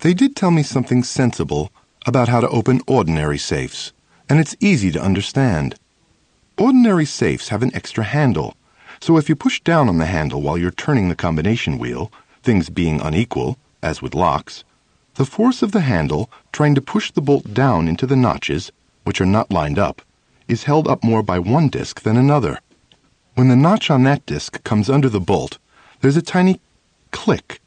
They 0.00 0.14
did 0.14 0.36
tell 0.36 0.50
me 0.50 0.62
something 0.62 1.02
sensible 1.02 1.72
about 2.06 2.28
how 2.28 2.40
to 2.40 2.48
open 2.48 2.80
ordinary 2.86 3.38
safes, 3.38 3.92
and 4.28 4.38
it's 4.38 4.56
easy 4.60 4.90
to 4.92 5.02
understand. 5.02 5.76
Ordinary 6.58 7.04
safes 7.04 7.48
have 7.48 7.62
an 7.62 7.74
extra 7.74 8.04
handle, 8.04 8.56
so 9.00 9.16
if 9.16 9.28
you 9.28 9.36
push 9.36 9.60
down 9.60 9.88
on 9.88 9.98
the 9.98 10.06
handle 10.06 10.42
while 10.42 10.56
you're 10.56 10.70
turning 10.70 11.08
the 11.08 11.14
combination 11.14 11.78
wheel, 11.78 12.10
things 12.42 12.70
being 12.70 13.00
unequal, 13.00 13.58
as 13.82 14.00
with 14.00 14.14
locks, 14.14 14.64
the 15.14 15.24
force 15.24 15.62
of 15.62 15.72
the 15.72 15.80
handle 15.80 16.30
trying 16.52 16.74
to 16.74 16.80
push 16.80 17.10
the 17.10 17.20
bolt 17.20 17.52
down 17.52 17.88
into 17.88 18.06
the 18.06 18.16
notches, 18.16 18.70
which 19.04 19.20
are 19.20 19.26
not 19.26 19.50
lined 19.50 19.78
up, 19.78 20.02
is 20.48 20.64
held 20.64 20.88
up 20.88 21.02
more 21.02 21.22
by 21.22 21.38
one 21.38 21.68
disc 21.68 22.02
than 22.02 22.16
another. 22.16 22.58
When 23.34 23.48
the 23.48 23.56
notch 23.56 23.90
on 23.90 24.02
that 24.04 24.24
disc 24.26 24.62
comes 24.64 24.88
under 24.88 25.08
the 25.08 25.20
bolt, 25.20 25.58
there's 26.00 26.16
a 26.16 26.22
tiny 26.22 26.60
click 27.10 27.60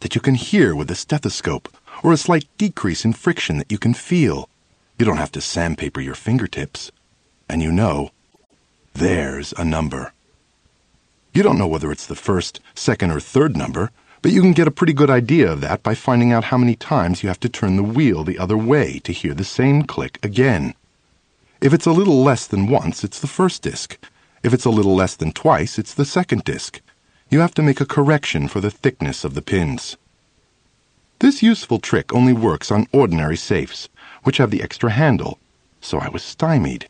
that 0.00 0.14
you 0.14 0.20
can 0.20 0.34
hear 0.34 0.74
with 0.74 0.90
a 0.90 0.94
stethoscope 0.94 1.68
or 2.02 2.12
a 2.12 2.16
slight 2.16 2.46
decrease 2.56 3.04
in 3.04 3.12
friction 3.12 3.58
that 3.58 3.72
you 3.72 3.78
can 3.78 3.94
feel. 3.94 4.48
You 4.98 5.06
don't 5.06 5.16
have 5.16 5.32
to 5.32 5.40
sandpaper 5.40 6.00
your 6.00 6.14
fingertips. 6.14 6.92
And 7.48 7.62
you 7.62 7.72
know, 7.72 8.10
there's 8.94 9.52
a 9.56 9.64
number. 9.64 10.12
You 11.32 11.42
don't 11.42 11.58
know 11.58 11.66
whether 11.66 11.92
it's 11.92 12.06
the 12.06 12.14
first, 12.14 12.60
second, 12.74 13.10
or 13.10 13.20
third 13.20 13.56
number, 13.56 13.90
but 14.22 14.32
you 14.32 14.40
can 14.40 14.52
get 14.52 14.66
a 14.66 14.72
pretty 14.72 14.92
good 14.92 15.10
idea 15.10 15.50
of 15.50 15.60
that 15.60 15.82
by 15.82 15.94
finding 15.94 16.32
out 16.32 16.44
how 16.44 16.58
many 16.58 16.74
times 16.74 17.22
you 17.22 17.28
have 17.28 17.40
to 17.40 17.48
turn 17.48 17.76
the 17.76 17.82
wheel 17.82 18.24
the 18.24 18.38
other 18.38 18.56
way 18.56 18.98
to 19.00 19.12
hear 19.12 19.34
the 19.34 19.44
same 19.44 19.84
click 19.84 20.18
again. 20.22 20.74
If 21.60 21.74
it's 21.74 21.86
a 21.86 21.92
little 21.92 22.22
less 22.22 22.46
than 22.46 22.68
once, 22.68 23.02
it's 23.02 23.18
the 23.18 23.26
first 23.26 23.62
disc. 23.62 23.98
If 24.44 24.54
it's 24.54 24.64
a 24.64 24.70
little 24.70 24.94
less 24.94 25.16
than 25.16 25.32
twice, 25.32 25.76
it's 25.76 25.92
the 25.92 26.04
second 26.04 26.44
disc. 26.44 26.80
You 27.30 27.40
have 27.40 27.52
to 27.54 27.62
make 27.62 27.80
a 27.80 27.86
correction 27.86 28.46
for 28.46 28.60
the 28.60 28.70
thickness 28.70 29.24
of 29.24 29.34
the 29.34 29.42
pins. 29.42 29.96
This 31.18 31.42
useful 31.42 31.80
trick 31.80 32.14
only 32.14 32.32
works 32.32 32.70
on 32.70 32.86
ordinary 32.92 33.36
safes, 33.36 33.88
which 34.22 34.36
have 34.36 34.52
the 34.52 34.62
extra 34.62 34.92
handle, 34.92 35.40
so 35.80 35.98
I 35.98 36.08
was 36.08 36.22
stymied. 36.22 36.88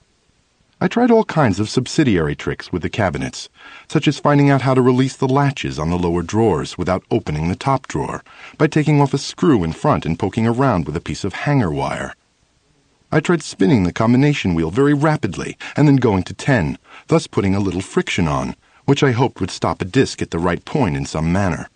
I 0.82 0.86
tried 0.86 1.10
all 1.10 1.24
kinds 1.24 1.58
of 1.58 1.70
subsidiary 1.70 2.36
tricks 2.36 2.70
with 2.70 2.82
the 2.82 2.90
cabinets, 2.90 3.48
such 3.88 4.06
as 4.06 4.18
finding 4.18 4.50
out 4.50 4.62
how 4.62 4.74
to 4.74 4.82
release 4.82 5.16
the 5.16 5.26
latches 5.26 5.78
on 5.78 5.88
the 5.88 5.98
lower 5.98 6.22
drawers 6.22 6.76
without 6.76 7.04
opening 7.10 7.48
the 7.48 7.56
top 7.56 7.88
drawer, 7.88 8.22
by 8.58 8.66
taking 8.66 9.00
off 9.00 9.14
a 9.14 9.18
screw 9.18 9.64
in 9.64 9.72
front 9.72 10.04
and 10.04 10.18
poking 10.18 10.46
around 10.46 10.84
with 10.84 10.94
a 10.94 11.00
piece 11.00 11.24
of 11.24 11.32
hanger 11.32 11.72
wire. 11.72 12.14
I 13.10 13.20
tried 13.20 13.42
spinning 13.42 13.84
the 13.84 13.92
combination 13.92 14.54
wheel 14.54 14.70
very 14.70 14.92
rapidly 14.92 15.56
and 15.76 15.88
then 15.88 15.96
going 15.96 16.24
to 16.24 16.34
10, 16.34 16.76
thus 17.06 17.26
putting 17.26 17.54
a 17.54 17.60
little 17.60 17.80
friction 17.80 18.28
on, 18.28 18.54
which 18.84 19.02
I 19.02 19.12
hoped 19.12 19.40
would 19.40 19.50
stop 19.50 19.80
a 19.80 19.86
disc 19.86 20.20
at 20.20 20.30
the 20.30 20.38
right 20.38 20.62
point 20.64 20.94
in 20.94 21.06
some 21.06 21.32
manner. 21.32 21.70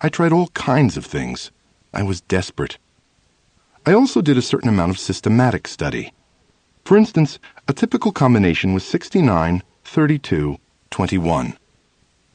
I 0.00 0.08
tried 0.08 0.32
all 0.32 0.48
kinds 0.48 0.96
of 0.96 1.04
things. 1.04 1.50
I 1.92 2.02
was 2.02 2.22
desperate. 2.22 2.78
I 3.84 3.92
also 3.92 4.22
did 4.22 4.38
a 4.38 4.42
certain 4.42 4.70
amount 4.70 4.92
of 4.92 4.98
systematic 4.98 5.68
study. 5.68 6.12
For 6.84 6.96
instance, 6.96 7.38
a 7.68 7.74
typical 7.74 8.10
combination 8.10 8.72
was 8.72 8.84
69, 8.84 9.62
32, 9.84 10.58
21. 10.90 11.56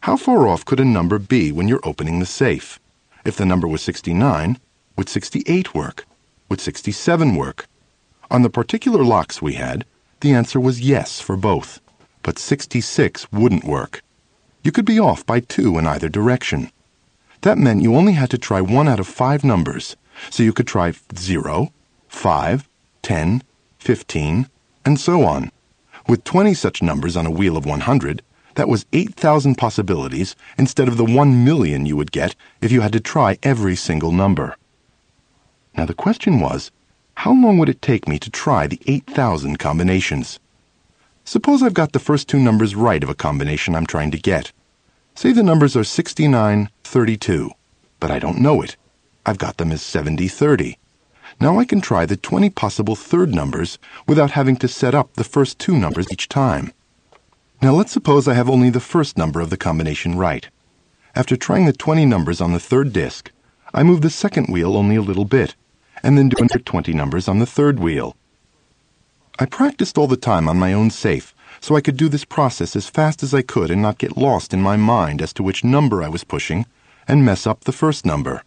How 0.02 0.16
far 0.16 0.48
off 0.48 0.64
could 0.64 0.80
a 0.80 0.86
number 0.86 1.18
be 1.18 1.52
when 1.52 1.68
you're 1.68 1.80
opening 1.84 2.20
the 2.20 2.26
safe? 2.26 2.80
If 3.26 3.36
the 3.36 3.46
number 3.46 3.68
was 3.68 3.82
69, 3.82 4.60
would 4.96 5.10
68 5.10 5.74
work? 5.74 6.06
Would 6.50 6.62
67 6.62 7.36
work? 7.36 7.68
On 8.30 8.42
the 8.42 8.50
particular 8.50 9.06
locks 9.06 9.42
we 9.42 9.54
had, 9.54 9.86
the 10.20 10.34
answer 10.34 10.60
was 10.60 10.82
yes 10.82 11.22
for 11.22 11.38
both, 11.38 11.80
but 12.24 12.38
66 12.38 13.32
wouldn't 13.32 13.64
work. 13.64 14.02
You 14.64 14.74
could 14.74 14.86
be 14.86 15.00
off 15.00 15.26
by 15.26 15.40
two 15.40 15.78
in 15.78 15.88
either 15.88 16.10
direction. 16.10 16.70
That 17.42 17.58
meant 17.58 17.84
you 17.84 17.96
only 17.96 18.14
had 18.14 18.30
to 18.32 18.38
try 18.38 18.60
one 18.60 18.90
out 18.90 19.00
of 19.00 19.08
five 19.08 19.46
numbers, 19.46 19.96
so 20.30 20.44
you 20.44 20.52
could 20.52 20.68
try 20.68 20.94
0, 21.16 21.72
5, 22.10 22.70
10, 23.02 23.44
15, 23.80 24.50
and 24.84 25.00
so 25.00 25.24
on. 25.24 25.52
With 26.10 26.26
20 26.26 26.54
such 26.54 26.82
numbers 26.82 27.16
on 27.16 27.26
a 27.26 27.32
wheel 27.32 27.56
of 27.56 27.66
100, 27.66 28.22
that 28.56 28.68
was 28.68 28.86
8,000 28.92 29.56
possibilities 29.56 30.36
instead 30.58 30.90
of 30.90 30.98
the 30.98 31.06
1 31.06 31.46
million 31.46 31.86
you 31.86 31.96
would 31.96 32.12
get 32.12 32.36
if 32.60 32.74
you 32.74 32.82
had 32.82 32.92
to 32.94 33.00
try 33.00 33.38
every 33.44 33.76
single 33.78 34.12
number. 34.12 34.58
Now 35.78 35.86
the 35.86 35.94
question 35.94 36.42
was, 36.42 36.72
how 37.22 37.34
long 37.34 37.58
would 37.58 37.68
it 37.68 37.82
take 37.82 38.08
me 38.08 38.20
to 38.20 38.30
try 38.30 38.68
the 38.68 38.80
8,000 38.86 39.58
combinations? 39.58 40.40
Suppose 41.26 41.64
I've 41.64 41.74
got 41.74 41.92
the 41.92 42.00
first 42.00 42.30
two 42.30 42.40
numbers 42.40 42.76
right 42.76 43.02
of 43.02 43.10
a 43.10 43.16
combination 43.16 43.74
I'm 43.74 43.88
trying 43.88 44.12
to 44.12 44.20
get. 44.20 44.52
Say 45.16 45.32
the 45.32 45.42
numbers 45.42 45.76
are 45.76 45.84
69, 45.84 46.70
32, 46.84 47.50
but 48.00 48.12
I 48.12 48.20
don't 48.20 48.40
know 48.40 48.62
it. 48.62 48.78
I've 49.26 49.40
got 49.40 49.58
them 49.58 49.72
as 49.72 49.82
70, 49.82 50.28
30. 50.28 50.78
Now 51.42 51.58
I 51.58 51.66
can 51.66 51.82
try 51.82 52.06
the 52.06 52.18
20 52.18 52.52
possible 52.52 52.96
third 52.96 53.34
numbers 53.34 53.80
without 54.08 54.32
having 54.32 54.56
to 54.58 54.68
set 54.68 54.94
up 54.94 55.16
the 55.16 55.24
first 55.24 55.58
two 55.58 55.76
numbers 55.76 56.06
each 56.12 56.30
time. 56.30 56.72
Now 57.64 57.74
let's 57.74 57.92
suppose 57.92 58.28
I 58.28 58.36
have 58.36 58.48
only 58.48 58.70
the 58.70 58.80
first 58.80 59.18
number 59.18 59.42
of 59.42 59.50
the 59.50 59.58
combination 59.58 60.20
right. 60.20 60.48
After 61.16 61.36
trying 61.36 61.66
the 61.66 61.74
20 61.74 62.06
numbers 62.06 62.42
on 62.42 62.54
the 62.54 62.60
third 62.60 62.94
disk, 62.94 63.32
I 63.74 63.82
move 63.82 64.02
the 64.02 64.12
second 64.12 64.50
wheel 64.50 64.78
only 64.78 64.96
a 64.96 65.02
little 65.02 65.26
bit, 65.26 65.56
and 66.04 66.18
then 66.18 66.30
do 66.30 66.38
another 66.38 66.60
20 66.60 66.94
numbers 66.94 67.28
on 67.28 67.40
the 67.40 67.46
third 67.46 67.80
wheel. 67.80 68.16
I 69.40 69.46
practiced 69.46 69.98
all 69.98 70.08
the 70.08 70.18
time 70.18 70.50
on 70.50 70.58
my 70.58 70.74
own 70.74 70.90
safe, 70.90 71.36
so 71.60 71.76
I 71.76 71.82
could 71.82 71.96
do 71.98 72.10
this 72.10 72.26
process 72.26 72.76
as 72.76 72.90
fast 72.90 73.24
as 73.24 73.34
I 73.34 73.42
could 73.42 73.72
and 73.72 73.82
not 73.82 74.00
get 74.00 74.18
lost 74.18 74.54
in 74.54 74.62
my 74.62 74.76
mind 74.78 75.22
as 75.22 75.32
to 75.34 75.44
which 75.44 75.64
number 75.64 76.04
I 76.04 76.10
was 76.10 76.24
pushing 76.24 76.66
and 77.08 77.24
mess 77.24 77.48
up 77.48 77.64
the 77.64 77.72
first 77.72 78.06
number. 78.06 78.44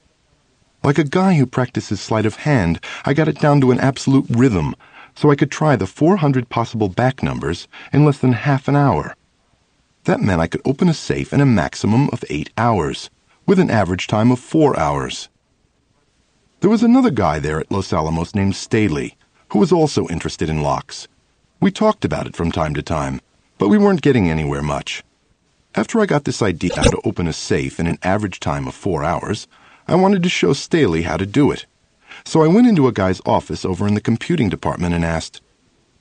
Like 0.83 0.99
a 0.99 1.05
guy 1.05 1.35
who 1.35 1.47
practices 1.47 2.01
sleight 2.01 2.27
of 2.27 2.37
hand, 2.37 2.83
I 3.05 3.15
got 3.15 3.29
it 3.29 3.41
down 3.41 3.61
to 3.61 3.71
an 3.71 3.81
absolute 3.81 4.27
rhythm, 4.29 4.75
so 5.15 5.31
I 5.31 5.37
could 5.37 5.51
try 5.51 5.77
the 5.77 5.87
400 5.87 6.49
possible 6.49 6.89
back 6.89 7.23
numbers 7.23 7.69
in 7.93 8.05
less 8.05 8.19
than 8.19 8.33
half 8.33 8.69
an 8.69 8.77
hour. 8.77 9.15
That 10.05 10.21
meant 10.21 10.41
I 10.41 10.47
could 10.47 10.63
open 10.65 10.89
a 10.89 10.95
safe 10.95 11.33
in 11.33 11.41
a 11.41 11.47
maximum 11.47 12.09
of 12.11 12.25
eight 12.31 12.51
hours, 12.57 13.11
with 13.47 13.59
an 13.59 13.71
average 13.71 14.07
time 14.07 14.31
of 14.31 14.41
four 14.41 14.79
hours. 14.79 15.29
There 16.61 16.69
was 16.69 16.83
another 16.83 17.11
guy 17.11 17.39
there 17.39 17.59
at 17.59 17.71
Los 17.71 17.91
Alamos 17.91 18.35
named 18.35 18.55
Staley, 18.55 19.17
who 19.49 19.59
was 19.59 19.73
also 19.73 20.07
interested 20.09 20.51
in 20.51 20.61
locks. 20.61 21.09
We 21.59 21.71
talked 21.71 22.05
about 22.05 22.27
it 22.27 22.37
from 22.37 22.53
time 22.53 22.75
to 22.75 22.83
time, 22.83 23.23
but 23.57 23.69
we 23.69 23.79
weren't 23.79 24.03
getting 24.03 24.29
anywhere 24.29 24.61
much. 24.61 25.03
After 25.75 26.01
I 26.01 26.07
got 26.07 26.25
this 26.25 26.43
idea 26.43 26.77
how 26.77 26.91
to 26.91 27.01
open 27.03 27.27
a 27.27 27.33
safe 27.33 27.81
in 27.81 27.87
an 27.87 27.99
average 28.03 28.41
time 28.41 28.69
of 28.69 28.75
four 28.75 29.03
hours, 29.03 29.49
I 29.89 29.95
wanted 29.95 30.23
to 30.23 30.29
show 30.29 30.53
Staley 30.53 31.03
how 31.03 31.17
to 31.17 31.25
do 31.25 31.51
it. 31.51 31.65
So 32.27 32.43
I 32.43 32.49
went 32.49 32.67
into 32.67 32.89
a 32.89 32.93
guy's 32.93 33.23
office 33.25 33.65
over 33.65 33.89
in 33.89 33.95
the 33.95 34.01
computing 34.03 34.51
department 34.51 34.95
and 34.95 35.03
asked, 35.03 35.41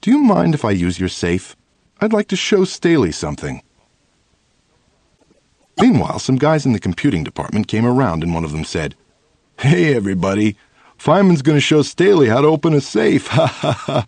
Do 0.02 0.12
you 0.12 0.18
mind 0.18 0.54
if 0.54 0.66
I 0.66 0.72
use 0.72 1.00
your 1.00 1.08
safe? 1.08 1.56
I'd 2.02 2.12
like 2.12 2.28
to 2.28 2.36
show 2.36 2.66
Staley 2.66 3.14
something. 3.14 3.62
Meanwhile, 5.80 6.20
some 6.20 6.36
guys 6.36 6.66
in 6.66 6.74
the 6.74 6.80
computing 6.80 7.24
department 7.24 7.70
came 7.70 7.86
around 7.86 8.24
and 8.24 8.34
one 8.34 8.44
of 8.44 8.52
them 8.52 8.66
said, 8.66 8.96
Hey, 9.60 9.94
everybody, 9.94 10.56
Feynman's 10.98 11.42
going 11.42 11.58
to 11.58 11.60
show 11.60 11.82
Staley 11.82 12.30
how 12.30 12.40
to 12.40 12.48
open 12.48 12.74
a 12.74 12.80
safe. 12.80 13.28
Ha 13.36 13.46
ha 13.46 13.74
ha. 13.74 14.08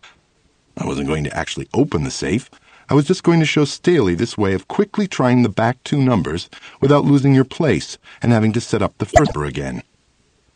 I 0.77 0.85
wasn't 0.85 1.09
going 1.09 1.25
to 1.25 1.37
actually 1.37 1.67
open 1.73 2.05
the 2.05 2.09
safe. 2.09 2.49
I 2.89 2.93
was 2.93 3.03
just 3.03 3.23
going 3.23 3.41
to 3.41 3.45
show 3.45 3.65
Staley 3.65 4.15
this 4.15 4.37
way 4.37 4.53
of 4.53 4.69
quickly 4.69 5.09
trying 5.09 5.43
the 5.43 5.49
back 5.49 5.83
two 5.83 6.01
numbers 6.01 6.49
without 6.79 7.03
losing 7.03 7.35
your 7.35 7.43
place 7.43 7.97
and 8.21 8.31
having 8.31 8.53
to 8.53 8.61
set 8.61 8.81
up 8.81 8.97
the 8.97 9.05
first 9.05 9.35
number 9.35 9.43
again. 9.43 9.83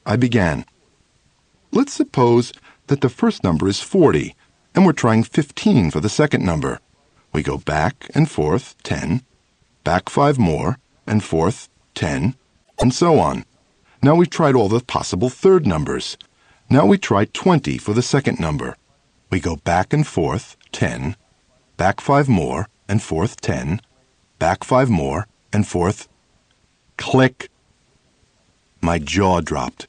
I 0.06 0.16
began. 0.16 0.64
Let's 1.74 1.92
suppose 1.92 2.54
that 2.88 3.02
the 3.02 3.10
first 3.10 3.44
number 3.44 3.68
is 3.68 3.82
40, 3.82 4.34
and 4.74 4.86
we're 4.86 4.94
trying 4.94 5.24
15 5.24 5.92
for 5.92 6.00
the 6.00 6.08
second 6.08 6.46
number. 6.46 6.80
We 7.34 7.44
go 7.44 7.58
back 7.58 8.10
and 8.16 8.32
forth 8.32 8.82
10, 8.84 9.24
back 9.84 10.08
5 10.08 10.40
more, 10.40 10.78
and 11.06 11.22
forth 11.22 11.68
10, 11.96 12.36
and 12.80 12.94
so 12.94 13.20
on. 13.20 13.44
Now 14.06 14.14
we've 14.14 14.30
tried 14.30 14.54
all 14.54 14.70
the 14.70 14.82
possible 14.82 15.32
third 15.32 15.66
numbers. 15.66 16.16
Now 16.70 16.86
we 16.86 17.00
try 17.00 17.26
20 17.26 17.80
for 17.80 17.96
the 17.96 18.04
second 18.04 18.40
number. 18.40 18.78
We 19.32 19.40
go 19.40 19.56
back 19.56 19.94
and 19.94 20.06
forth 20.06 20.58
10, 20.74 21.16
back 21.76 22.00
five 22.00 22.30
more, 22.30 22.68
and 22.88 23.02
forth 23.02 23.42
ten, 23.42 23.82
back 24.38 24.64
five 24.64 24.92
more, 24.92 25.26
and 25.52 25.68
forth. 25.68 26.08
Click! 26.98 27.50
My 28.80 29.00
jaw 29.00 29.42
dropped. 29.42 29.88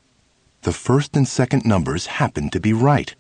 The 0.63 0.73
first 0.73 1.15
and 1.15 1.29
second 1.29 1.67
numbers 1.67 2.07
happened 2.07 2.53
to 2.53 2.59
be 2.59 2.73
right. 2.73 3.15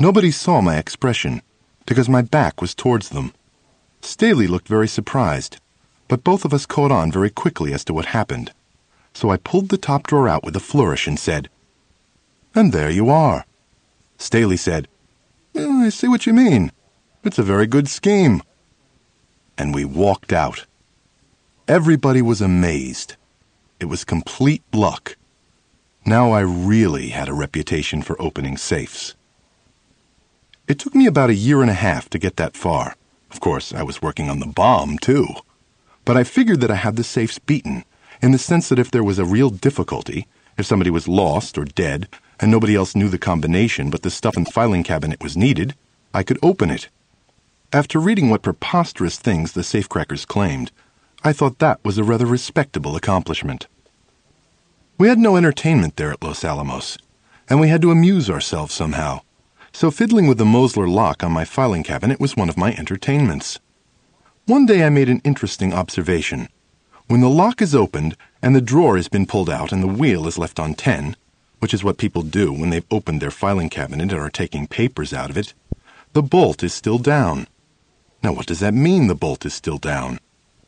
Nobody 0.00 0.30
saw 0.30 0.62
my 0.62 0.78
expression, 0.78 1.42
because 1.84 2.08
my 2.08 2.22
back 2.22 2.62
was 2.62 2.74
towards 2.74 3.10
them. 3.10 3.34
Staley 4.00 4.46
looked 4.46 4.68
very 4.68 4.88
surprised, 4.88 5.58
but 6.08 6.24
both 6.24 6.46
of 6.46 6.54
us 6.54 6.64
caught 6.64 6.90
on 6.90 7.12
very 7.12 7.28
quickly 7.28 7.74
as 7.74 7.84
to 7.84 7.92
what 7.92 8.06
happened. 8.06 8.52
So 9.16 9.30
I 9.30 9.38
pulled 9.38 9.70
the 9.70 9.78
top 9.78 10.06
drawer 10.06 10.28
out 10.28 10.44
with 10.44 10.54
a 10.56 10.60
flourish 10.60 11.06
and 11.06 11.18
said, 11.18 11.48
And 12.54 12.70
there 12.70 12.90
you 12.90 13.08
are. 13.08 13.46
Staley 14.18 14.58
said, 14.58 14.88
I 15.56 15.88
see 15.88 16.06
what 16.06 16.26
you 16.26 16.34
mean. 16.34 16.70
It's 17.24 17.38
a 17.38 17.42
very 17.42 17.66
good 17.66 17.88
scheme. 17.88 18.42
And 19.56 19.74
we 19.74 19.86
walked 19.86 20.34
out. 20.34 20.66
Everybody 21.66 22.20
was 22.20 22.42
amazed. 22.42 23.16
It 23.80 23.86
was 23.86 24.04
complete 24.04 24.62
luck. 24.74 25.16
Now 26.04 26.32
I 26.32 26.40
really 26.40 27.08
had 27.08 27.30
a 27.30 27.32
reputation 27.32 28.02
for 28.02 28.20
opening 28.20 28.58
safes. 28.58 29.14
It 30.68 30.78
took 30.78 30.94
me 30.94 31.06
about 31.06 31.30
a 31.30 31.42
year 31.46 31.62
and 31.62 31.70
a 31.70 31.84
half 31.88 32.10
to 32.10 32.18
get 32.18 32.36
that 32.36 32.54
far. 32.54 32.96
Of 33.30 33.40
course, 33.40 33.72
I 33.72 33.82
was 33.82 34.02
working 34.02 34.28
on 34.28 34.40
the 34.40 34.46
bomb, 34.46 34.98
too. 34.98 35.28
But 36.04 36.18
I 36.18 36.24
figured 36.24 36.60
that 36.60 36.70
I 36.70 36.74
had 36.74 36.96
the 36.96 37.02
safes 37.02 37.38
beaten, 37.38 37.86
in 38.22 38.32
the 38.32 38.38
sense 38.38 38.68
that 38.68 38.78
if 38.78 38.90
there 38.90 39.04
was 39.04 39.18
a 39.18 39.24
real 39.24 39.50
difficulty, 39.50 40.26
if 40.58 40.66
somebody 40.66 40.90
was 40.90 41.08
lost 41.08 41.58
or 41.58 41.64
dead, 41.64 42.08
and 42.40 42.50
nobody 42.50 42.74
else 42.74 42.96
knew 42.96 43.08
the 43.08 43.18
combination 43.18 43.90
but 43.90 44.02
the 44.02 44.10
stuff 44.10 44.36
in 44.36 44.44
the 44.44 44.50
filing 44.50 44.82
cabinet 44.82 45.22
was 45.22 45.36
needed, 45.36 45.74
I 46.12 46.22
could 46.22 46.38
open 46.42 46.70
it 46.70 46.88
after 47.72 47.98
reading 47.98 48.30
what 48.30 48.42
preposterous 48.42 49.18
things 49.18 49.52
the 49.52 49.62
safecrackers 49.62 50.26
claimed, 50.26 50.70
I 51.24 51.32
thought 51.32 51.58
that 51.58 51.84
was 51.84 51.98
a 51.98 52.04
rather 52.04 52.24
respectable 52.24 52.96
accomplishment. 52.96 53.66
We 54.98 55.08
had 55.08 55.18
no 55.18 55.36
entertainment 55.36 55.96
there 55.96 56.12
at 56.12 56.22
Los 56.22 56.44
Alamos, 56.44 56.96
and 57.50 57.60
we 57.60 57.68
had 57.68 57.82
to 57.82 57.90
amuse 57.90 58.30
ourselves 58.30 58.72
somehow. 58.72 59.20
So 59.72 59.90
fiddling 59.90 60.26
with 60.26 60.38
the 60.38 60.44
Mosler 60.44 60.88
lock 60.88 61.22
on 61.22 61.32
my 61.32 61.44
filing 61.44 61.82
cabinet 61.82 62.20
was 62.20 62.36
one 62.36 62.48
of 62.48 62.56
my 62.56 62.72
entertainments. 62.72 63.58
One 64.46 64.64
day 64.64 64.84
I 64.84 64.88
made 64.88 65.08
an 65.08 65.20
interesting 65.24 65.74
observation. 65.74 66.48
When 67.08 67.20
the 67.20 67.30
lock 67.30 67.62
is 67.62 67.72
opened 67.72 68.16
and 68.42 68.54
the 68.54 68.60
drawer 68.60 68.96
has 68.96 69.06
been 69.06 69.26
pulled 69.26 69.48
out 69.48 69.70
and 69.70 69.80
the 69.80 69.86
wheel 69.86 70.26
is 70.26 70.38
left 70.38 70.58
on 70.58 70.74
10, 70.74 71.14
which 71.60 71.72
is 71.72 71.84
what 71.84 71.98
people 71.98 72.22
do 72.22 72.52
when 72.52 72.70
they've 72.70 72.84
opened 72.90 73.22
their 73.22 73.30
filing 73.30 73.68
cabinet 73.68 74.10
and 74.10 74.20
are 74.20 74.28
taking 74.28 74.66
papers 74.66 75.12
out 75.12 75.30
of 75.30 75.38
it, 75.38 75.54
the 76.14 76.22
bolt 76.22 76.64
is 76.64 76.74
still 76.74 76.98
down. 76.98 77.46
Now, 78.24 78.32
what 78.32 78.46
does 78.46 78.58
that 78.58 78.74
mean, 78.74 79.06
the 79.06 79.14
bolt 79.14 79.46
is 79.46 79.54
still 79.54 79.78
down? 79.78 80.18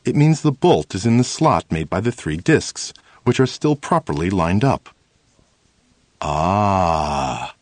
It 0.04 0.14
means 0.14 0.42
the 0.42 0.52
bolt 0.52 0.94
is 0.94 1.04
in 1.04 1.18
the 1.18 1.24
slot 1.24 1.64
made 1.72 1.90
by 1.90 2.00
the 2.00 2.12
three 2.12 2.36
discs, 2.36 2.92
which 3.24 3.40
are 3.40 3.46
still 3.46 3.74
properly 3.74 4.30
lined 4.30 4.62
up. 4.62 4.90
Ah. 6.20 7.56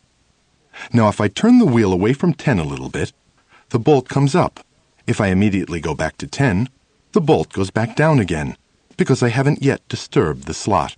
Now, 0.93 1.09
if 1.09 1.19
I 1.19 1.29
turn 1.29 1.57
the 1.57 1.65
wheel 1.65 1.91
away 1.91 2.13
from 2.13 2.35
10 2.35 2.59
a 2.59 2.63
little 2.63 2.89
bit, 2.89 3.11
the 3.69 3.79
bolt 3.79 4.07
comes 4.07 4.35
up. 4.35 4.63
If 5.07 5.19
I 5.19 5.27
immediately 5.27 5.79
go 5.79 5.95
back 5.95 6.17
to 6.17 6.27
10, 6.27 6.69
the 7.13 7.21
bolt 7.21 7.51
goes 7.53 7.71
back 7.71 7.95
down 7.95 8.19
again, 8.19 8.55
because 8.97 9.23
I 9.23 9.29
haven't 9.29 9.63
yet 9.63 9.87
disturbed 9.87 10.45
the 10.45 10.53
slot. 10.53 10.95